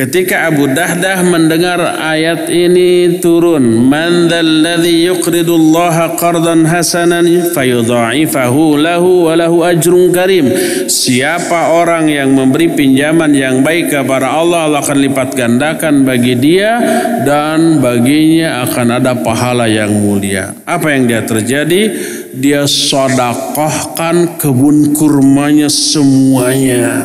Ketika 0.00 0.48
Abu 0.48 0.64
Dahdah 0.64 1.20
mendengar 1.20 1.76
ayat 2.00 2.48
ini 2.48 3.20
turun, 3.20 3.84
"Man 3.84 4.32
dzalladzi 4.32 5.12
yuqridullaha 5.12 6.16
qardan 6.16 6.64
hasanan 6.64 7.28
fayudha'ifahu 7.52 8.80
lahu 8.80 9.28
wa 9.28 9.36
lahu 9.36 9.60
ajrun 9.60 10.08
karim." 10.08 10.48
Siapa 10.88 11.76
orang 11.76 12.08
yang 12.08 12.32
memberi 12.32 12.72
pinjaman 12.72 13.36
yang 13.36 13.60
baik 13.60 13.92
kepada 13.92 14.40
Allah, 14.40 14.72
Allah 14.72 14.80
akan 14.80 14.98
lipat 15.04 15.36
gandakan 15.36 16.08
bagi 16.08 16.32
dia 16.32 16.80
dan 17.28 17.84
baginya 17.84 18.64
akan 18.64 19.04
ada 19.04 19.12
pahala 19.20 19.68
yang 19.68 19.92
mulia. 19.92 20.56
Apa 20.64 20.96
yang 20.96 21.12
dia 21.12 21.28
terjadi? 21.28 21.92
Dia 22.32 22.64
sodakohkan 22.64 24.40
kebun 24.40 24.96
kurmanya 24.96 25.68
semuanya. 25.68 27.04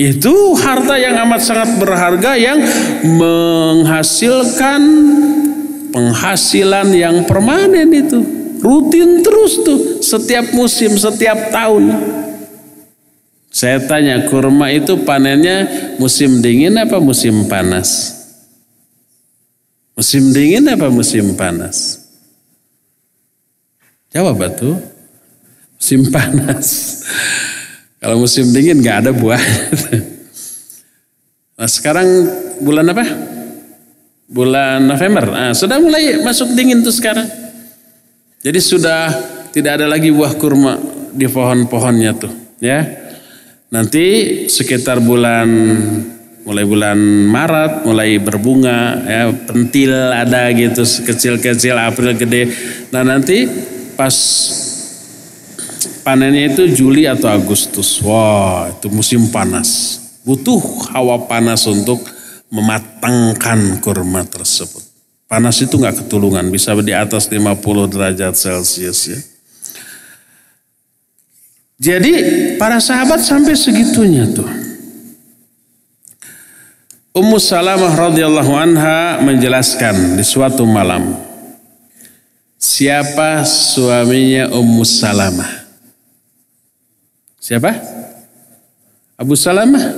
Itu 0.00 0.56
harta 0.56 0.96
yang 0.96 1.28
amat 1.28 1.44
sangat 1.44 1.76
berharga 1.76 2.32
yang 2.32 2.56
menghasilkan 3.20 4.80
penghasilan 5.92 6.88
yang 6.96 7.28
permanen 7.28 7.92
itu. 7.92 8.16
Rutin 8.64 9.20
terus 9.20 9.60
tuh 9.60 10.00
setiap 10.00 10.56
musim, 10.56 10.96
setiap 10.96 11.52
tahun. 11.52 11.92
Saya 13.52 13.84
tanya 13.84 14.24
kurma 14.24 14.72
itu 14.72 15.04
panennya 15.04 15.68
musim 16.00 16.40
dingin 16.40 16.80
apa 16.80 16.96
musim 16.96 17.44
panas? 17.44 18.16
Musim 19.92 20.32
dingin 20.32 20.64
apa 20.64 20.88
musim 20.88 21.36
panas? 21.36 22.00
Jawab 24.16 24.48
batu. 24.48 24.80
Musim 25.76 26.08
panas. 26.08 27.04
Kalau 28.00 28.16
musim 28.16 28.48
dingin 28.48 28.80
nggak 28.80 28.96
ada 29.04 29.10
buah. 29.12 29.36
nah, 31.60 31.68
sekarang 31.68 32.08
bulan 32.64 32.88
apa? 32.88 33.04
Bulan 34.24 34.88
November. 34.88 35.28
Nah, 35.28 35.52
sudah 35.52 35.76
mulai 35.76 36.24
masuk 36.24 36.56
dingin 36.56 36.80
tuh 36.80 36.96
sekarang. 36.96 37.28
Jadi 38.40 38.56
sudah 38.56 39.12
tidak 39.52 39.76
ada 39.76 39.86
lagi 39.86 40.08
buah 40.08 40.32
kurma 40.40 40.80
di 41.12 41.28
pohon-pohonnya 41.28 42.10
tuh, 42.16 42.32
ya. 42.56 42.88
Nanti 43.68 44.04
sekitar 44.48 45.04
bulan 45.04 45.46
mulai 46.40 46.64
bulan 46.64 46.96
Maret 47.28 47.84
mulai 47.84 48.16
berbunga 48.16 48.96
ya 49.04 49.28
pentil 49.44 49.92
ada 49.92 50.48
gitu 50.56 50.82
kecil-kecil 50.82 51.76
April 51.76 52.16
gede. 52.16 52.48
Nah, 52.90 53.04
nanti 53.04 53.44
pas 53.92 54.16
Panennya 56.10 56.50
itu 56.50 56.66
Juli 56.74 57.06
atau 57.06 57.30
Agustus. 57.30 58.02
Wah, 58.02 58.66
itu 58.66 58.90
musim 58.90 59.30
panas. 59.30 59.94
Butuh 60.26 60.58
hawa 60.90 61.30
panas 61.30 61.70
untuk 61.70 62.02
mematangkan 62.50 63.78
kurma 63.78 64.26
tersebut. 64.26 64.82
Panas 65.30 65.62
itu 65.62 65.78
nggak 65.78 66.02
ketulungan, 66.02 66.50
bisa 66.50 66.74
di 66.82 66.90
atas 66.90 67.30
50 67.30 67.62
derajat 67.86 68.34
Celcius 68.34 69.00
ya. 69.06 69.20
Jadi 71.78 72.12
para 72.58 72.82
sahabat 72.82 73.22
sampai 73.22 73.54
segitunya 73.54 74.26
tuh. 74.34 74.50
Ummu 77.14 77.38
Salamah 77.38 77.94
radhiyallahu 77.94 78.50
anha 78.58 79.22
menjelaskan 79.22 80.18
di 80.18 80.26
suatu 80.26 80.66
malam 80.66 81.14
siapa 82.58 83.46
suaminya 83.46 84.50
Ummu 84.50 84.82
Salamah. 84.82 85.59
Siapa? 87.40 87.72
Abu 89.16 89.32
Salamah. 89.32 89.80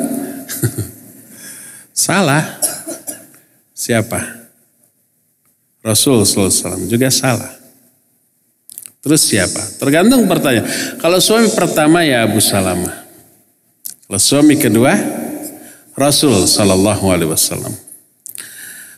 salah. 2.07 2.63
Siapa? 3.75 4.47
Rasul 5.83 6.23
SAW 6.23 6.87
juga 6.87 7.11
salah. 7.11 7.51
Terus 9.03 9.27
siapa? 9.27 9.59
Tergantung 9.83 10.31
pertanyaan. 10.31 10.71
Kalau 11.03 11.19
suami 11.19 11.51
pertama 11.51 12.07
ya 12.07 12.23
Abu 12.23 12.39
Salamah. 12.39 13.03
Kalau 14.07 14.21
suami 14.23 14.55
kedua 14.55 14.95
Rasul 15.99 16.47
Sallallahu 16.47 17.11
Alaihi 17.11 17.35
Wasallam. 17.35 17.75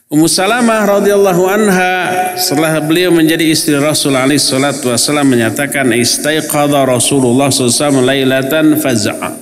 Ummu 0.05 0.29
Salamah 0.29 0.85
radhiyallahu 0.85 1.49
anha 1.49 1.93
setelah 2.37 2.77
beliau 2.77 3.09
menjadi 3.09 3.41
istri 3.49 3.73
Rasul 3.73 4.13
alaihi 4.13 4.37
salatu 4.37 4.93
wasallam 4.93 5.33
menyatakan 5.33 5.89
istaiqadha 5.97 6.85
Rasulullah 6.85 7.49
SAW 7.49 8.05
lailatan 8.05 8.77
faz'a. 8.77 9.33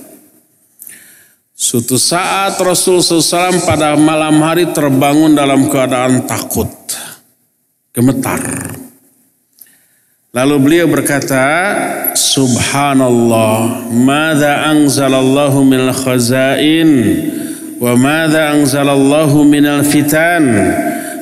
Suatu 1.52 2.00
saat 2.00 2.56
Rasul 2.64 3.04
SAW 3.04 3.60
pada 3.68 4.00
malam 4.00 4.40
hari 4.40 4.72
terbangun 4.72 5.36
dalam 5.36 5.68
keadaan 5.68 6.24
takut, 6.32 6.72
gemetar. 7.92 8.40
Lalu 10.32 10.56
beliau 10.64 10.88
berkata, 10.88 11.44
Subhanallah, 12.16 13.92
mada 13.92 14.72
anzalallahu 14.72 15.60
min 15.68 15.92
khazain 15.92 16.90
wa 17.80 17.94
madza 17.98 18.54
anzalallahu 18.58 19.48
minal 19.48 19.86
fitan? 19.86 20.44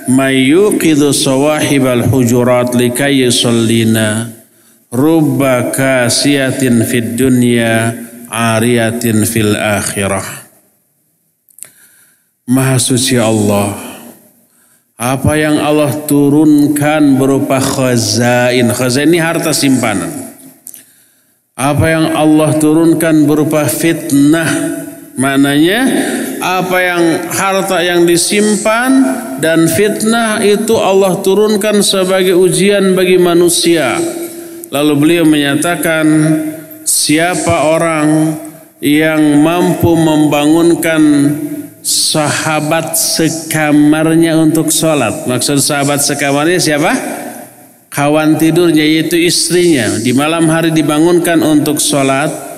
May 0.10 0.50
yuqidhu 0.50 1.14
sawahibal 1.14 2.10
hujurat 2.10 2.74
likay 2.74 3.24
yusallina? 3.24 4.34
Rubba 4.92 5.72
kasiyatin 5.72 6.84
fid 6.84 7.16
dunya 7.16 7.96
ariyatin 8.28 9.24
fil 9.24 9.56
akhirah. 9.56 10.26
Maha 12.50 12.76
suci 12.76 13.16
Allah 13.16 13.92
apa 15.02 15.34
yang 15.34 15.58
Allah 15.58 15.98
turunkan 16.06 17.18
berupa 17.18 17.58
khazain 17.58 18.70
khazain 18.70 19.10
ini 19.10 19.18
harta 19.18 19.50
simpanan. 19.50 20.14
Apa 21.58 21.86
yang 21.90 22.14
Allah 22.14 22.54
turunkan 22.62 23.26
berupa 23.26 23.66
fitnah 23.66 24.46
maknanya 25.16 25.80
apa 26.42 26.78
yang 26.82 27.04
harta 27.30 27.78
yang 27.86 28.02
disimpan 28.04 28.92
dan 29.38 29.70
fitnah 29.70 30.42
itu 30.42 30.74
Allah 30.74 31.22
turunkan 31.22 31.86
sebagai 31.86 32.34
ujian 32.34 32.98
bagi 32.98 33.22
manusia. 33.22 34.02
Lalu 34.74 34.94
beliau 34.98 35.24
menyatakan 35.28 36.06
siapa 36.88 37.70
orang 37.70 38.40
yang 38.82 39.20
mampu 39.46 39.94
membangunkan 39.94 41.02
sahabat 41.86 42.98
sekamarnya 42.98 44.38
untuk 44.42 44.74
sholat. 44.74 45.30
Maksud 45.30 45.62
sahabat 45.62 46.02
sekamarnya 46.02 46.58
siapa? 46.58 46.92
Kawan 47.92 48.40
tidurnya 48.40 48.82
yaitu 48.82 49.20
istrinya. 49.20 50.00
Di 50.00 50.16
malam 50.16 50.48
hari 50.48 50.72
dibangunkan 50.72 51.44
untuk 51.44 51.78
sholat 51.78 52.51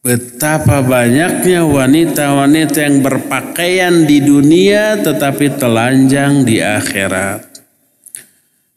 Betapa 0.00 0.80
banyaknya 0.80 1.60
wanita-wanita 1.60 2.88
yang 2.88 3.04
berpakaian 3.04 4.08
di 4.08 4.24
dunia 4.24 4.96
tetapi 4.96 5.60
telanjang 5.60 6.40
di 6.40 6.56
akhirat. 6.56 7.44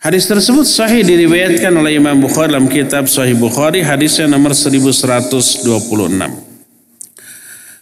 Hadis 0.03 0.27
tersebut 0.27 0.67
sahih 0.67 0.99
diriwayatkan 0.99 1.71
oleh 1.79 1.95
Imam 1.95 2.19
Bukhari 2.19 2.51
dalam 2.51 2.67
kitab 2.67 3.07
Sahih 3.07 3.39
Bukhari 3.39 3.79
hadisnya 3.79 4.27
nomor 4.27 4.51
1126. 4.51 5.63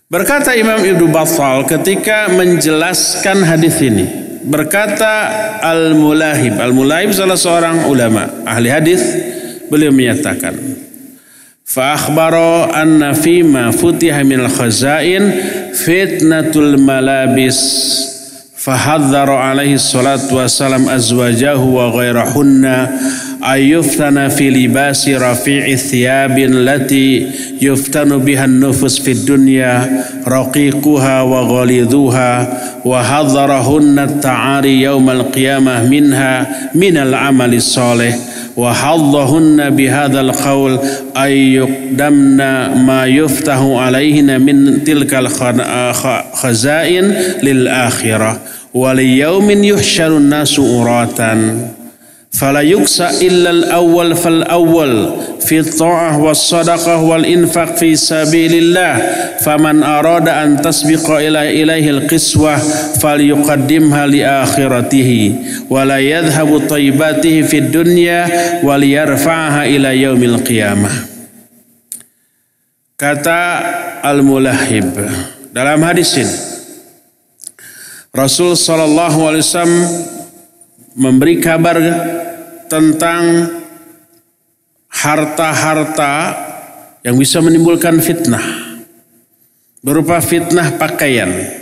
Berkata 0.06 0.54
Imam 0.54 0.78
Ibnu 0.78 1.10
Battal 1.10 1.66
ketika 1.66 2.30
menjelaskan 2.30 3.42
hadis 3.42 3.82
ini, 3.82 4.06
berkata 4.46 5.34
Al-Mulahib, 5.66 6.62
Al-Mulahib 6.62 7.10
salah 7.10 7.42
seorang 7.42 7.90
ulama 7.90 8.30
ahli 8.46 8.70
hadis, 8.70 9.02
beliau 9.66 9.90
menyatakan, 9.90 10.71
Fa 11.72 11.96
akhbaro 11.96 12.68
anna 12.68 13.16
fima 13.16 13.72
futiha 13.72 14.28
minal 14.28 14.52
khazain 14.52 15.24
fitnatul 15.72 16.76
malabis. 16.76 17.56
Fahadzaro 18.60 19.40
alaihi 19.40 19.80
salatu 19.80 20.36
wasalam 20.36 20.92
azwajahu 20.92 21.72
wa 21.72 21.96
ghairahunna 21.96 22.92
وغيرهن 23.42 23.44
أيفتن 23.44 24.28
في 24.28 24.50
لباس 24.50 25.10
رفيع 25.10 25.68
الثياب 25.68 26.38
التي 26.38 27.28
يفتن 27.62 28.18
بها 28.18 28.46
النفس 28.46 29.00
في 29.00 29.12
الدنيا 29.12 30.04
رقيقها 30.28 31.22
وغليظها 31.22 32.62
وحذرهن 32.86 34.00
التعاري 34.00 34.82
يوم 34.82 35.10
القيامة 35.10 35.90
منها 35.90 36.48
من 36.76 36.98
العمل 36.98 37.54
الصالح. 37.54 38.18
وحظهن 38.58 39.70
بهذا 39.70 40.22
القول 40.22 40.80
أن 41.18 41.32
يقدمن 41.32 42.38
ما 42.86 43.06
يفتح 43.06 43.58
عليهن 43.58 44.42
من 44.42 44.84
تلك 44.84 45.14
الخزائن 45.14 47.16
للآخرة. 47.44 48.40
وليوم 48.74 49.64
يحشر 49.64 50.18
الناس 50.18 50.60
أراتا 50.60 51.60
Fala 52.32 52.64
yuksa 52.64 53.12
illal 53.20 53.68
awal 53.76 54.16
fal 54.16 54.40
awal 54.48 55.20
fi 55.44 55.60
ta'ah 55.60 56.16
was 56.16 56.40
sadaqah 56.40 57.04
wal 57.04 57.28
infaq 57.28 57.76
fi 57.76 57.92
sabilillah 57.92 58.96
faman 59.44 59.84
arada 59.84 60.40
an 60.40 60.64
tasbiqa 60.64 61.20
ila 61.28 61.44
ilaihi 61.44 61.92
al 61.92 62.08
qiswah 62.08 62.56
falyuqaddimha 63.04 64.08
li 64.08 64.24
akhiratihi 64.24 65.68
wa 65.68 65.84
la 65.84 66.00
yadhhabu 66.00 66.64
tayyibatihi 66.72 67.44
fid 67.44 67.68
dunya 67.68 68.24
wa 68.64 68.80
liyarfa'aha 68.80 69.68
ila 69.68 69.92
yaumil 69.92 70.40
qiyamah 70.40 70.96
kata 72.96 73.42
al-mulahib 74.08 74.88
dalam 75.52 75.84
hadis 75.84 76.16
ini 76.16 76.38
Rasul 78.16 78.56
sallallahu 78.56 79.20
alaihi 79.20 79.44
wasallam 79.44 79.76
memberi 80.96 81.40
kabar 81.40 81.80
tentang 82.72 83.52
harta-harta 84.88 86.16
yang 87.04 87.20
bisa 87.20 87.44
menimbulkan 87.44 88.00
fitnah 88.00 88.72
berupa 89.82 90.22
fitnah 90.22 90.78
pakaian. 90.78 91.60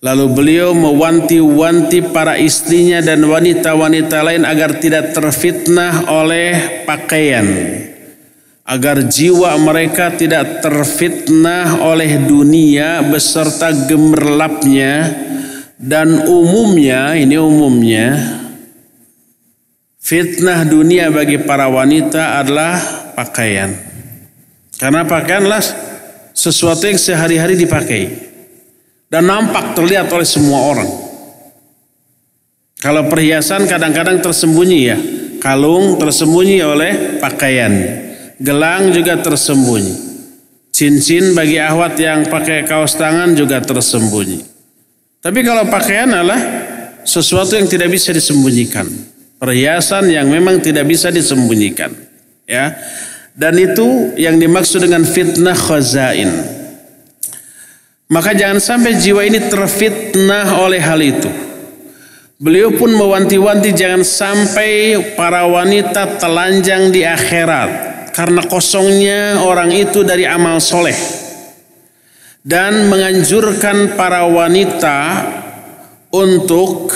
Lalu 0.00 0.26
beliau 0.32 0.72
mewanti-wanti 0.72 2.08
para 2.08 2.40
istrinya 2.40 3.04
dan 3.04 3.20
wanita-wanita 3.20 4.24
lain 4.24 4.48
agar 4.48 4.80
tidak 4.80 5.12
terfitnah 5.12 6.08
oleh 6.08 6.82
pakaian. 6.88 7.44
Agar 8.64 9.04
jiwa 9.04 9.60
mereka 9.60 10.08
tidak 10.16 10.64
terfitnah 10.64 11.84
oleh 11.84 12.16
dunia 12.24 13.04
beserta 13.04 13.68
gemerlapnya 13.76 15.12
dan 15.76 16.24
umumnya, 16.24 17.12
ini 17.20 17.36
umumnya, 17.36 18.39
fitnah 20.10 20.66
dunia 20.66 21.06
bagi 21.14 21.38
para 21.38 21.70
wanita 21.70 22.42
adalah 22.42 22.82
pakaian. 23.14 23.70
Karena 24.74 25.06
pakaianlah 25.06 25.62
sesuatu 26.34 26.90
yang 26.90 26.98
sehari-hari 26.98 27.54
dipakai. 27.54 28.02
Dan 29.06 29.30
nampak 29.30 29.78
terlihat 29.78 30.10
oleh 30.10 30.26
semua 30.26 30.66
orang. 30.66 30.90
Kalau 32.82 33.06
perhiasan 33.06 33.70
kadang-kadang 33.70 34.18
tersembunyi 34.18 34.80
ya. 34.82 34.98
Kalung 35.38 35.94
tersembunyi 35.94 36.58
oleh 36.58 37.22
pakaian. 37.22 37.70
Gelang 38.42 38.90
juga 38.90 39.14
tersembunyi. 39.22 40.10
Cincin 40.74 41.38
bagi 41.38 41.62
ahwat 41.62 41.94
yang 42.00 42.26
pakai 42.26 42.66
kaos 42.66 42.98
tangan 42.98 43.38
juga 43.38 43.62
tersembunyi. 43.62 44.42
Tapi 45.22 45.40
kalau 45.44 45.70
pakaian 45.70 46.08
adalah 46.10 46.40
sesuatu 47.04 47.54
yang 47.54 47.68
tidak 47.68 47.92
bisa 47.92 48.10
disembunyikan. 48.16 49.09
Perhiasan 49.40 50.12
yang 50.12 50.28
memang 50.28 50.60
tidak 50.60 50.84
bisa 50.84 51.08
disembunyikan. 51.08 51.96
Ya. 52.44 52.76
Dan 53.32 53.56
itu 53.56 54.12
yang 54.20 54.36
dimaksud 54.36 54.84
dengan 54.84 55.00
fitnah 55.00 55.56
khazain. 55.56 56.28
Maka 58.10 58.36
jangan 58.36 58.60
sampai 58.60 59.00
jiwa 59.00 59.24
ini 59.24 59.40
terfitnah 59.48 60.60
oleh 60.60 60.82
hal 60.82 61.00
itu. 61.00 61.30
Beliau 62.36 62.74
pun 62.76 62.92
mewanti-wanti 62.92 63.72
jangan 63.72 64.04
sampai 64.04 64.96
para 65.16 65.48
wanita 65.48 66.20
telanjang 66.20 66.92
di 66.92 67.00
akhirat 67.00 67.70
karena 68.12 68.42
kosongnya 68.44 69.40
orang 69.40 69.72
itu 69.72 70.02
dari 70.02 70.24
amal 70.24 70.58
soleh 70.58 70.96
dan 72.40 72.88
menganjurkan 72.88 73.94
para 73.96 74.24
wanita 74.24 74.98
untuk 76.10 76.88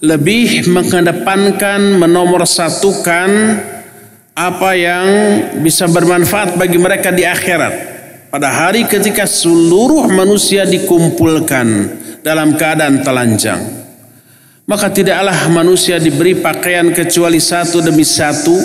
lebih 0.00 0.64
mengedepankan 0.72 2.00
menomorsatukan 2.00 3.30
apa 4.32 4.70
yang 4.72 5.06
bisa 5.60 5.84
bermanfaat 5.84 6.56
bagi 6.56 6.80
mereka 6.80 7.12
di 7.12 7.28
akhirat 7.28 7.74
pada 8.32 8.48
hari 8.48 8.88
ketika 8.88 9.28
seluruh 9.28 10.08
manusia 10.08 10.64
dikumpulkan 10.64 11.68
dalam 12.24 12.56
keadaan 12.56 13.04
telanjang 13.04 13.60
maka 14.64 14.88
tidaklah 14.88 15.50
manusia 15.52 16.00
diberi 16.00 16.38
pakaian 16.38 16.94
kecuali 16.96 17.42
satu 17.42 17.84
demi 17.84 18.06
satu 18.06 18.56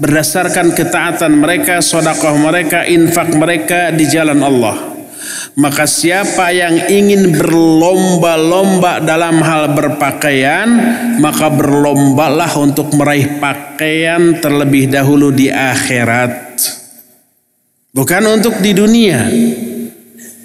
berdasarkan 0.00 0.72
ketaatan 0.72 1.36
mereka, 1.36 1.84
sodakoh 1.84 2.40
mereka, 2.40 2.88
infak 2.88 3.36
mereka 3.36 3.92
di 3.92 4.08
jalan 4.08 4.40
Allah. 4.40 4.89
Maka 5.58 5.84
siapa 5.84 6.54
yang 6.54 6.88
ingin 6.88 7.36
berlomba-lomba 7.36 9.04
dalam 9.04 9.42
hal 9.44 9.74
berpakaian, 9.76 10.68
maka 11.18 11.52
berlombalah 11.52 12.50
untuk 12.56 12.94
meraih 12.96 13.36
pakaian 13.42 14.38
terlebih 14.40 14.88
dahulu 14.88 15.34
di 15.34 15.52
akhirat. 15.52 16.56
Bukan 17.90 18.22
untuk 18.30 18.62
di 18.62 18.70
dunia. 18.70 19.26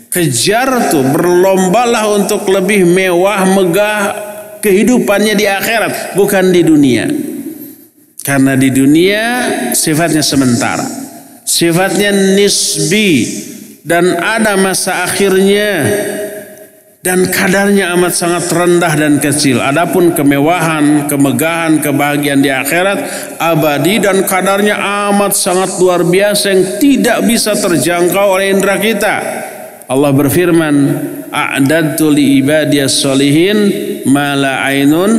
Kejar 0.09 0.89
tuh, 0.89 1.05
berlombalah 1.11 2.07
untuk 2.15 2.47
lebih 2.47 2.88
mewah, 2.88 3.43
megah 3.45 3.99
kehidupannya 4.63 5.36
di 5.38 5.45
akhirat, 5.45 6.17
bukan 6.17 6.49
di 6.49 6.61
dunia. 6.65 7.05
Karena 8.26 8.57
di 8.57 8.73
dunia 8.73 9.23
sifatnya 9.78 10.26
sementara. 10.26 10.82
Sifatnya 11.45 12.09
nisbi, 12.09 13.21
dan 13.86 14.18
ada 14.18 14.58
masa 14.58 15.06
akhirnya 15.06 15.86
dan 17.06 17.30
kadarnya 17.30 17.94
amat 17.94 18.18
sangat 18.18 18.50
rendah 18.50 18.94
dan 18.98 19.22
kecil. 19.22 19.62
Adapun 19.62 20.18
kemewahan, 20.18 21.06
kemegahan, 21.06 21.78
kebahagiaan 21.78 22.42
di 22.42 22.50
akhirat 22.50 23.00
abadi 23.38 24.02
dan 24.02 24.26
kadarnya 24.26 24.74
amat 25.14 25.38
sangat 25.38 25.78
luar 25.78 26.02
biasa 26.02 26.46
yang 26.50 26.64
tidak 26.82 27.18
bisa 27.30 27.54
terjangkau 27.54 28.42
oleh 28.42 28.50
indera 28.50 28.82
kita. 28.82 29.16
Allah 29.86 30.12
berfirman, 30.18 30.76
"A'dadtu 31.30 32.10
li 32.10 32.42
ibadiyas 32.42 33.06
solihin 33.06 33.58
ma 34.10 34.34
la 34.34 34.66
ainun 34.66 35.12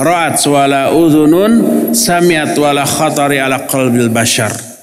ra'at 0.00 0.40
wa 0.48 0.64
la 0.64 0.88
udhunun 0.88 1.52
sami'at 1.92 2.56
wa 2.56 2.72
la 2.72 2.88
khatari 2.88 3.36
ala 3.36 3.68
qalbil 3.68 4.08
bashar." 4.08 4.75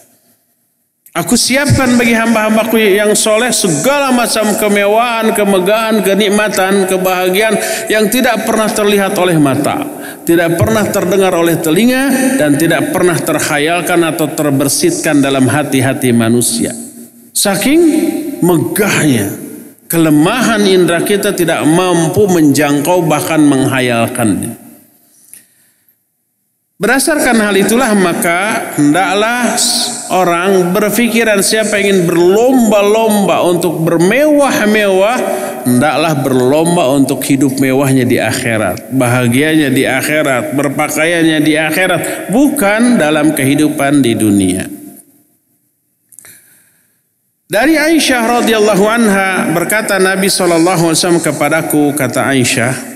Aku 1.13 1.37
siapkan 1.37 1.93
bagi 1.93 2.17
hamba-hambaku 2.17 2.73
yang 2.81 3.13
soleh 3.13 3.53
segala 3.53 4.09
macam 4.09 4.49
kemewahan, 4.57 5.29
kemegahan, 5.37 6.01
kenikmatan, 6.01 6.89
kebahagiaan 6.89 7.53
yang 7.85 8.09
tidak 8.09 8.41
pernah 8.49 8.65
terlihat 8.65 9.13
oleh 9.21 9.37
mata, 9.37 9.85
tidak 10.25 10.57
pernah 10.57 10.81
terdengar 10.89 11.37
oleh 11.37 11.61
telinga, 11.61 12.09
dan 12.41 12.57
tidak 12.57 12.89
pernah 12.89 13.13
terhayalkan 13.13 14.01
atau 14.09 14.25
terbersitkan 14.33 15.21
dalam 15.21 15.45
hati-hati 15.45 16.09
manusia. 16.09 16.73
Saking 17.29 17.81
megahnya, 18.41 19.37
kelemahan 19.85 20.65
indera 20.65 21.05
kita 21.05 21.37
tidak 21.37 21.61
mampu 21.69 22.25
menjangkau 22.25 23.05
bahkan 23.05 23.37
menghayalkannya. 23.45 24.62
Berdasarkan 26.81 27.37
hal 27.37 27.53
itulah 27.53 27.93
maka 27.93 28.73
hendaklah 28.73 29.53
orang 30.09 30.73
berpikiran 30.73 31.37
siapa 31.45 31.77
ingin 31.77 32.09
berlomba-lomba 32.09 33.45
untuk 33.45 33.77
bermewah-mewah 33.85 35.17
hendaklah 35.69 36.13
berlomba 36.17 36.89
untuk 36.97 37.21
hidup 37.23 37.55
mewahnya 37.61 38.09
di 38.09 38.17
akhirat, 38.17 38.89
bahagianya 38.89 39.69
di 39.69 39.85
akhirat, 39.85 40.57
berpakaiannya 40.57 41.39
di 41.45 41.53
akhirat, 41.55 42.33
bukan 42.33 42.97
dalam 42.97 43.31
kehidupan 43.31 44.01
di 44.01 44.13
dunia. 44.17 44.65
Dari 47.47 47.77
Aisyah 47.77 48.41
radhiyallahu 48.41 48.85
anha 48.89 49.45
berkata 49.53 50.01
Nabi 50.01 50.25
wasallam 50.25 51.21
kepadaku 51.21 51.93
kata 51.93 52.33
Aisyah 52.33 52.92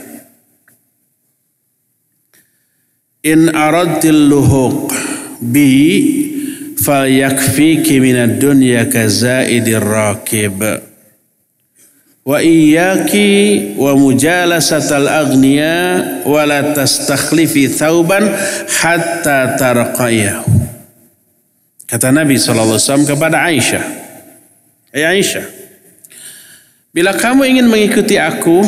in 3.28 3.52
aradtil 3.52 4.32
luhuq 4.32 4.96
bi 5.44 5.68
fayakfiki 6.80 8.00
minad 8.00 8.40
dunya 8.40 8.88
kazaidir 8.88 9.84
rakib 9.84 10.64
wa 12.24 12.40
iyyaki 12.40 13.76
wa 13.76 13.92
mujalasatal 14.00 15.08
aghniya 15.08 15.76
wa 16.24 16.44
la 16.48 16.72
tastakhlifi 16.72 17.72
thauban 17.72 18.28
hatta 18.68 19.56
tarqayahu. 19.60 20.48
Kata 21.88 22.12
Nabi 22.12 22.36
SAW 22.36 23.08
kepada 23.08 23.48
Aisyah 23.48 23.80
Hai 24.92 25.04
Aisyah 25.20 25.48
bila 26.92 27.16
kamu 27.16 27.48
ingin 27.48 27.68
mengikuti 27.72 28.20
aku 28.20 28.60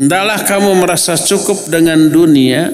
hendaklah 0.00 0.40
kamu 0.48 0.72
merasa 0.72 1.20
cukup 1.20 1.68
dengan 1.68 2.08
dunia 2.08 2.72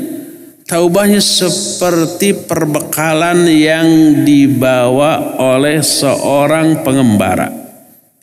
taubahnya 0.72 1.20
seperti 1.20 2.48
perbekalan 2.48 3.44
yang 3.44 4.24
dibawa 4.24 5.36
oleh 5.36 5.84
seorang 5.84 6.80
pengembara 6.80 7.52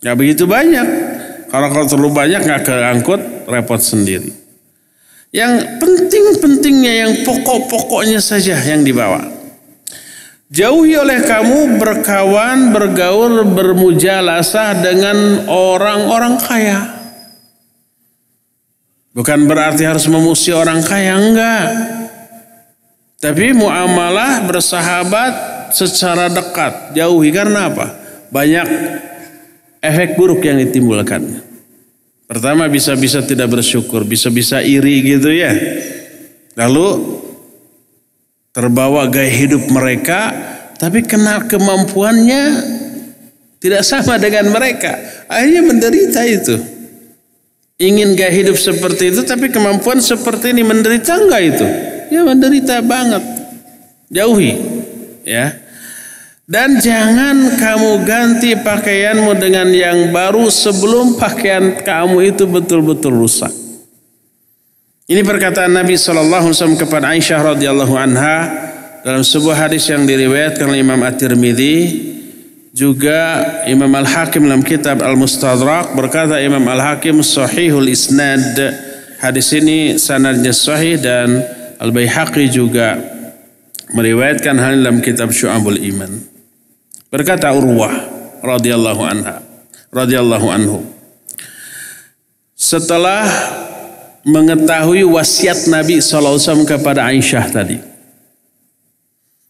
Gak 0.01 0.17
begitu 0.17 0.49
banyak 0.49 1.19
kalau 1.49 1.67
kalau 1.73 1.85
terlalu 1.89 2.11
banyak 2.13 2.41
nggak 2.45 2.61
keangkut, 2.61 3.21
repot 3.49 3.81
sendiri. 3.81 4.29
Yang 5.33 5.81
penting-pentingnya, 5.81 6.93
yang 7.05 7.11
pokok-pokoknya 7.25 8.21
saja 8.21 8.57
yang 8.65 8.85
dibawa. 8.85 9.21
Jauhi 10.49 10.97
oleh 10.97 11.21
kamu 11.25 11.77
berkawan, 11.77 12.73
bergaul, 12.73 13.45
bermujalasah 13.53 14.81
dengan 14.81 15.45
orang-orang 15.49 16.41
kaya. 16.41 16.79
Bukan 19.13 19.45
berarti 19.45 19.85
harus 19.85 20.05
memusi 20.09 20.53
orang 20.53 20.81
kaya, 20.85 21.17
enggak. 21.17 21.65
Tapi 23.19 23.51
muamalah 23.51 24.47
bersahabat 24.47 25.33
secara 25.75 26.31
dekat, 26.31 26.95
jauhi 26.95 27.35
karena 27.35 27.67
apa? 27.67 27.87
Banyak 28.31 28.67
efek 29.83 30.15
buruk 30.15 30.39
yang 30.47 30.55
ditimbulkan. 30.55 31.43
Pertama 32.31 32.71
bisa-bisa 32.71 33.19
tidak 33.19 33.51
bersyukur, 33.51 34.07
bisa-bisa 34.07 34.63
iri 34.63 35.03
gitu 35.03 35.35
ya. 35.35 35.51
Lalu 36.55 37.19
terbawa 38.55 39.03
gaya 39.11 39.27
hidup 39.27 39.67
mereka, 39.67 40.31
tapi 40.79 41.03
kena 41.03 41.43
kemampuannya 41.43 42.43
tidak 43.59 43.83
sama 43.83 44.15
dengan 44.15 44.47
mereka. 44.47 44.95
Akhirnya 45.27 45.63
menderita 45.67 46.23
itu. 46.23 46.55
Ingin 47.79 48.15
gaya 48.15 48.31
hidup 48.31 48.55
seperti 48.55 49.11
itu, 49.11 49.27
tapi 49.27 49.51
kemampuan 49.51 49.99
seperti 49.99 50.55
ini 50.55 50.63
menderita 50.63 51.19
enggak 51.19 51.43
itu? 51.43 51.67
Ya 52.09 52.21
menderita 52.25 52.81
banget. 52.81 53.21
Jauhi, 54.09 54.57
ya. 55.21 55.53
Dan 56.49 56.81
jangan 56.81 57.61
kamu 57.61 57.91
ganti 58.09 58.57
pakaianmu 58.57 59.37
dengan 59.37 59.69
yang 59.69 60.09
baru 60.09 60.49
sebelum 60.49 61.13
pakaian 61.21 61.77
kamu 61.77 62.33
itu 62.33 62.49
betul-betul 62.49 63.13
rusak. 63.13 63.53
Ini 65.05 65.21
perkataan 65.21 65.73
Nabi 65.73 65.93
Wasallam 65.93 66.73
kepada 66.73 67.13
Aisyah 67.13 67.53
radhiyallahu 67.53 67.93
anha 67.93 68.37
dalam 69.05 69.21
sebuah 69.21 69.69
hadis 69.69 69.89
yang 69.93 70.09
diriwayatkan 70.09 70.69
oleh 70.69 70.81
Imam 70.81 71.01
At-Tirmidzi 71.05 71.77
juga 72.73 73.41
Imam 73.65 73.89
Al-Hakim 73.89 74.45
dalam 74.45 74.61
kitab 74.61 75.01
Al-Mustadrak 75.01 75.97
berkata 75.97 76.37
Imam 76.41 76.61
Al-Hakim 76.61 77.21
sahihul 77.25 77.89
isnad 77.89 78.57
hadis 79.17 79.49
ini 79.53 79.97
sanadnya 79.97 80.53
sahih 80.53 81.01
dan 81.01 81.41
Al-Baihaqi 81.79 82.51
juga 82.51 82.99
meriwayatkan 83.95 84.55
hal 84.59 84.83
dalam 84.83 84.99
kitab 84.99 85.31
Syu'abul 85.31 85.79
Iman. 85.79 86.19
Berkata 87.07 87.55
Urwah 87.55 87.95
radhiyallahu 88.43 89.01
anha 89.07 89.39
radhiyallahu 89.89 90.47
anhu. 90.51 90.83
Setelah 92.59 93.25
mengetahui 94.27 95.07
wasiat 95.07 95.71
Nabi 95.71 96.03
SAW 96.03 96.67
kepada 96.67 97.07
Aisyah 97.07 97.45
tadi. 97.47 97.79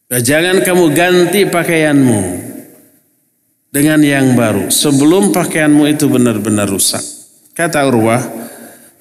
Jangan 0.10 0.62
kamu 0.62 0.86
ganti 0.94 1.42
pakaianmu 1.50 2.22
dengan 3.74 4.02
yang 4.02 4.34
baru 4.34 4.70
sebelum 4.70 5.34
pakaianmu 5.34 5.86
itu 5.90 6.06
benar-benar 6.10 6.70
rusak. 6.70 7.02
Kata 7.54 7.86
Urwah, 7.90 8.22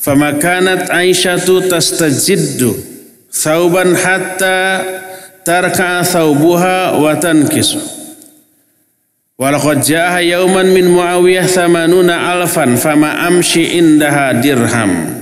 "Famakanat 0.00 0.88
Aisyatu 0.92 1.68
tastajiddu 1.68 2.87
thauban 3.28 3.94
hatta 3.94 4.84
tarka 5.44 6.04
thaubuha 6.04 6.98
wa 6.98 7.12
tankisu." 7.16 7.80
Walaqad 9.38 9.86
jaa 9.86 10.18
yauman 10.18 10.74
min 10.74 10.90
Muawiyah 10.90 11.46
thamanuna 11.46 12.34
alfan 12.34 12.74
fama 12.74 13.22
amshi 13.22 13.78
indaha 13.78 14.34
dirham. 14.34 15.14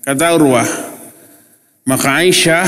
Kata 0.00 0.40
Urwah, 0.40 0.64
maka 1.84 2.24
Aisyah 2.24 2.64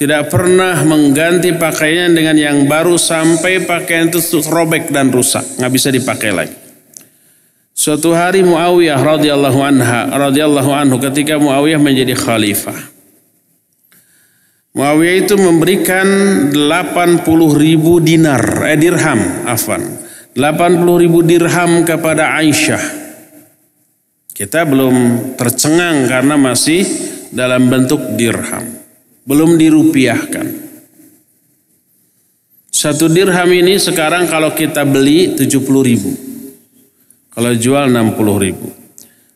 tidak 0.00 0.32
pernah 0.32 0.80
mengganti 0.88 1.52
pakaiannya 1.52 2.16
dengan 2.16 2.36
yang 2.40 2.58
baru 2.64 2.96
sampai 2.96 3.68
pakaian 3.68 4.08
itu 4.08 4.40
robek 4.48 4.88
dan 4.88 5.12
rusak, 5.12 5.44
nggak 5.60 5.72
bisa 5.76 5.92
dipakai 5.92 6.32
lagi. 6.32 6.56
Suatu 7.76 8.16
hari 8.16 8.40
Muawiyah 8.40 8.96
radhiyallahu 8.96 9.60
anha 9.60 10.08
radhiyallahu 10.08 10.72
anhu 10.72 10.96
ketika 10.96 11.36
Muawiyah 11.36 11.76
menjadi 11.76 12.16
khalifah. 12.16 12.76
Muawiyah 14.70 15.26
itu 15.26 15.34
memberikan 15.34 16.06
80 16.54 17.26
ribu 17.58 17.98
dinar, 17.98 18.70
eh 18.70 18.78
dirham, 18.78 19.18
afan. 19.42 19.82
80 20.38 21.02
ribu 21.02 21.26
dirham 21.26 21.82
kepada 21.82 22.38
Aisyah. 22.38 22.78
Kita 24.30 24.62
belum 24.62 24.94
tercengang 25.34 26.06
karena 26.06 26.38
masih 26.38 26.86
dalam 27.34 27.66
bentuk 27.66 28.14
dirham. 28.14 28.62
Belum 29.26 29.58
dirupiahkan. 29.58 30.46
Satu 32.70 33.10
dirham 33.10 33.50
ini 33.50 33.74
sekarang 33.74 34.30
kalau 34.30 34.54
kita 34.54 34.86
beli 34.86 35.34
70 35.34 35.66
ribu. 35.82 36.14
Kalau 37.34 37.52
jual 37.58 37.90
60 37.90 38.14
ribu. 38.38 38.70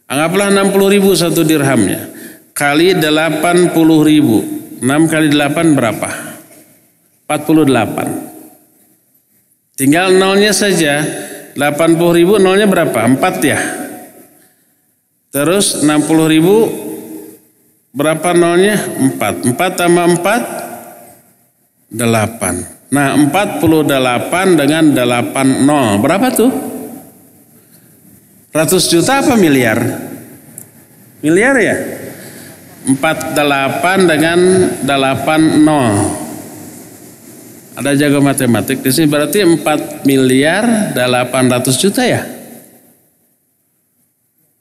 Anggaplah 0.06 0.54
60 0.62 0.94
ribu 0.94 1.10
satu 1.10 1.42
dirhamnya. 1.42 2.06
Kali 2.54 2.94
80 2.94 3.74
ribu 3.82 4.53
6 4.80 5.10
kali 5.10 5.28
8 5.30 5.76
berapa? 5.76 6.08
48. 7.28 9.74
Tinggal 9.74 10.14
nolnya 10.14 10.52
saja. 10.54 11.02
80 11.54 12.18
ribu 12.18 12.38
nolnya 12.42 12.66
berapa? 12.66 13.06
4 13.06 13.42
ya. 13.42 13.58
Terus 15.34 15.82
60 15.82 16.30
ribu 16.30 16.70
berapa 17.94 18.34
nolnya? 18.34 18.78
4. 19.18 19.54
4 19.54 19.78
tambah 19.78 20.06
4? 20.22 21.94
8. 21.94 22.74
Nah 22.94 23.18
48 23.18 24.58
dengan 24.58 24.94
8 24.94 25.66
nol. 25.66 25.98
Berapa 25.98 26.30
tuh? 26.30 26.50
Ratus 28.54 28.86
juta 28.86 29.18
apa 29.18 29.34
miliar? 29.34 29.82
Miliar 31.18 31.58
ya? 31.58 32.03
48 32.84 34.04
dengan 34.04 34.38
80. 34.84 36.24
Ada 37.74 37.90
jago 37.98 38.22
matematik 38.22 38.84
di 38.84 38.90
sini 38.92 39.10
berarti 39.10 39.42
4 39.42 40.06
miliar 40.06 40.94
800 40.94 41.74
juta 41.80 42.06
ya? 42.06 42.22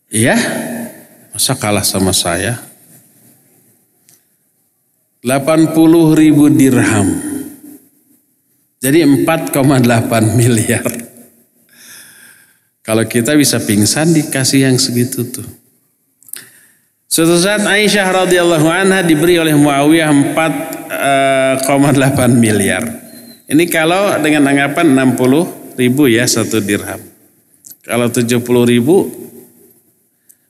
Iya? 0.10 0.38
Masa 1.36 1.54
kalah 1.60 1.86
sama 1.86 2.10
saya? 2.16 2.58
80 5.24 5.76
ribu 6.16 6.48
dirham. 6.52 7.08
Jadi 8.84 9.00
4,8 9.04 10.36
miliar. 10.36 10.84
Kalau 12.84 13.08
kita 13.08 13.32
bisa 13.40 13.64
pingsan 13.64 14.12
dikasih 14.12 14.68
yang 14.68 14.76
segitu 14.76 15.24
tuh. 15.32 15.63
Suatu 17.14 17.38
saat 17.38 17.62
Aisyah 17.62 18.26
radhiyallahu 18.26 18.66
anha 18.74 19.06
diberi 19.06 19.38
oleh 19.38 19.54
Muawiyah 19.54 20.10
4,8 20.34 21.62
eh, 21.62 22.26
miliar. 22.34 22.82
Ini 23.46 23.70
kalau 23.70 24.18
dengan 24.18 24.50
anggapan 24.50 25.14
60 25.14 25.78
ribu 25.78 26.10
ya 26.10 26.26
satu 26.26 26.58
dirham. 26.58 26.98
Kalau 27.86 28.10
70 28.10 28.42
ribu 28.66 29.14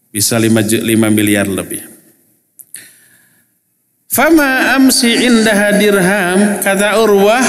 bisa 0.07 0.39
5, 0.39 0.87
5 0.87 0.87
miliar 1.11 1.51
lebih. 1.51 1.83
Fama 4.07 4.79
amsi 4.79 5.19
indah 5.19 5.75
dirham 5.75 6.63
kata 6.63 6.95
Urwah 7.03 7.43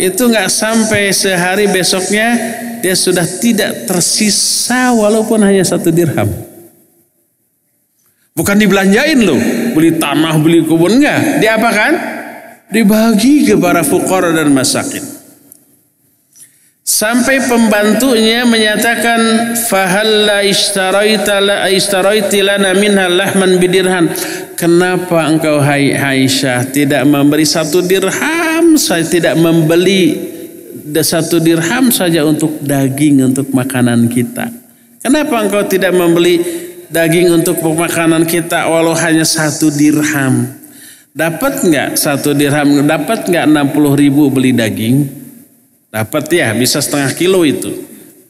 itu 0.00 0.16
nggak 0.16 0.48
sampai 0.48 1.12
sehari 1.12 1.68
besoknya 1.68 2.40
dia 2.80 2.96
sudah 2.96 3.28
tidak 3.44 3.84
tersisa 3.84 4.96
walaupun 4.96 5.44
hanya 5.44 5.60
satu 5.60 5.92
dirham. 5.92 6.48
Bukan 8.40 8.56
dibelanjain 8.56 9.20
loh, 9.20 9.36
beli 9.76 10.00
tanah, 10.00 10.40
beli 10.40 10.64
kebun 10.64 10.96
enggak. 10.96 11.44
Diapakan? 11.44 11.92
Dibagi 12.72 13.44
ke 13.44 13.60
para 13.60 13.84
fukara 13.84 14.32
dan 14.32 14.48
masakin. 14.48 15.04
Sampai 16.80 17.44
pembantunya 17.44 18.48
menyatakan 18.48 19.52
fahalla 19.68 20.40
ishtaraita 20.40 21.36
la 21.36 21.68
ishtaraiti 21.68 22.40
lana 22.40 22.72
minha 22.72 23.12
lahman 23.12 23.60
bidirhan. 23.60 24.08
Kenapa 24.56 25.28
engkau 25.28 25.60
hai 25.60 25.92
Aisyah 25.92 26.64
tidak 26.72 27.04
memberi 27.04 27.44
satu 27.44 27.84
dirham 27.84 28.80
saya 28.80 29.04
tidak 29.04 29.36
membeli 29.36 30.16
satu 30.96 31.44
dirham 31.44 31.92
saja 31.92 32.24
untuk 32.24 32.56
daging 32.64 33.20
untuk 33.28 33.52
makanan 33.52 34.08
kita. 34.08 34.48
Kenapa 35.04 35.44
engkau 35.44 35.60
tidak 35.68 35.92
membeli 35.92 36.40
daging 36.90 37.30
untuk 37.30 37.62
makanan 37.62 38.26
kita 38.26 38.66
walau 38.66 38.92
hanya 38.98 39.22
satu 39.22 39.70
dirham? 39.70 40.50
Dapat 41.10 41.66
nggak 41.66 41.88
satu 41.98 42.34
dirham? 42.34 42.82
Dapat 42.86 43.30
nggak 43.30 43.46
60 43.46 44.02
ribu 44.02 44.30
beli 44.30 44.50
daging? 44.50 45.06
Dapat 45.90 46.24
ya, 46.30 46.54
bisa 46.54 46.78
setengah 46.78 47.10
kilo 47.18 47.42
itu. 47.42 47.70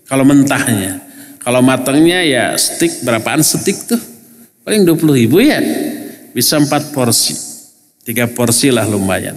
Kalau 0.09 0.25
mentahnya. 0.25 1.01
Kalau 1.41 1.61
matangnya 1.65 2.21
ya 2.25 2.45
stik, 2.57 3.05
berapaan 3.05 3.41
stik 3.41 3.89
tuh? 3.89 4.01
Paling 4.65 4.85
20 4.85 5.21
ribu 5.25 5.41
ya. 5.45 5.61
Bisa 6.33 6.57
empat 6.61 6.93
porsi. 6.93 7.37
Tiga 8.05 8.29
porsi 8.29 8.73
lah 8.73 8.89
lumayan. 8.89 9.37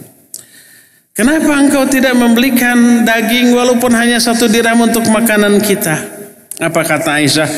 Kenapa 1.13 1.61
engkau 1.61 1.85
tidak 1.85 2.17
membelikan 2.17 3.05
daging 3.05 3.53
walaupun 3.53 3.93
hanya 3.93 4.17
satu 4.17 4.49
dirham 4.49 4.81
untuk 4.81 5.05
makanan 5.11 5.61
kita? 5.61 6.22
Apa 6.63 6.81
kata 6.87 7.19
Aisyah? 7.19 7.49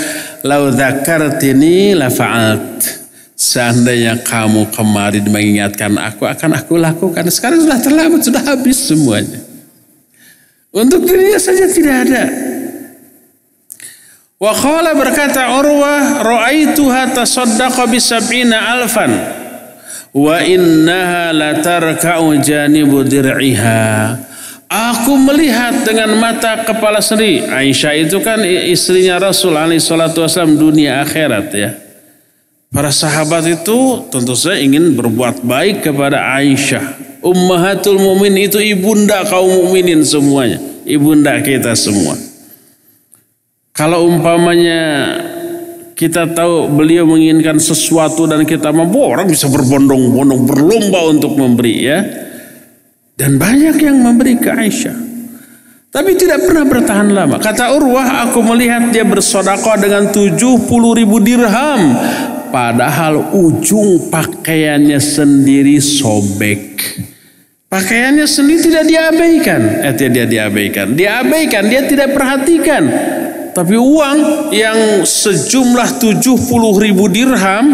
Lau 0.41 0.73
dzakartini 0.73 1.94
la 1.94 2.10
fa'alt. 2.10 3.06
Seandainya 3.36 4.23
kamu 4.23 4.72
kemarin 4.72 5.27
mengingatkan 5.27 5.94
aku 5.99 6.23
akan 6.26 6.56
aku 6.56 6.80
lakukan. 6.80 7.27
Sekarang 7.27 7.61
sudah 7.61 7.80
terlambat, 7.84 8.22
sudah 8.23 8.41
habis 8.41 8.80
semuanya. 8.80 9.44
Untuk 10.76 11.03
dirinya 11.07 11.40
saja 11.40 11.68
tidak 11.68 11.95
ada. 12.07 12.23
Wa 14.36 14.52
qala 14.52 14.91
berkata 14.91 15.56
Urwah, 15.56 16.19
ra'aituha 16.19 17.15
tasaddaqa 17.15 17.88
bi 17.88 18.03
sab'ina 18.03 18.76
alfan 18.76 19.15
wa 20.15 20.36
innaha 20.44 21.32
la 21.32 21.60
tarka'u 21.64 22.40
janibu 22.44 23.03
dir'iha. 23.07 24.15
Aku 24.76 25.16
melihat 25.16 25.88
dengan 25.88 26.20
mata 26.20 26.68
kepala 26.68 27.00
sendiri. 27.00 27.48
Aisyah 27.48 27.96
itu 27.96 28.20
kan 28.20 28.44
istrinya 28.44 29.16
Rasul 29.24 29.56
alaihi 29.56 29.80
salatu 29.80 30.20
wasallam 30.20 30.60
dunia 30.60 31.00
akhirat 31.00 31.48
ya. 31.56 31.72
Para 32.76 32.92
sahabat 32.92 33.48
itu 33.48 34.04
tentu 34.12 34.36
saja 34.36 34.60
ingin 34.60 35.00
berbuat 35.00 35.48
baik 35.48 35.88
kepada 35.88 36.36
Aisyah 36.36 37.06
Ummahatul 37.26 37.98
mumin 37.98 38.38
itu 38.38 38.62
ibunda 38.62 39.26
kaum 39.26 39.50
mukminin 39.50 40.06
semuanya. 40.06 40.62
Ibunda 40.86 41.42
kita 41.42 41.74
semua. 41.74 42.14
Kalau 43.74 44.06
umpamanya 44.06 45.10
kita 45.98 46.30
tahu 46.38 46.70
beliau 46.70 47.10
menginginkan 47.10 47.58
sesuatu 47.58 48.30
dan 48.30 48.46
kita 48.46 48.70
mampu 48.70 49.02
orang 49.02 49.26
bisa 49.26 49.50
berbondong-bondong 49.50 50.46
berlomba 50.46 51.00
untuk 51.10 51.34
memberi 51.34 51.76
ya. 51.82 52.25
Dan 53.16 53.40
banyak 53.40 53.80
yang 53.80 53.96
memberi 54.04 54.36
ke 54.36 54.52
Aisyah. 54.52 54.98
Tapi 55.88 56.12
tidak 56.20 56.44
pernah 56.44 56.68
bertahan 56.68 57.08
lama. 57.16 57.40
Kata 57.40 57.72
Urwah, 57.72 58.28
aku 58.28 58.44
melihat 58.44 58.92
dia 58.92 59.08
bersodakoh 59.08 59.80
dengan 59.80 60.12
70 60.12 60.36
ribu 60.92 61.24
dirham. 61.24 61.96
Padahal 62.52 63.32
ujung 63.32 64.12
pakaiannya 64.12 65.00
sendiri 65.00 65.80
sobek. 65.80 66.84
Pakaiannya 67.72 68.28
sendiri 68.28 68.60
tidak 68.68 68.84
diabaikan. 68.92 69.62
Eh 69.88 69.96
tidak 69.96 70.28
diabaikan. 70.28 70.88
Diabaikan, 71.00 71.64
dia 71.72 71.88
tidak 71.88 72.12
perhatikan. 72.12 72.84
Tapi 73.56 73.80
uang 73.80 74.52
yang 74.52 75.08
sejumlah 75.08 76.04
70 76.04 76.84
ribu 76.84 77.08
dirham 77.08 77.66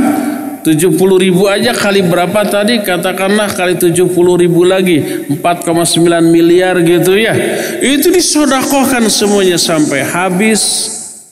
70 0.62 0.98
ribu 1.18 1.50
aja 1.50 1.74
kali 1.74 2.06
berapa 2.06 2.46
tadi? 2.46 2.82
Katakanlah 2.86 3.50
kali 3.54 3.78
70 3.78 4.10
ribu 4.14 4.62
lagi 4.66 5.28
4,9 5.42 6.22
miliar 6.26 6.78
gitu 6.86 7.18
ya. 7.18 7.34
Itu 7.82 8.14
disodakohkan 8.14 9.06
semuanya 9.10 9.58
sampai 9.58 10.06
habis 10.06 10.62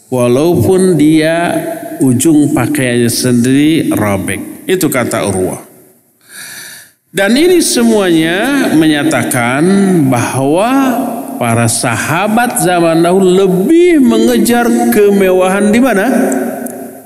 walaupun 0.09 0.97
dia 0.97 1.53
ujung 2.01 2.53
pakaiannya 2.57 3.11
sendiri 3.11 3.93
robek. 3.93 4.65
Itu 4.69 4.89
kata 4.89 5.25
Urwah 5.25 5.69
dan 7.09 7.33
ini 7.33 7.57
semuanya 7.57 8.69
menyatakan 8.77 9.65
bahwa 10.13 10.69
para 11.41 11.65
sahabat 11.65 12.61
zaman 12.61 13.01
dahulu 13.01 13.49
lebih 13.49 13.97
mengejar 13.97 14.69
kemewahan 14.93 15.73
di 15.73 15.81
mana? 15.81 16.05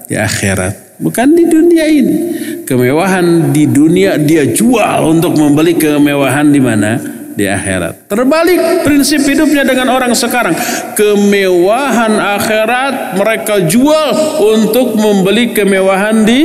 Di 0.04 0.20
akhirat, 0.20 0.83
bukan 1.04 1.28
di 1.36 1.44
dunia 1.46 1.86
ini. 1.86 2.16
Kemewahan 2.64 3.52
di 3.52 3.68
dunia 3.68 4.16
dia 4.16 4.48
jual 4.48 5.04
untuk 5.12 5.36
membeli 5.36 5.76
kemewahan 5.76 6.48
di 6.48 6.62
mana? 6.64 6.96
Di 7.34 7.44
akhirat. 7.50 8.08
Terbalik 8.08 8.86
prinsip 8.88 9.26
hidupnya 9.26 9.68
dengan 9.68 9.92
orang 9.92 10.16
sekarang. 10.16 10.56
Kemewahan 10.96 12.14
akhirat 12.40 13.20
mereka 13.20 13.68
jual 13.68 14.40
untuk 14.56 14.96
membeli 14.96 15.52
kemewahan 15.52 16.24
di 16.24 16.40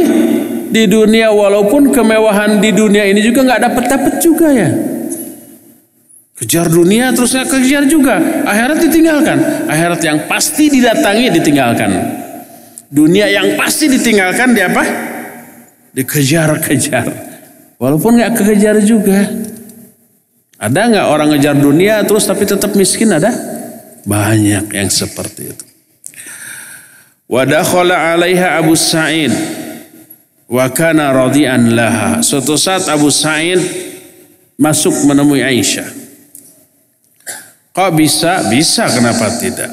di 0.68 0.85
dunia 0.85 1.32
walaupun 1.32 1.93
kemewahan 1.94 2.60
di 2.60 2.74
dunia 2.74 3.09
ini 3.09 3.24
juga 3.24 3.47
nggak 3.47 3.62
dapat 3.68 3.85
dapat 3.89 4.14
juga 4.20 4.48
ya. 4.52 4.70
Kejar 6.39 6.70
dunia 6.70 7.10
terus 7.10 7.35
nggak 7.35 7.48
kejar 7.51 7.85
juga. 7.90 8.16
Akhirat 8.47 8.78
ditinggalkan. 8.78 9.39
Akhirat 9.66 10.01
yang 10.02 10.18
pasti 10.30 10.70
didatangi 10.70 11.35
ditinggalkan. 11.35 11.90
Dunia 12.89 13.28
yang 13.28 13.52
pasti 13.60 13.89
ditinggalkan 13.93 14.56
di 14.56 14.65
apa? 14.65 14.85
Dikejar-kejar. 15.93 17.06
Walaupun 17.77 18.16
nggak 18.16 18.32
kejar 18.40 18.81
juga. 18.81 19.28
Ada 20.59 20.81
nggak 20.90 21.06
orang 21.06 21.28
ngejar 21.36 21.55
dunia 21.55 22.02
terus 22.02 22.27
tapi 22.27 22.48
tetap 22.48 22.74
miskin 22.74 23.12
ada? 23.15 23.31
Banyak 24.09 24.73
yang 24.73 24.90
seperti 24.90 25.52
itu. 25.55 25.65
Wadakhala 27.28 28.16
alaiha 28.16 28.56
Abu 28.56 28.73
Sa'id 28.73 29.31
wa 30.48 30.65
kana 30.73 31.12
radian 31.12 31.77
laha. 31.77 32.24
Suatu 32.24 32.56
saat 32.56 32.89
Abu 32.89 33.12
Sa'id 33.12 33.60
masuk 34.56 35.06
menemui 35.06 35.44
Aisyah. 35.44 35.86
Kok 37.77 37.94
bisa? 37.94 38.48
Bisa, 38.51 38.90
kenapa 38.90 39.31
tidak? 39.39 39.70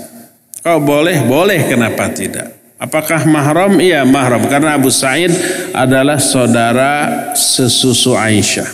Kok 0.62 0.80
boleh? 0.86 1.26
Boleh, 1.26 1.66
kenapa 1.66 2.12
tidak? 2.14 2.55
Apakah 2.76 3.23
mahram? 3.23 3.80
Iya, 3.80 4.03
mahram. 4.03 4.43
Karena 4.52 4.76
Abu 4.76 4.91
Sa'id 4.91 5.31
adalah 5.72 6.19
saudara 6.19 6.91
sesusu 7.31 8.19
Aisyah. 8.19 8.68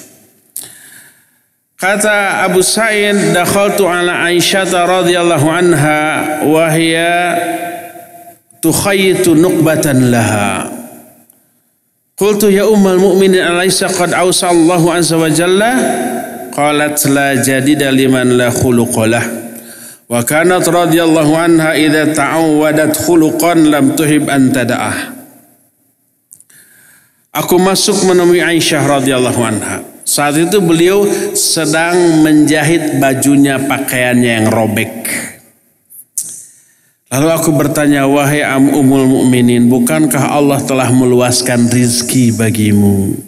Kata 1.78 2.46
Abu 2.46 2.66
Sa'id, 2.66 3.34
dakhaltu 3.34 3.86
ala 3.86 4.26
Aisyah 4.26 4.70
radhiyallahu 4.70 5.48
anha 5.50 6.02
wa 6.46 6.66
hiya 6.74 7.38
tukhayyitu 8.62 9.38
nuqbatan 9.38 10.10
laha. 10.10 10.70
Qultu 12.18 12.54
ya 12.54 12.70
ummal 12.70 13.02
mu'minin 13.02 13.42
alaysa 13.42 13.90
qad 13.90 14.14
awsa 14.14 14.54
Allahu 14.54 14.94
azza 14.94 15.18
wa 15.18 15.26
jalla 15.26 15.74
qalat 16.54 17.02
la 17.10 17.34
jadida 17.42 17.90
liman 17.90 18.38
la 18.38 18.54
khuluqalah 18.54 19.41
wa 20.12 20.20
kanat 20.28 20.68
radhiyallahu 20.68 21.32
anha 21.40 21.72
idza 21.72 22.12
ta'awwadat 22.12 23.00
khuluqan 23.00 23.72
lam 23.72 23.96
tuhib 23.96 24.28
an 24.28 24.52
tada'ah 24.52 25.24
Aku 27.32 27.56
masuk 27.56 28.12
menemui 28.12 28.44
Aisyah 28.44 29.00
radhiyallahu 29.00 29.40
anha 29.40 29.88
saat 30.04 30.36
itu 30.36 30.60
beliau 30.60 31.08
sedang 31.32 32.20
menjahit 32.28 33.00
bajunya 33.00 33.56
pakaiannya 33.56 34.32
yang 34.44 34.48
robek 34.52 35.08
Lalu 37.12 37.28
aku 37.28 37.52
bertanya, 37.52 38.08
wahai 38.08 38.40
am 38.40 38.72
umul 38.72 39.04
mukminin, 39.04 39.68
bukankah 39.68 40.32
Allah 40.32 40.64
telah 40.64 40.88
meluaskan 40.96 41.68
rizki 41.68 42.32
bagimu? 42.32 43.20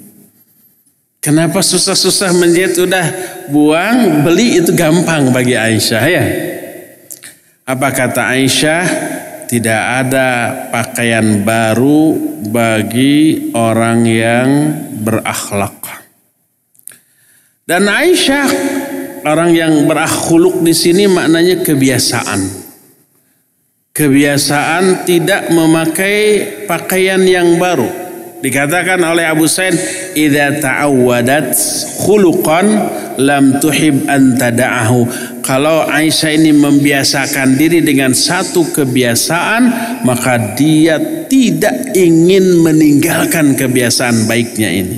Kenapa 1.20 1.60
susah-susah 1.60 2.32
menjahit 2.32 2.80
udah 2.80 3.04
buang, 3.52 4.24
beli 4.24 4.56
itu 4.64 4.72
gampang 4.72 5.36
bagi 5.36 5.60
Aisyah 5.60 6.04
ya? 6.08 6.24
Apa 7.64 7.96
kata 7.96 8.36
Aisyah? 8.36 8.86
Tidak 9.48 9.84
ada 10.04 10.30
pakaian 10.74 11.46
baru 11.46 12.18
bagi 12.50 13.52
orang 13.54 14.02
yang 14.08 14.50
berakhlak. 15.04 15.78
Dan 17.64 17.86
Aisyah 17.86 18.48
orang 19.24 19.54
yang 19.54 19.74
berakhluk 19.86 20.66
di 20.66 20.74
sini 20.74 21.06
maknanya 21.06 21.62
kebiasaan 21.62 22.64
kebiasaan 23.94 25.06
tidak 25.06 25.54
memakai 25.54 26.18
pakaian 26.66 27.22
yang 27.22 27.62
baru. 27.62 28.03
Dikatakan 28.44 29.00
oleh 29.00 29.24
Abu 29.24 29.48
Said, 29.48 29.72
"Idza 30.20 30.60
ta'awwadat 30.60 31.56
khuluqan 32.04 32.68
lam 33.16 33.56
tuhib 33.64 34.04
an 34.12 34.36
tada'ahu." 34.36 35.08
Kalau 35.40 35.88
Aisyah 35.88 36.36
ini 36.36 36.52
membiasakan 36.52 37.56
diri 37.56 37.80
dengan 37.80 38.12
satu 38.12 38.68
kebiasaan, 38.68 39.62
maka 40.04 40.60
dia 40.60 41.00
tidak 41.32 41.96
ingin 41.96 42.60
meninggalkan 42.60 43.56
kebiasaan 43.56 44.28
baiknya 44.28 44.76
ini. 44.76 44.98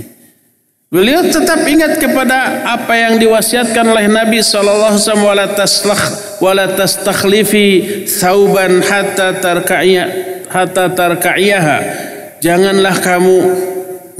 Beliau 0.89 1.21
tetap 1.29 1.61
ingat 1.69 2.01
kepada 2.01 2.65
apa 2.65 2.97
yang 2.97 3.21
diwasiatkan 3.21 3.85
oleh 3.93 4.09
Nabi 4.09 4.41
sallallahu 4.41 4.97
alaihi 4.97 5.05
wasallam 5.05 5.25
wala 6.41 6.65
tastakhlifi 6.73 7.69
thauban 8.09 8.81
hatta 8.81 9.37
tarka'iyah 9.37 10.07
hatta 10.49 10.93
tarka'iyaha 10.93 11.77
Janganlah 12.45 13.01
kamu 13.01 13.37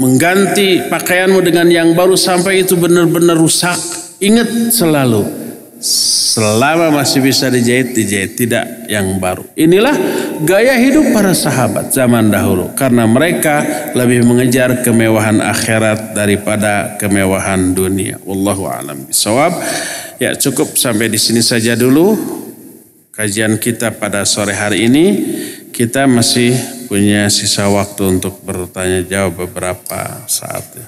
mengganti 0.02 0.90
pakaianmu 0.90 1.46
dengan 1.46 1.70
yang 1.70 1.94
baru 1.94 2.18
sampai 2.18 2.66
itu 2.66 2.74
benar-benar 2.74 3.38
rusak. 3.38 3.78
Ingat 4.18 4.74
selalu, 4.74 5.30
selama 5.78 6.90
masih 6.90 7.22
bisa 7.22 7.54
dijahit, 7.54 7.94
dijahit. 7.94 8.34
Tidak 8.34 8.90
yang 8.90 9.22
baru. 9.22 9.46
Inilah 9.54 9.94
gaya 10.42 10.74
hidup 10.74 11.14
para 11.14 11.38
sahabat 11.38 11.94
zaman 11.94 12.34
dahulu. 12.34 12.74
Karena 12.74 13.06
mereka 13.06 13.62
lebih 13.94 14.26
mengejar 14.26 14.82
kemewahan 14.82 15.38
akhirat 15.46 16.18
daripada 16.18 16.98
kemewahan 16.98 17.78
dunia. 17.78 18.18
Wallahu 18.26 18.66
alam 18.66 19.06
bisawab. 19.06 19.54
Ya 20.18 20.34
cukup 20.34 20.74
sampai 20.82 21.14
di 21.14 21.22
sini 21.22 21.46
saja 21.46 21.78
dulu 21.78 22.42
kajian 23.16 23.56
kita 23.58 23.96
pada 23.96 24.28
sore 24.28 24.54
hari 24.54 24.92
ini. 24.92 25.06
Kita 25.72 26.08
masih 26.08 26.56
punya 26.88 27.28
sisa 27.28 27.68
waktu 27.68 28.20
untuk 28.20 28.40
bertanya 28.44 29.04
jawab 29.04 29.48
beberapa 29.48 30.24
saat 30.28 30.64
ya. 30.76 30.88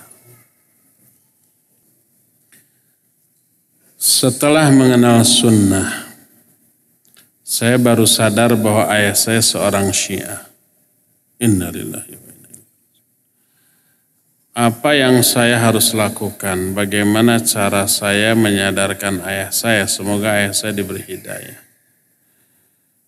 Setelah 3.97 4.71
mengenal 4.71 5.27
sunnah, 5.27 6.07
saya 7.43 7.75
baru 7.75 8.07
sadar 8.07 8.55
bahwa 8.55 8.87
ayah 8.95 9.11
saya 9.17 9.43
seorang 9.43 9.91
syiah. 9.91 10.47
Innalillahi 11.37 12.15
Apa 14.57 14.97
yang 14.97 15.21
saya 15.21 15.61
harus 15.61 15.93
lakukan? 15.93 16.73
Bagaimana 16.73 17.37
cara 17.43 17.85
saya 17.85 18.33
menyadarkan 18.33 19.21
ayah 19.21 19.51
saya? 19.53 19.85
Semoga 19.85 20.33
ayah 20.33 20.55
saya 20.55 20.73
diberi 20.73 21.05
hidayah. 21.05 21.66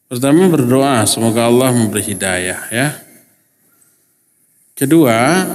Pertama 0.09 0.49
berdoa 0.49 1.05
semoga 1.05 1.45
Allah 1.45 1.69
memberi 1.69 2.01
hidayah 2.01 2.61
ya. 2.73 2.97
Kedua, 4.73 5.45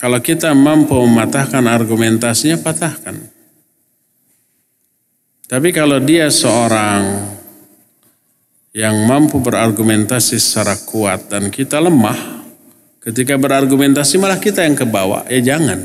kalau 0.00 0.16
kita 0.24 0.56
mampu 0.56 0.96
mematahkan 0.96 1.60
argumentasinya, 1.68 2.56
patahkan. 2.56 3.20
Tapi 5.44 5.68
kalau 5.76 6.00
dia 6.00 6.32
seorang 6.32 7.36
yang 8.72 8.96
mampu 9.04 9.44
berargumentasi 9.44 10.40
secara 10.40 10.78
kuat 10.88 11.28
dan 11.28 11.52
kita 11.52 11.76
lemah, 11.76 12.48
ketika 13.04 13.36
berargumentasi 13.36 14.16
malah 14.16 14.40
kita 14.40 14.64
yang 14.64 14.78
kebawa, 14.78 15.28
ya 15.28 15.42
jangan. 15.42 15.84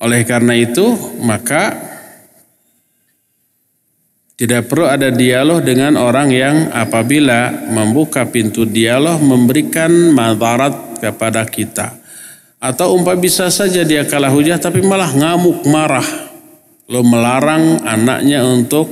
Oleh 0.00 0.24
karena 0.26 0.56
itu, 0.56 0.96
maka 1.22 1.89
tidak 4.40 4.72
perlu 4.72 4.88
ada 4.88 5.12
dialog 5.12 5.60
dengan 5.60 6.00
orang 6.00 6.32
yang 6.32 6.72
apabila 6.72 7.52
membuka 7.68 8.24
pintu 8.24 8.64
dialog 8.64 9.20
memberikan 9.20 9.92
madarat 10.16 10.96
kepada 10.96 11.44
kita. 11.44 12.00
Atau 12.56 12.96
umpah 12.96 13.20
bisa 13.20 13.52
saja 13.52 13.84
dia 13.84 14.08
kalah 14.08 14.32
hujah 14.32 14.56
tapi 14.56 14.80
malah 14.80 15.12
ngamuk 15.12 15.68
marah. 15.68 16.08
Lo 16.88 17.04
melarang 17.04 17.84
anaknya 17.84 18.40
untuk 18.48 18.88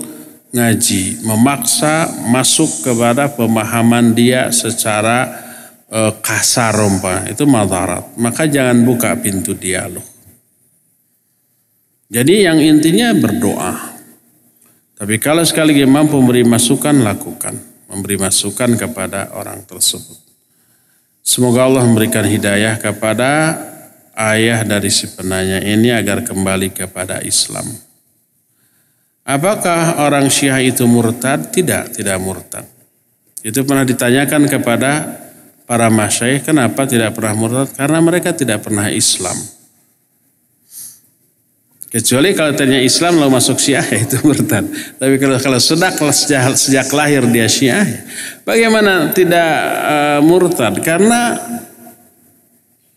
ngaji, 0.52 1.24
memaksa 1.24 2.28
masuk 2.28 2.84
kepada 2.84 3.32
pemahaman 3.32 4.12
dia 4.12 4.52
secara 4.52 5.32
e, 5.88 6.12
kasar 6.20 6.76
umpah. 6.76 7.24
Itu 7.24 7.48
madarat. 7.48 8.20
Maka 8.20 8.44
jangan 8.44 8.84
buka 8.84 9.16
pintu 9.16 9.56
dialog. 9.56 10.04
Jadi 12.12 12.44
yang 12.44 12.60
intinya 12.60 13.16
berdoa. 13.16 13.97
Tapi 14.98 15.14
kalau 15.22 15.46
sekali 15.46 15.78
lagi 15.78 15.86
mampu 15.86 16.18
memberi 16.18 16.42
masukan, 16.42 17.06
lakukan. 17.06 17.54
Memberi 17.88 18.18
masukan 18.18 18.74
kepada 18.74 19.32
orang 19.38 19.62
tersebut. 19.62 20.18
Semoga 21.22 21.70
Allah 21.70 21.86
memberikan 21.86 22.26
hidayah 22.26 22.76
kepada 22.82 23.54
ayah 24.18 24.66
dari 24.66 24.90
si 24.90 25.06
penanya 25.14 25.62
ini 25.62 25.94
agar 25.94 26.26
kembali 26.26 26.74
kepada 26.74 27.22
Islam. 27.22 27.64
Apakah 29.22 30.02
orang 30.02 30.26
Syiah 30.32 30.58
itu 30.64 30.88
murtad? 30.88 31.52
Tidak, 31.52 31.94
tidak 31.94 32.16
murtad. 32.18 32.64
Itu 33.44 33.62
pernah 33.62 33.86
ditanyakan 33.86 34.50
kepada 34.50 34.90
para 35.68 35.92
masyaikh, 35.92 36.48
kenapa 36.48 36.88
tidak 36.88 37.12
pernah 37.12 37.36
murtad? 37.36 37.68
Karena 37.76 38.00
mereka 38.00 38.32
tidak 38.32 38.64
pernah 38.64 38.88
Islam. 38.88 39.36
Kecuali 41.88 42.36
kalau 42.36 42.52
tanya 42.52 42.84
Islam 42.84 43.16
lalu 43.16 43.32
masuk 43.40 43.56
Syiah 43.56 43.84
itu 44.04 44.20
murtad. 44.20 44.68
Tapi 45.00 45.16
kalau 45.16 45.40
kalau 45.40 45.56
sudah 45.56 45.88
sejak, 46.12 46.52
sejak 46.52 46.88
lahir 46.92 47.24
dia 47.32 47.48
Syiah, 47.48 47.84
bagaimana 48.44 49.08
tidak 49.16 49.50
uh, 49.88 50.20
murtad? 50.20 50.76
Karena 50.84 51.40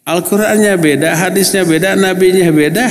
Al-Qur'annya 0.04 0.76
beda, 0.76 1.16
hadisnya 1.16 1.64
beda, 1.64 1.96
nabinya 1.96 2.52
beda. 2.52 2.86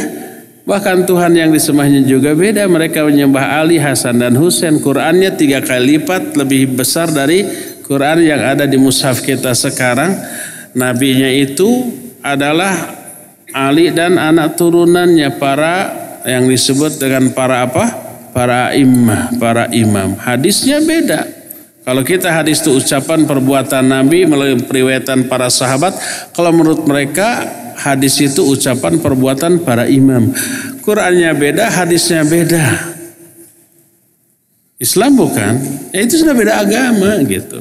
Bahkan 0.64 1.05
Tuhan 1.05 1.36
yang 1.36 1.51
disembahnya 1.52 2.06
juga 2.09 2.32
beda. 2.32 2.64
Mereka 2.64 3.05
menyembah 3.05 3.60
Ali, 3.60 3.77
Hasan 3.77 4.24
dan 4.24 4.39
Husain. 4.40 4.81
Qur'annya 4.81 5.36
tiga 5.36 5.60
kali 5.60 6.01
lipat 6.01 6.32
lebih 6.39 6.81
besar 6.81 7.12
dari 7.12 7.44
Quran 7.85 8.22
yang 8.22 8.40
ada 8.40 8.64
di 8.64 8.78
mushaf 8.81 9.20
kita 9.20 9.52
sekarang. 9.52 10.14
Nabinya 10.72 11.27
itu 11.27 11.90
adalah 12.22 12.99
Ali 13.51 13.90
dan 13.90 14.16
anak 14.16 14.55
turunannya 14.55 15.36
para 15.39 15.74
yang 16.27 16.47
disebut 16.47 17.01
dengan 17.01 17.32
para 17.32 17.66
apa? 17.66 17.85
Para 18.31 18.70
imam, 18.77 19.36
para 19.43 19.66
imam. 19.74 20.14
Hadisnya 20.14 20.78
beda. 20.78 21.27
Kalau 21.81 22.05
kita 22.05 22.31
hadis 22.31 22.62
itu 22.62 22.77
ucapan 22.77 23.24
perbuatan 23.24 23.82
Nabi 23.82 24.28
melalui 24.28 24.62
periwayatan 24.62 25.27
para 25.27 25.51
sahabat, 25.51 25.97
kalau 26.36 26.55
menurut 26.55 26.86
mereka 26.86 27.43
hadis 27.81 28.20
itu 28.20 28.44
ucapan 28.44 29.01
perbuatan 29.01 29.64
para 29.64 29.89
imam. 29.89 30.31
Qurannya 30.85 31.32
beda, 31.35 31.72
hadisnya 31.72 32.22
beda. 32.22 32.64
Islam 34.81 35.12
bukan, 35.12 35.52
ya 35.93 36.01
itu 36.05 36.20
sudah 36.20 36.32
beda 36.32 36.52
agama 36.62 37.20
gitu. 37.28 37.60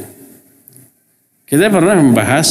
Kita 1.49 1.67
pernah 1.67 1.97
membahas 1.99 2.47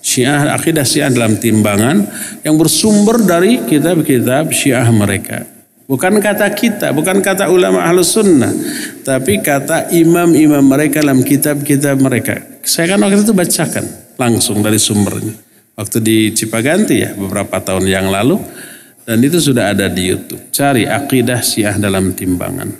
Syiah 0.00 0.56
akidah 0.56 0.84
Syiah 0.84 1.12
dalam 1.12 1.36
timbangan 1.36 2.08
yang 2.40 2.56
bersumber 2.56 3.20
dari 3.20 3.60
kitab-kitab 3.68 4.48
Syiah 4.50 4.88
mereka. 4.88 5.44
Bukan 5.90 6.22
kata 6.22 6.46
kita, 6.54 6.94
bukan 6.94 7.18
kata 7.18 7.50
ulama 7.50 7.82
ahlus 7.82 8.14
sunnah. 8.14 8.54
Tapi 9.02 9.42
kata 9.42 9.90
imam-imam 9.90 10.62
mereka 10.62 11.02
dalam 11.02 11.26
kitab-kitab 11.26 11.98
mereka. 11.98 12.38
Saya 12.62 12.94
kan 12.94 13.02
waktu 13.02 13.26
itu 13.26 13.34
bacakan 13.34 14.14
langsung 14.14 14.62
dari 14.62 14.78
sumbernya. 14.78 15.34
Waktu 15.74 15.98
di 15.98 16.30
Cipaganti 16.30 17.02
ya 17.02 17.10
beberapa 17.18 17.58
tahun 17.58 17.90
yang 17.90 18.06
lalu. 18.06 18.38
Dan 19.02 19.18
itu 19.26 19.42
sudah 19.42 19.74
ada 19.74 19.90
di 19.90 20.14
Youtube. 20.14 20.54
Cari 20.54 20.86
akidah 20.86 21.42
syiah 21.42 21.74
dalam 21.74 22.14
timbangan. 22.14 22.70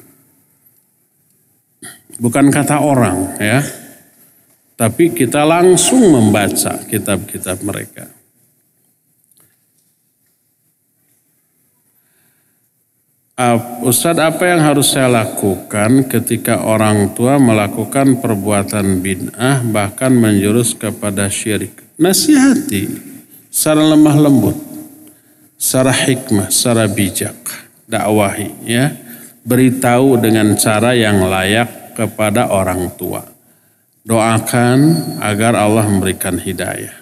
Bukan 2.21 2.47
kata 2.53 2.79
orang 2.79 3.35
ya 3.43 3.59
tapi 4.81 5.13
kita 5.13 5.45
langsung 5.45 6.09
membaca 6.09 6.81
kitab-kitab 6.89 7.61
mereka. 7.61 8.09
Ustadz 13.85 14.21
apa 14.21 14.53
yang 14.53 14.61
harus 14.61 14.93
saya 14.93 15.09
lakukan 15.09 16.09
ketika 16.09 16.65
orang 16.65 17.13
tua 17.17 17.41
melakukan 17.41 18.21
perbuatan 18.21 19.01
bid'ah 19.01 19.65
bahkan 19.69 20.13
menjurus 20.13 20.77
kepada 20.77 21.29
syirik? 21.29 21.73
Nasihati 22.01 22.89
secara 23.49 23.85
lemah 23.85 24.17
lembut, 24.17 24.57
secara 25.57 25.93
hikmah, 25.93 26.49
secara 26.53 26.89
bijak, 26.89 27.37
dakwahi 27.85 28.49
ya. 28.65 28.97
Beritahu 29.41 30.21
dengan 30.21 30.53
cara 30.57 30.93
yang 30.93 31.25
layak 31.25 31.97
kepada 31.97 32.53
orang 32.53 32.93
tua 32.93 33.40
doakan 34.07 34.79
agar 35.21 35.57
Allah 35.57 35.85
memberikan 35.89 36.37
hidayah. 36.41 36.97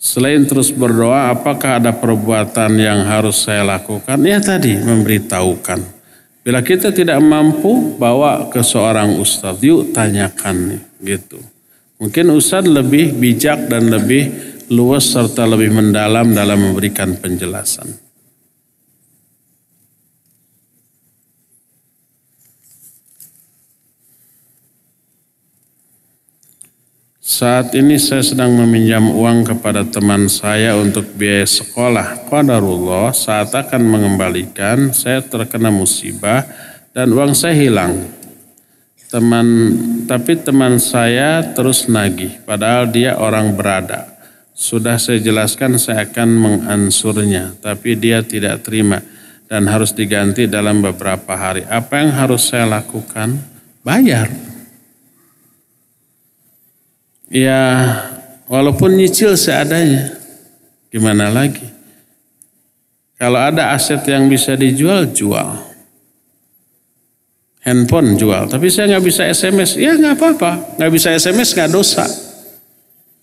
Selain 0.00 0.40
terus 0.48 0.72
berdoa, 0.72 1.28
apakah 1.28 1.76
ada 1.76 1.92
perbuatan 1.92 2.72
yang 2.80 3.04
harus 3.04 3.44
saya 3.44 3.66
lakukan? 3.66 4.16
Ya 4.24 4.40
tadi, 4.40 4.80
memberitahukan. 4.80 6.00
Bila 6.40 6.64
kita 6.64 6.88
tidak 6.88 7.20
mampu, 7.20 8.00
bawa 8.00 8.48
ke 8.48 8.64
seorang 8.64 9.20
ustadz, 9.20 9.60
yuk 9.60 9.92
tanyakan 9.92 10.80
gitu. 11.04 11.36
Mungkin 12.00 12.32
Ustadz 12.32 12.64
lebih 12.64 13.12
bijak 13.12 13.68
dan 13.68 13.92
lebih 13.92 14.32
luas 14.72 15.04
serta 15.04 15.44
lebih 15.44 15.68
mendalam 15.68 16.32
dalam 16.32 16.56
memberikan 16.56 17.12
penjelasan. 17.20 18.09
Saat 27.30 27.78
ini 27.78 27.94
saya 27.94 28.26
sedang 28.26 28.58
meminjam 28.58 29.06
uang 29.06 29.46
kepada 29.46 29.86
teman 29.86 30.26
saya 30.26 30.74
untuk 30.74 31.14
biaya 31.14 31.46
sekolah. 31.46 32.26
Qadarullah 32.26 33.14
saat 33.14 33.54
akan 33.54 33.86
mengembalikan 33.86 34.90
saya 34.90 35.22
terkena 35.22 35.70
musibah 35.70 36.42
dan 36.90 37.14
uang 37.14 37.30
saya 37.38 37.54
hilang. 37.54 38.02
Teman 39.14 39.46
tapi 40.10 40.42
teman 40.42 40.82
saya 40.82 41.54
terus 41.54 41.86
nagih 41.86 42.42
padahal 42.42 42.90
dia 42.90 43.14
orang 43.14 43.54
berada. 43.54 44.10
Sudah 44.50 44.98
saya 44.98 45.22
jelaskan 45.22 45.78
saya 45.78 46.10
akan 46.10 46.34
mengansurnya 46.34 47.54
tapi 47.62 47.94
dia 47.94 48.26
tidak 48.26 48.66
terima 48.66 49.06
dan 49.46 49.70
harus 49.70 49.94
diganti 49.94 50.50
dalam 50.50 50.82
beberapa 50.82 51.38
hari. 51.38 51.62
Apa 51.70 51.94
yang 52.02 52.10
harus 52.10 52.50
saya 52.50 52.66
lakukan? 52.66 53.38
Bayar 53.86 54.49
ya 57.30 57.62
walaupun 58.50 58.98
nyicil 58.98 59.38
seadanya 59.38 60.18
gimana 60.90 61.30
lagi 61.30 61.64
kalau 63.16 63.38
ada 63.38 63.72
aset 63.72 64.02
yang 64.10 64.26
bisa 64.26 64.58
dijual 64.58 65.08
jual 65.14 65.70
handphone 67.60 68.16
jual, 68.16 68.48
tapi 68.48 68.72
saya 68.72 68.96
nggak 68.96 69.04
bisa 69.04 69.22
SMS, 69.28 69.76
ya 69.76 69.92
nggak 69.96 70.16
apa-apa, 70.16 70.80
nggak 70.80 70.90
bisa 70.92 71.12
SMS 71.12 71.52
nggak 71.52 71.70
dosa, 71.70 72.04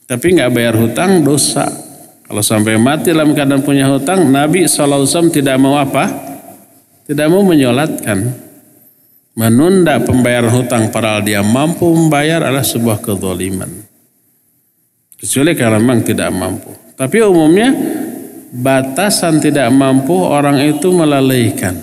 tapi 0.06 0.38
nggak 0.38 0.52
bayar 0.54 0.76
hutang 0.78 1.26
dosa. 1.26 1.66
Kalau 2.28 2.44
sampai 2.44 2.76
mati 2.76 3.16
dalam 3.16 3.32
keadaan 3.32 3.64
punya 3.64 3.88
hutang, 3.88 4.28
Nabi 4.28 4.68
SAW 4.68 5.32
tidak 5.32 5.56
mau 5.64 5.80
apa? 5.80 6.12
Tidak 7.08 7.28
mau 7.32 7.40
menyolatkan. 7.40 8.20
Menunda 9.38 9.96
pembayaran 10.04 10.52
hutang 10.52 10.92
padahal 10.92 11.24
dia 11.24 11.40
mampu 11.40 11.88
membayar 11.88 12.44
adalah 12.44 12.68
sebuah 12.68 13.00
kezaliman. 13.00 13.87
Kecuali 15.18 15.58
kalau 15.58 15.82
memang 15.82 16.06
tidak 16.06 16.30
mampu. 16.30 16.70
Tapi 16.94 17.18
umumnya 17.26 17.74
batasan 18.54 19.42
tidak 19.42 19.70
mampu 19.74 20.14
orang 20.14 20.62
itu 20.62 20.94
melalaikan. 20.94 21.74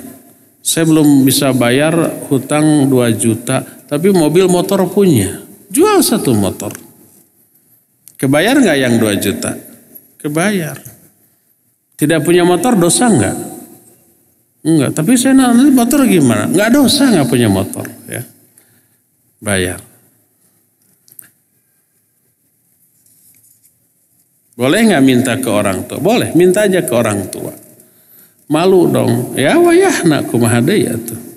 Saya 0.65 0.89
belum 0.89 1.27
bisa 1.27 1.52
bayar 1.52 1.93
hutang 2.31 2.89
2 2.89 3.15
juta, 3.20 3.61
tapi 3.90 4.15
mobil 4.15 4.48
motor 4.48 4.86
punya. 4.89 5.44
Jual 5.69 6.01
satu 6.01 6.32
motor. 6.32 6.73
Kebayar 8.16 8.56
nggak 8.62 8.78
yang 8.78 8.94
2 8.97 9.19
juta? 9.20 9.52
Kebayar. 10.16 10.78
Tidak 11.94 12.20
punya 12.24 12.48
motor 12.48 12.74
dosa 12.81 13.11
nggak? 13.11 13.36
Enggak, 14.65 14.90
tapi 14.97 15.12
saya 15.20 15.36
nanti 15.36 15.69
motor 15.69 16.09
gimana? 16.09 16.48
Nggak 16.48 16.70
dosa 16.73 17.12
nggak 17.12 17.28
punya 17.28 17.52
motor. 17.52 17.85
ya 18.09 18.24
Bayar. 19.44 19.94
Boleh 24.55 24.86
nggak 24.86 25.02
minta 25.02 25.35
ke 25.35 25.51
orang 25.51 25.82
tua? 25.90 25.98
Boleh, 25.98 26.31
minta 26.39 26.62
aja 26.62 26.78
ke 26.86 26.94
orang 26.94 27.26
tua. 27.26 27.51
Malu 28.47 28.86
dong. 28.86 29.35
Ya 29.35 29.59
wayah 29.59 30.06
nak 30.06 30.31
kumaha 30.31 30.62
ya 30.70 30.94
tuh. 30.94 31.35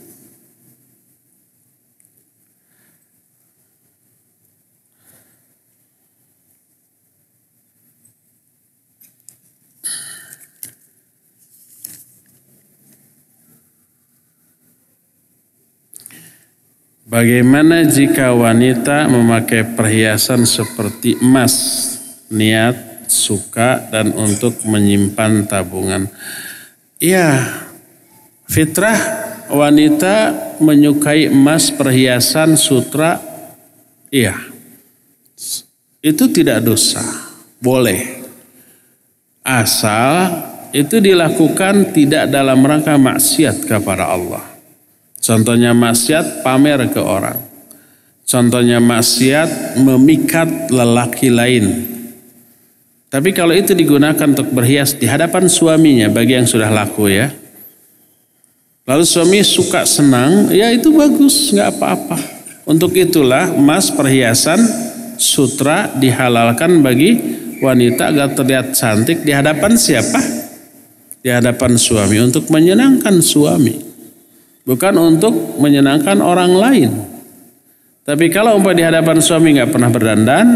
Bagaimana 17.07 17.87
jika 17.87 18.35
wanita 18.35 19.07
memakai 19.07 19.63
perhiasan 19.63 20.43
seperti 20.43 21.15
emas, 21.23 21.55
niat, 22.27 22.96
suka, 23.09 23.89
dan 23.91 24.13
untuk 24.13 24.63
menyimpan 24.63 25.47
tabungan? 25.47 26.07
Ya, 26.97 27.43
fitrah 28.47 28.97
wanita 29.51 30.33
menyukai 30.59 31.29
emas, 31.29 31.69
perhiasan, 31.69 32.57
sutra, 32.57 33.19
iya. 34.09 34.35
Itu 36.01 36.31
tidak 36.31 36.63
dosa, 36.63 37.03
boleh. 37.59 38.23
Asal 39.47 40.43
itu 40.75 40.99
dilakukan 40.99 41.95
tidak 41.95 42.27
dalam 42.27 42.59
rangka 42.59 42.99
maksiat 42.99 43.63
kepada 43.63 44.11
Allah. 44.11 44.43
Contohnya 45.23 45.71
maksiat 45.71 46.43
pamer 46.43 46.91
ke 46.91 46.99
orang. 46.99 47.39
Contohnya 48.27 48.83
maksiat 48.83 49.79
memikat 49.79 50.67
lelaki 50.67 51.31
lain 51.31 51.96
tapi 53.07 53.31
kalau 53.31 53.55
itu 53.55 53.71
digunakan 53.71 54.27
untuk 54.27 54.51
berhias 54.51 54.91
di 54.91 55.07
hadapan 55.07 55.47
suaminya 55.47 56.11
bagi 56.11 56.35
yang 56.35 56.43
sudah 56.43 56.67
laku 56.67 57.07
ya. 57.07 57.31
Lalu 58.87 59.03
suami 59.03 59.39
suka 59.43 59.83
senang, 59.83 60.51
ya 60.51 60.71
itu 60.71 60.91
bagus, 60.95 61.51
nggak 61.51 61.69
apa-apa. 61.75 62.19
Untuk 62.67 62.95
itulah 62.95 63.51
emas 63.51 63.91
perhiasan 63.91 64.59
sutra 65.19 65.91
dihalalkan 65.95 66.83
bagi 66.83 67.19
wanita 67.63 68.11
agar 68.11 68.35
terlihat 68.35 68.75
cantik 68.75 69.23
di 69.23 69.31
hadapan 69.31 69.75
siapa? 69.75 70.19
Di 71.23 71.31
hadapan 71.31 71.75
suami 71.75 72.19
untuk 72.23 72.47
menyenangkan 72.47 73.19
suami. 73.19 73.75
Bukan 74.67 74.95
untuk 74.99 75.59
menyenangkan 75.59 76.19
orang 76.19 76.51
lain. 76.51 76.91
Tapi 78.07 78.31
kalau 78.31 78.55
umpah 78.59 78.75
di 78.75 78.83
hadapan 78.83 79.19
suami 79.19 79.55
nggak 79.59 79.71
pernah 79.71 79.91
berdandan, 79.91 80.47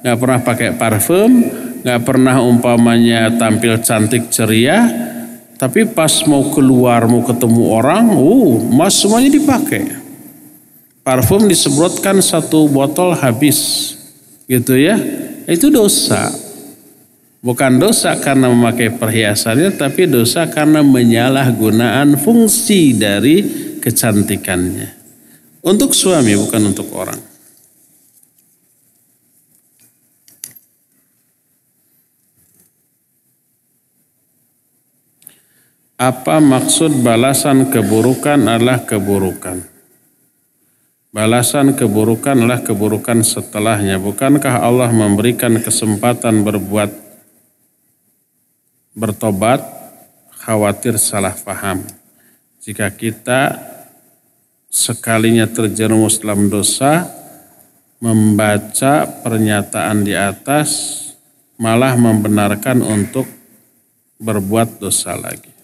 nggak 0.00 0.16
pernah 0.16 0.40
pakai 0.40 0.68
parfum, 0.76 1.44
nggak 1.86 2.02
pernah 2.02 2.42
umpamanya 2.42 3.30
tampil 3.38 3.78
cantik 3.78 4.26
ceria, 4.34 4.90
tapi 5.54 5.86
pas 5.86 6.10
mau 6.26 6.50
keluar 6.50 7.06
mau 7.06 7.22
ketemu 7.22 7.62
orang, 7.62 8.10
uh, 8.10 8.58
mas 8.74 8.98
semuanya 8.98 9.30
dipakai. 9.30 9.94
Parfum 11.06 11.46
disemprotkan 11.46 12.18
satu 12.18 12.66
botol 12.66 13.14
habis, 13.14 13.94
gitu 14.50 14.74
ya. 14.74 14.98
Itu 15.46 15.70
dosa. 15.70 16.26
Bukan 17.38 17.78
dosa 17.78 18.18
karena 18.18 18.50
memakai 18.50 18.90
perhiasannya, 18.90 19.78
tapi 19.78 20.10
dosa 20.10 20.50
karena 20.50 20.82
menyalahgunaan 20.82 22.18
fungsi 22.18 22.98
dari 22.98 23.46
kecantikannya. 23.78 24.90
Untuk 25.62 25.94
suami 25.94 26.34
bukan 26.34 26.74
untuk 26.74 26.90
orang. 26.98 27.35
Apa 35.96 36.44
maksud 36.44 37.00
balasan 37.00 37.72
keburukan 37.72 38.36
adalah 38.36 38.84
keburukan? 38.84 39.64
Balasan 41.08 41.72
keburukan 41.72 42.36
adalah 42.36 42.60
keburukan 42.60 43.24
setelahnya. 43.24 43.96
Bukankah 43.96 44.60
Allah 44.60 44.92
memberikan 44.92 45.56
kesempatan 45.56 46.44
berbuat 46.44 46.92
bertobat? 48.92 49.64
Khawatir 50.36 51.00
salah 51.00 51.32
paham. 51.32 51.80
Jika 52.60 52.92
kita 52.92 53.56
sekalinya 54.68 55.48
terjerumus 55.48 56.20
dalam 56.20 56.52
dosa, 56.52 57.08
membaca 58.04 59.08
pernyataan 59.24 60.04
di 60.04 60.12
atas 60.12 61.00
malah 61.56 61.96
membenarkan 61.96 62.84
untuk 62.84 63.24
berbuat 64.20 64.76
dosa 64.76 65.16
lagi. 65.16 65.55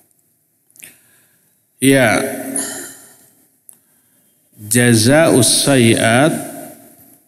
Ya. 1.83 2.23
Jaza 4.55 5.35
usayat 5.35 6.31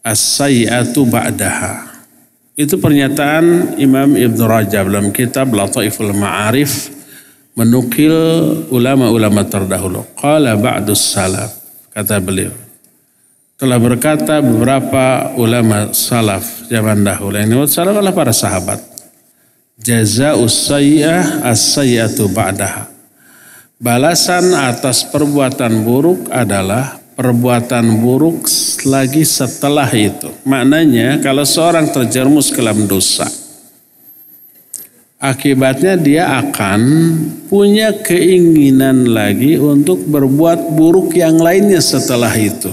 as-sayyatu 0.06 1.02
ba'daha. 1.10 1.90
Itu 2.55 2.78
pernyataan 2.78 3.74
Imam 3.82 4.14
Ibn 4.14 4.39
Rajab 4.47 4.94
dalam 4.94 5.10
kitab 5.10 5.51
Lataiful 5.51 6.14
Ma'arif 6.14 6.86
menukil 7.59 8.14
ulama-ulama 8.70 9.43
terdahulu. 9.43 10.06
Qala 10.14 10.55
ba'dus 10.55 11.02
salaf. 11.02 11.51
Kata 11.90 12.22
beliau. 12.22 12.55
Telah 13.59 13.82
berkata 13.82 14.39
beberapa 14.39 15.35
ulama 15.35 15.90
salaf 15.90 16.70
zaman 16.70 17.02
dahulu. 17.02 17.43
Yang 17.43 17.74
salaf 17.74 17.98
adalah 17.98 18.14
para 18.14 18.31
sahabat. 18.31 18.78
Jaza 19.82 20.39
usayyah 20.39 21.43
as-sayyatu 21.43 22.31
ba'daha 22.31 22.93
Balasan 23.82 24.55
atas 24.55 25.02
perbuatan 25.10 25.82
buruk 25.82 26.30
adalah 26.30 26.94
perbuatan 27.18 27.98
buruk 27.98 28.46
lagi 28.86 29.26
setelah 29.26 29.90
itu. 29.90 30.30
Maknanya 30.46 31.18
kalau 31.18 31.42
seorang 31.42 31.90
terjerumus 31.90 32.55
ke 32.55 32.62
dalam 32.62 32.86
dosa, 32.86 33.26
akibatnya 35.18 35.98
dia 35.98 36.38
akan 36.38 36.80
punya 37.51 37.90
keinginan 37.98 39.10
lagi 39.10 39.59
untuk 39.59 40.06
berbuat 40.06 40.70
buruk 40.70 41.10
yang 41.18 41.42
lainnya 41.42 41.82
setelah 41.82 42.30
itu. 42.38 42.70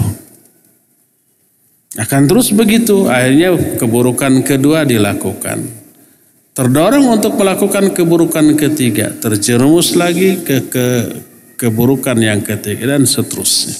Akan 1.97 2.29
terus 2.29 2.53
begitu, 2.53 3.09
akhirnya 3.09 3.57
keburukan 3.81 4.45
kedua 4.45 4.85
dilakukan. 4.85 5.80
Terdorong 6.51 7.07
untuk 7.15 7.39
melakukan 7.39 7.95
keburukan 7.95 8.43
ketiga, 8.59 9.07
terjerumus 9.07 9.95
lagi 9.95 10.43
ke, 10.43 10.67
ke 10.67 10.87
keburukan 11.55 12.19
yang 12.19 12.43
ketiga 12.43 12.91
dan 12.91 13.07
seterusnya. 13.07 13.71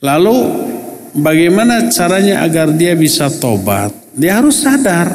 Lalu 0.00 0.36
bagaimana 1.12 1.92
caranya 1.92 2.40
agar 2.40 2.72
dia 2.72 2.96
bisa 2.96 3.28
tobat? 3.28 3.92
Dia 4.16 4.40
harus 4.40 4.64
sadar, 4.64 5.12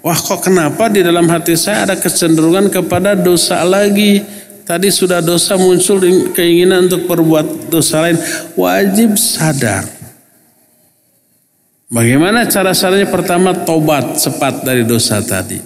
wah 0.00 0.16
kok 0.16 0.40
kenapa 0.40 0.88
di 0.88 1.04
dalam 1.04 1.28
hati 1.28 1.52
saya 1.52 1.84
ada 1.84 2.00
kecenderungan 2.00 2.72
kepada 2.72 3.12
dosa 3.12 3.60
lagi. 3.60 4.24
Tadi 4.64 4.88
sudah 4.88 5.20
dosa 5.20 5.60
muncul 5.60 6.00
keinginan 6.32 6.88
untuk 6.88 7.04
berbuat 7.04 7.68
dosa 7.68 8.08
lain. 8.08 8.16
Wajib 8.56 9.20
sadar 9.20 10.01
Bagaimana 11.92 12.48
cara 12.48 12.72
caranya? 12.72 13.04
Pertama 13.04 13.52
tobat 13.52 14.16
cepat 14.16 14.64
dari 14.64 14.80
dosa 14.88 15.20
tadi. 15.20 15.60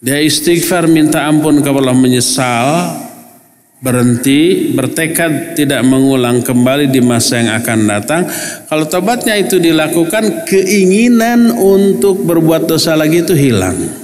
Dia 0.00 0.16
istighfar 0.18 0.88
minta 0.88 1.28
ampun 1.28 1.60
kepada 1.60 1.92
Allah 1.92 1.94
menyesal, 1.94 2.66
berhenti, 3.84 4.72
bertekad 4.72 5.52
tidak 5.52 5.84
mengulang 5.84 6.40
kembali 6.40 6.88
di 6.88 7.04
masa 7.04 7.44
yang 7.44 7.52
akan 7.60 7.78
datang. 7.84 8.22
Kalau 8.66 8.88
tobatnya 8.88 9.36
itu 9.36 9.60
dilakukan, 9.60 10.48
keinginan 10.48 11.60
untuk 11.60 12.24
berbuat 12.24 12.64
dosa 12.64 12.96
lagi 12.96 13.20
itu 13.20 13.36
hilang. 13.36 14.01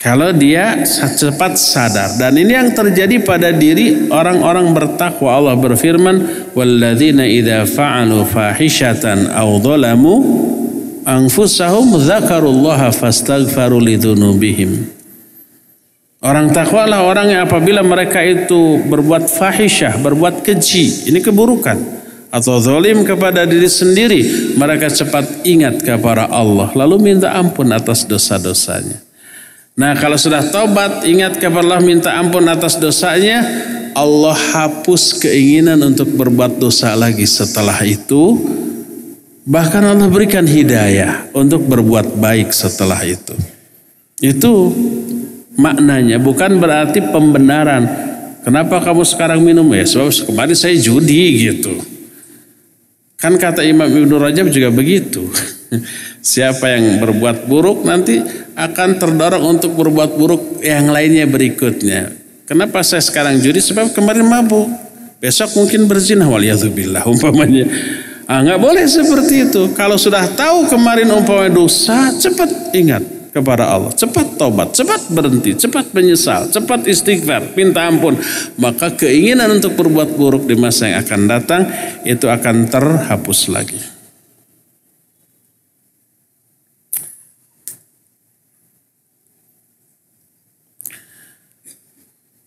Kalau 0.00 0.32
dia 0.32 0.80
cepat 0.88 1.60
sadar. 1.60 2.16
Dan 2.16 2.40
ini 2.40 2.56
yang 2.56 2.72
terjadi 2.72 3.20
pada 3.20 3.52
diri 3.52 4.08
orang-orang 4.08 4.72
bertakwa. 4.72 5.36
Allah 5.36 5.54
berfirman 5.60 6.48
walladzina 6.56 7.28
idza 7.28 7.68
fa'alu 7.68 8.24
fahishatan 8.24 9.28
aw 9.28 9.60
dhalamu 9.60 10.24
anfusahum 11.04 12.00
dzakarullaha 12.00 12.96
fastaghfaru 12.96 13.76
lidzunubihim 13.76 14.88
Orang 16.20 16.52
takwa 16.52 16.84
lah 16.84 17.04
orang 17.04 17.32
yang 17.32 17.48
apabila 17.48 17.80
mereka 17.80 18.20
itu 18.20 18.76
berbuat 18.84 19.24
fahisyah, 19.24 19.96
berbuat 20.04 20.44
keji, 20.44 21.08
ini 21.08 21.24
keburukan 21.24 21.80
atau 22.28 22.60
zalim 22.60 23.08
kepada 23.08 23.48
diri 23.48 23.64
sendiri, 23.64 24.20
mereka 24.52 24.92
cepat 24.92 25.48
ingat 25.48 25.80
kepada 25.80 26.28
Allah 26.28 26.72
lalu 26.76 27.00
minta 27.00 27.32
ampun 27.32 27.72
atas 27.72 28.04
dosa-dosanya. 28.04 29.09
Nah 29.80 29.96
kalau 29.96 30.20
sudah 30.20 30.44
taubat 30.44 31.08
ingat 31.08 31.40
kepada 31.40 31.64
Allah 31.64 31.80
minta 31.80 32.12
ampun 32.12 32.44
atas 32.44 32.76
dosanya. 32.76 33.40
Allah 33.96 34.36
hapus 34.36 35.18
keinginan 35.18 35.80
untuk 35.82 36.14
berbuat 36.14 36.60
dosa 36.60 36.92
lagi 36.92 37.24
setelah 37.24 37.80
itu. 37.82 38.36
Bahkan 39.48 39.82
Allah 39.82 40.06
berikan 40.12 40.44
hidayah 40.44 41.32
untuk 41.32 41.64
berbuat 41.64 42.20
baik 42.20 42.52
setelah 42.52 43.00
itu. 43.02 43.34
Itu 44.20 44.68
maknanya 45.56 46.20
bukan 46.20 46.60
berarti 46.60 47.00
pembenaran. 47.00 47.88
Kenapa 48.44 48.84
kamu 48.84 49.02
sekarang 49.08 49.40
minum? 49.40 49.66
Ya 49.72 49.88
sebab 49.88 50.12
kemarin 50.28 50.54
saya 50.54 50.76
judi 50.76 51.50
gitu. 51.50 51.72
Kan 53.16 53.40
kata 53.40 53.64
Imam 53.64 53.88
Ibnu 53.88 54.16
Rajab 54.20 54.52
juga 54.52 54.68
begitu. 54.68 55.24
Siapa 56.20 56.68
yang 56.68 57.00
berbuat 57.00 57.48
buruk 57.48 57.84
nanti 57.88 58.20
akan 58.60 59.00
terdorong 59.00 59.44
untuk 59.56 59.72
berbuat 59.72 60.20
buruk 60.20 60.42
yang 60.60 60.92
lainnya 60.92 61.24
berikutnya. 61.24 62.12
Kenapa 62.44 62.82
saya 62.84 63.00
sekarang 63.00 63.38
judi? 63.38 63.62
Sebab 63.62 63.94
kemarin 63.94 64.26
mabuk. 64.26 64.68
Besok 65.20 65.52
mungkin 65.56 65.84
berzina 65.84 66.24
waliyadzubillah 66.26 67.04
umpamanya. 67.04 67.68
Ah, 68.24 68.40
nggak 68.40 68.60
boleh 68.62 68.84
seperti 68.88 69.50
itu. 69.50 69.74
Kalau 69.76 69.98
sudah 70.00 70.24
tahu 70.32 70.70
kemarin 70.70 71.10
umpamanya 71.12 71.52
dosa, 71.60 72.14
cepat 72.14 72.72
ingat 72.72 73.02
kepada 73.30 73.70
Allah. 73.70 73.90
Cepat 73.94 74.38
tobat, 74.38 74.74
cepat 74.74 75.10
berhenti, 75.10 75.54
cepat 75.54 75.90
menyesal, 75.94 76.50
cepat 76.50 76.86
istighfar, 76.86 77.54
minta 77.54 77.86
ampun. 77.86 78.18
Maka 78.58 78.94
keinginan 78.94 79.58
untuk 79.58 79.78
berbuat 79.78 80.14
buruk 80.14 80.46
di 80.46 80.58
masa 80.58 80.90
yang 80.90 81.02
akan 81.02 81.20
datang 81.26 81.62
itu 82.06 82.26
akan 82.26 82.70
terhapus 82.70 83.40
lagi. 83.50 83.89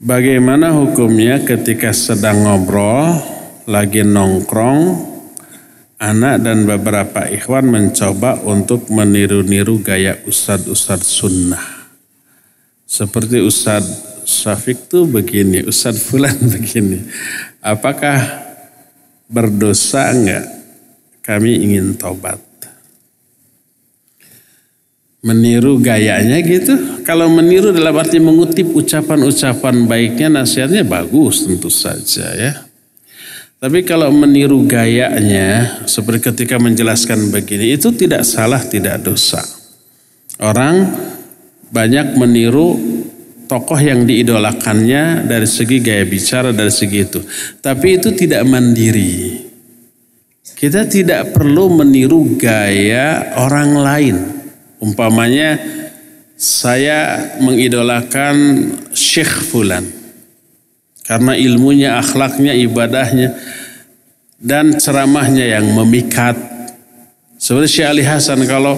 Bagaimana 0.03 0.75
hukumnya 0.75 1.47
ketika 1.47 1.95
sedang 1.95 2.43
ngobrol, 2.43 3.23
lagi 3.63 4.03
nongkrong, 4.03 4.99
anak 5.95 6.43
dan 6.43 6.67
beberapa 6.67 7.23
ikhwan 7.31 7.71
mencoba 7.71 8.35
untuk 8.43 8.91
meniru-niru 8.91 9.79
gaya 9.79 10.19
ustad-ustad 10.27 10.99
sunnah. 10.99 11.87
Seperti 12.83 13.39
Ustad 13.47 13.79
Syafiq 14.27 14.91
tuh 14.91 15.07
begini, 15.07 15.63
Ustad 15.63 15.95
Fulan 15.95 16.35
begini. 16.59 16.99
Apakah 17.63 18.43
berdosa 19.31 20.11
enggak? 20.11 20.45
Kami 21.23 21.63
ingin 21.63 21.95
tobat 21.95 22.52
meniru 25.23 25.79
gayanya 25.79 26.37
gitu. 26.43 27.01
Kalau 27.07 27.31
meniru 27.31 27.71
dalam 27.71 27.95
arti 27.95 28.19
mengutip 28.19 28.75
ucapan-ucapan 28.75 29.87
baiknya 29.87 30.43
nasihatnya 30.43 30.83
bagus 30.83 31.47
tentu 31.47 31.71
saja 31.71 32.27
ya. 32.35 32.53
Tapi 33.63 33.87
kalau 33.87 34.11
meniru 34.11 34.67
gayanya 34.67 35.79
seperti 35.87 36.35
ketika 36.35 36.59
menjelaskan 36.59 37.31
begini 37.31 37.79
itu 37.79 37.95
tidak 37.95 38.27
salah 38.27 38.59
tidak 38.59 38.99
dosa. 38.99 39.39
Orang 40.43 40.91
banyak 41.71 42.19
meniru 42.19 42.75
tokoh 43.47 43.79
yang 43.79 44.03
diidolakannya 44.03 45.23
dari 45.23 45.47
segi 45.47 45.79
gaya 45.79 46.03
bicara 46.03 46.51
dari 46.51 46.75
segi 46.75 46.99
itu. 46.99 47.23
Tapi 47.63 48.03
itu 48.03 48.11
tidak 48.11 48.43
mandiri. 48.43 49.39
Kita 50.43 50.83
tidak 50.83 51.31
perlu 51.31 51.71
meniru 51.71 52.35
gaya 52.35 53.31
orang 53.39 53.71
lain. 53.79 54.32
Umpamanya 54.83 55.63
saya 56.35 57.31
mengidolakan 57.39 58.35
Syekh 58.91 59.47
Fulan 59.47 59.87
karena 61.07 61.39
ilmunya, 61.39 61.95
akhlaknya, 62.03 62.51
ibadahnya 62.51 63.31
dan 64.43 64.75
ceramahnya 64.75 65.55
yang 65.55 65.71
memikat. 65.71 66.35
Seperti 67.39 67.79
Syekh 67.79 67.87
Ali 67.87 68.03
Hasan 68.03 68.43
kalau 68.43 68.75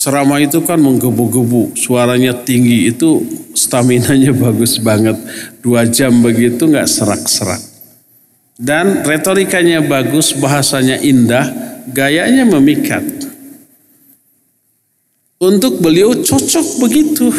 ceramah 0.00 0.40
itu 0.40 0.64
kan 0.64 0.80
menggebu-gebu, 0.80 1.76
suaranya 1.76 2.32
tinggi 2.32 2.88
itu 2.88 3.20
staminanya 3.52 4.32
bagus 4.48 4.80
banget. 4.80 5.20
Dua 5.60 5.84
jam 5.84 6.24
begitu 6.24 6.64
nggak 6.64 6.88
serak-serak. 6.88 7.60
Dan 8.58 9.04
retorikanya 9.04 9.84
bagus, 9.84 10.34
bahasanya 10.34 10.98
indah, 11.04 11.46
gayanya 11.92 12.48
memikat. 12.48 13.27
Untuk 15.38 15.78
beliau 15.78 16.18
cocok 16.18 16.66
begitu. 16.82 17.30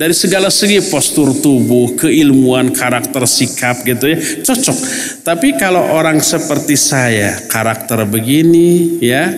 Dari 0.00 0.16
segala 0.16 0.48
segi 0.48 0.80
postur 0.80 1.28
tubuh, 1.44 1.92
keilmuan, 1.92 2.72
karakter, 2.72 3.28
sikap 3.28 3.84
gitu 3.84 4.08
ya, 4.08 4.16
cocok. 4.16 4.78
Tapi 5.20 5.60
kalau 5.60 5.92
orang 5.92 6.24
seperti 6.24 6.72
saya, 6.80 7.36
karakter 7.52 8.08
begini 8.08 8.96
ya, 9.04 9.28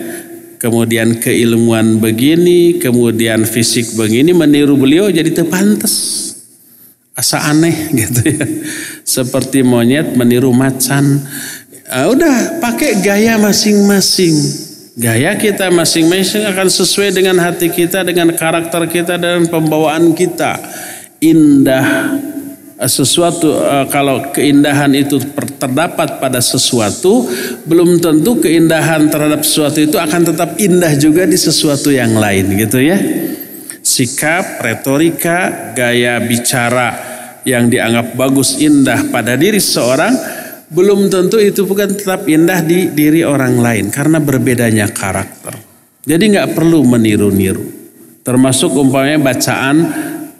kemudian 0.63 1.19
keilmuan 1.19 1.99
begini, 1.99 2.79
kemudian 2.79 3.43
fisik 3.43 3.91
begini, 3.99 4.31
meniru 4.31 4.79
beliau 4.79 5.11
jadi 5.11 5.27
terpantas. 5.35 6.23
Asa 7.11 7.43
aneh 7.43 7.91
gitu 7.91 8.23
ya. 8.23 8.47
Seperti 9.03 9.67
monyet 9.67 10.15
meniru 10.15 10.55
macan. 10.55 11.19
Uh, 11.91 12.07
udah 12.07 12.63
pakai 12.63 13.03
gaya 13.03 13.35
masing-masing. 13.35 14.62
Gaya 14.93 15.33
kita 15.41 15.73
masing-masing 15.73 16.45
akan 16.53 16.69
sesuai 16.69 17.17
dengan 17.17 17.41
hati 17.41 17.73
kita, 17.73 18.05
dengan 18.05 18.29
karakter 18.29 18.85
kita 18.85 19.17
dan 19.17 19.49
pembawaan 19.49 20.13
kita. 20.13 20.61
Indah 21.17 22.13
sesuatu 22.77 23.57
eh, 23.57 23.89
kalau 23.89 24.29
keindahan 24.29 24.93
itu 24.93 25.17
terdapat 25.57 26.21
pada 26.21 26.37
sesuatu, 26.37 27.25
belum 27.65 28.05
tentu 28.05 28.37
keindahan 28.37 29.09
terhadap 29.09 29.41
sesuatu 29.41 29.81
itu 29.81 29.97
akan 29.97 30.29
tetap 30.29 30.61
indah 30.61 30.93
juga 30.93 31.25
di 31.25 31.41
sesuatu 31.41 31.89
yang 31.89 32.13
lain 32.13 32.53
gitu 32.53 32.77
ya. 32.77 33.01
Sikap, 33.81 34.61
retorika, 34.61 35.73
gaya 35.73 36.21
bicara 36.21 36.93
yang 37.49 37.65
dianggap 37.65 38.13
bagus 38.13 38.61
indah 38.61 39.09
pada 39.09 39.33
diri 39.33 39.57
seorang 39.57 40.42
belum 40.73 41.07
tentu 41.07 41.37
itu 41.37 41.69
bukan 41.69 41.93
tetap 41.93 42.25
indah 42.25 42.65
di 42.65 42.89
diri 42.89 43.21
orang 43.21 43.61
lain 43.61 43.93
karena 43.93 44.17
berbedanya 44.17 44.89
karakter. 44.89 45.53
Jadi 46.03 46.33
nggak 46.33 46.57
perlu 46.57 46.83
meniru-niru. 46.83 47.63
Termasuk 48.25 48.73
umpamanya 48.75 49.21
bacaan 49.21 49.75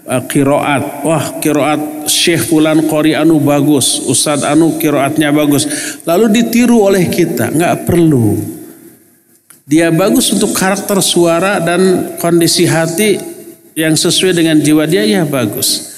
uh, 0.10 0.24
kiroat. 0.26 1.06
Wah 1.06 1.38
kiroat 1.40 2.10
Syekh 2.10 2.50
Fulan 2.50 2.90
Qori 2.90 3.14
Anu 3.14 3.40
bagus. 3.40 4.10
Ustadz 4.10 4.44
Anu 4.44 4.76
kiroatnya 4.82 5.30
bagus. 5.30 5.70
Lalu 6.04 6.42
ditiru 6.42 6.84
oleh 6.90 7.08
kita. 7.08 7.54
Nggak 7.54 7.86
perlu. 7.88 8.36
Dia 9.64 9.96
bagus 9.96 10.34
untuk 10.36 10.52
karakter 10.52 11.00
suara 11.00 11.64
dan 11.64 12.14
kondisi 12.20 12.68
hati 12.68 13.16
yang 13.80 13.96
sesuai 13.96 14.36
dengan 14.36 14.60
jiwa 14.60 14.84
dia 14.84 15.08
ya 15.08 15.24
bagus. 15.24 15.93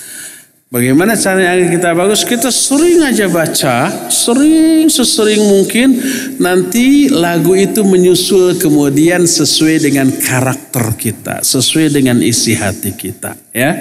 Bagaimana 0.76 1.16
caranya 1.16 1.72
kita 1.72 1.96
bagus? 1.96 2.28
Kita 2.28 2.52
sering 2.52 3.00
aja 3.00 3.32
baca, 3.32 4.12
sering 4.12 4.92
sesering 4.92 5.40
mungkin 5.40 5.96
nanti 6.36 7.08
lagu 7.08 7.56
itu 7.56 7.80
menyusul 7.88 8.60
kemudian 8.60 9.24
sesuai 9.24 9.88
dengan 9.88 10.12
karakter 10.12 11.00
kita, 11.00 11.48
sesuai 11.48 11.96
dengan 11.96 12.20
isi 12.20 12.60
hati 12.60 12.92
kita, 12.92 13.40
ya. 13.56 13.72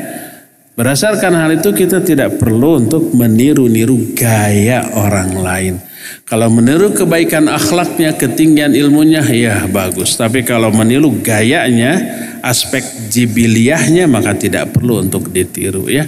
Berdasarkan 0.78 1.34
hal 1.34 1.58
itu 1.58 1.74
kita 1.74 1.98
tidak 1.98 2.38
perlu 2.38 2.86
untuk 2.86 3.10
meniru-niru 3.10 4.14
gaya 4.14 4.86
orang 4.94 5.34
lain. 5.34 5.74
Kalau 6.22 6.46
meniru 6.46 6.94
kebaikan 6.94 7.50
akhlaknya, 7.50 8.14
ketinggian 8.14 8.70
ilmunya, 8.70 9.26
ya 9.34 9.66
bagus. 9.66 10.14
Tapi 10.14 10.46
kalau 10.46 10.70
meniru 10.70 11.10
gayanya, 11.18 11.98
aspek 12.38 12.86
jibiliahnya, 13.10 14.06
maka 14.06 14.38
tidak 14.38 14.70
perlu 14.70 15.02
untuk 15.02 15.34
ditiru 15.34 15.90
ya. 15.90 16.06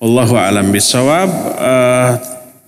Allahu 0.00 0.32
alam 0.32 0.72
bisawab. 0.72 1.28
Uh, 1.60 2.16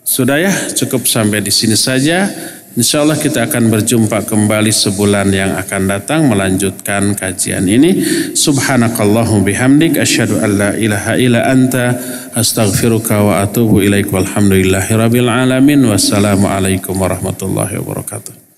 sudah 0.05 0.37
ya, 0.37 0.53
cukup 0.77 1.09
sampai 1.09 1.41
di 1.41 1.49
sini 1.49 1.81
saja. 1.81 2.29
Insya 2.77 3.05
Allah 3.05 3.17
kita 3.17 3.49
akan 3.49 3.73
berjumpa 3.73 4.25
kembali 4.29 4.69
sebulan 4.69 5.33
yang 5.33 5.57
akan 5.57 5.89
datang 5.89 6.29
melanjutkan 6.29 7.17
kajian 7.17 7.65
ini. 7.65 8.05
Subhanakallahu 8.37 9.45
bihamdik 9.49 9.97
asyhadu 9.97 10.45
an 10.45 10.51
la 10.61 10.71
ilaha 10.77 11.17
illa 11.17 11.49
anta 11.49 11.97
astaghfiruka 12.37 13.25
wa 13.25 13.41
atubu 13.41 13.81
ilaik 13.81 14.13
walhamdulillahi 14.13 14.93
rabbil 14.93 15.33
alamin. 15.33 15.89
Wassalamualaikum 15.89 16.97
warahmatullahi 16.97 17.81
wabarakatuh. 17.81 18.52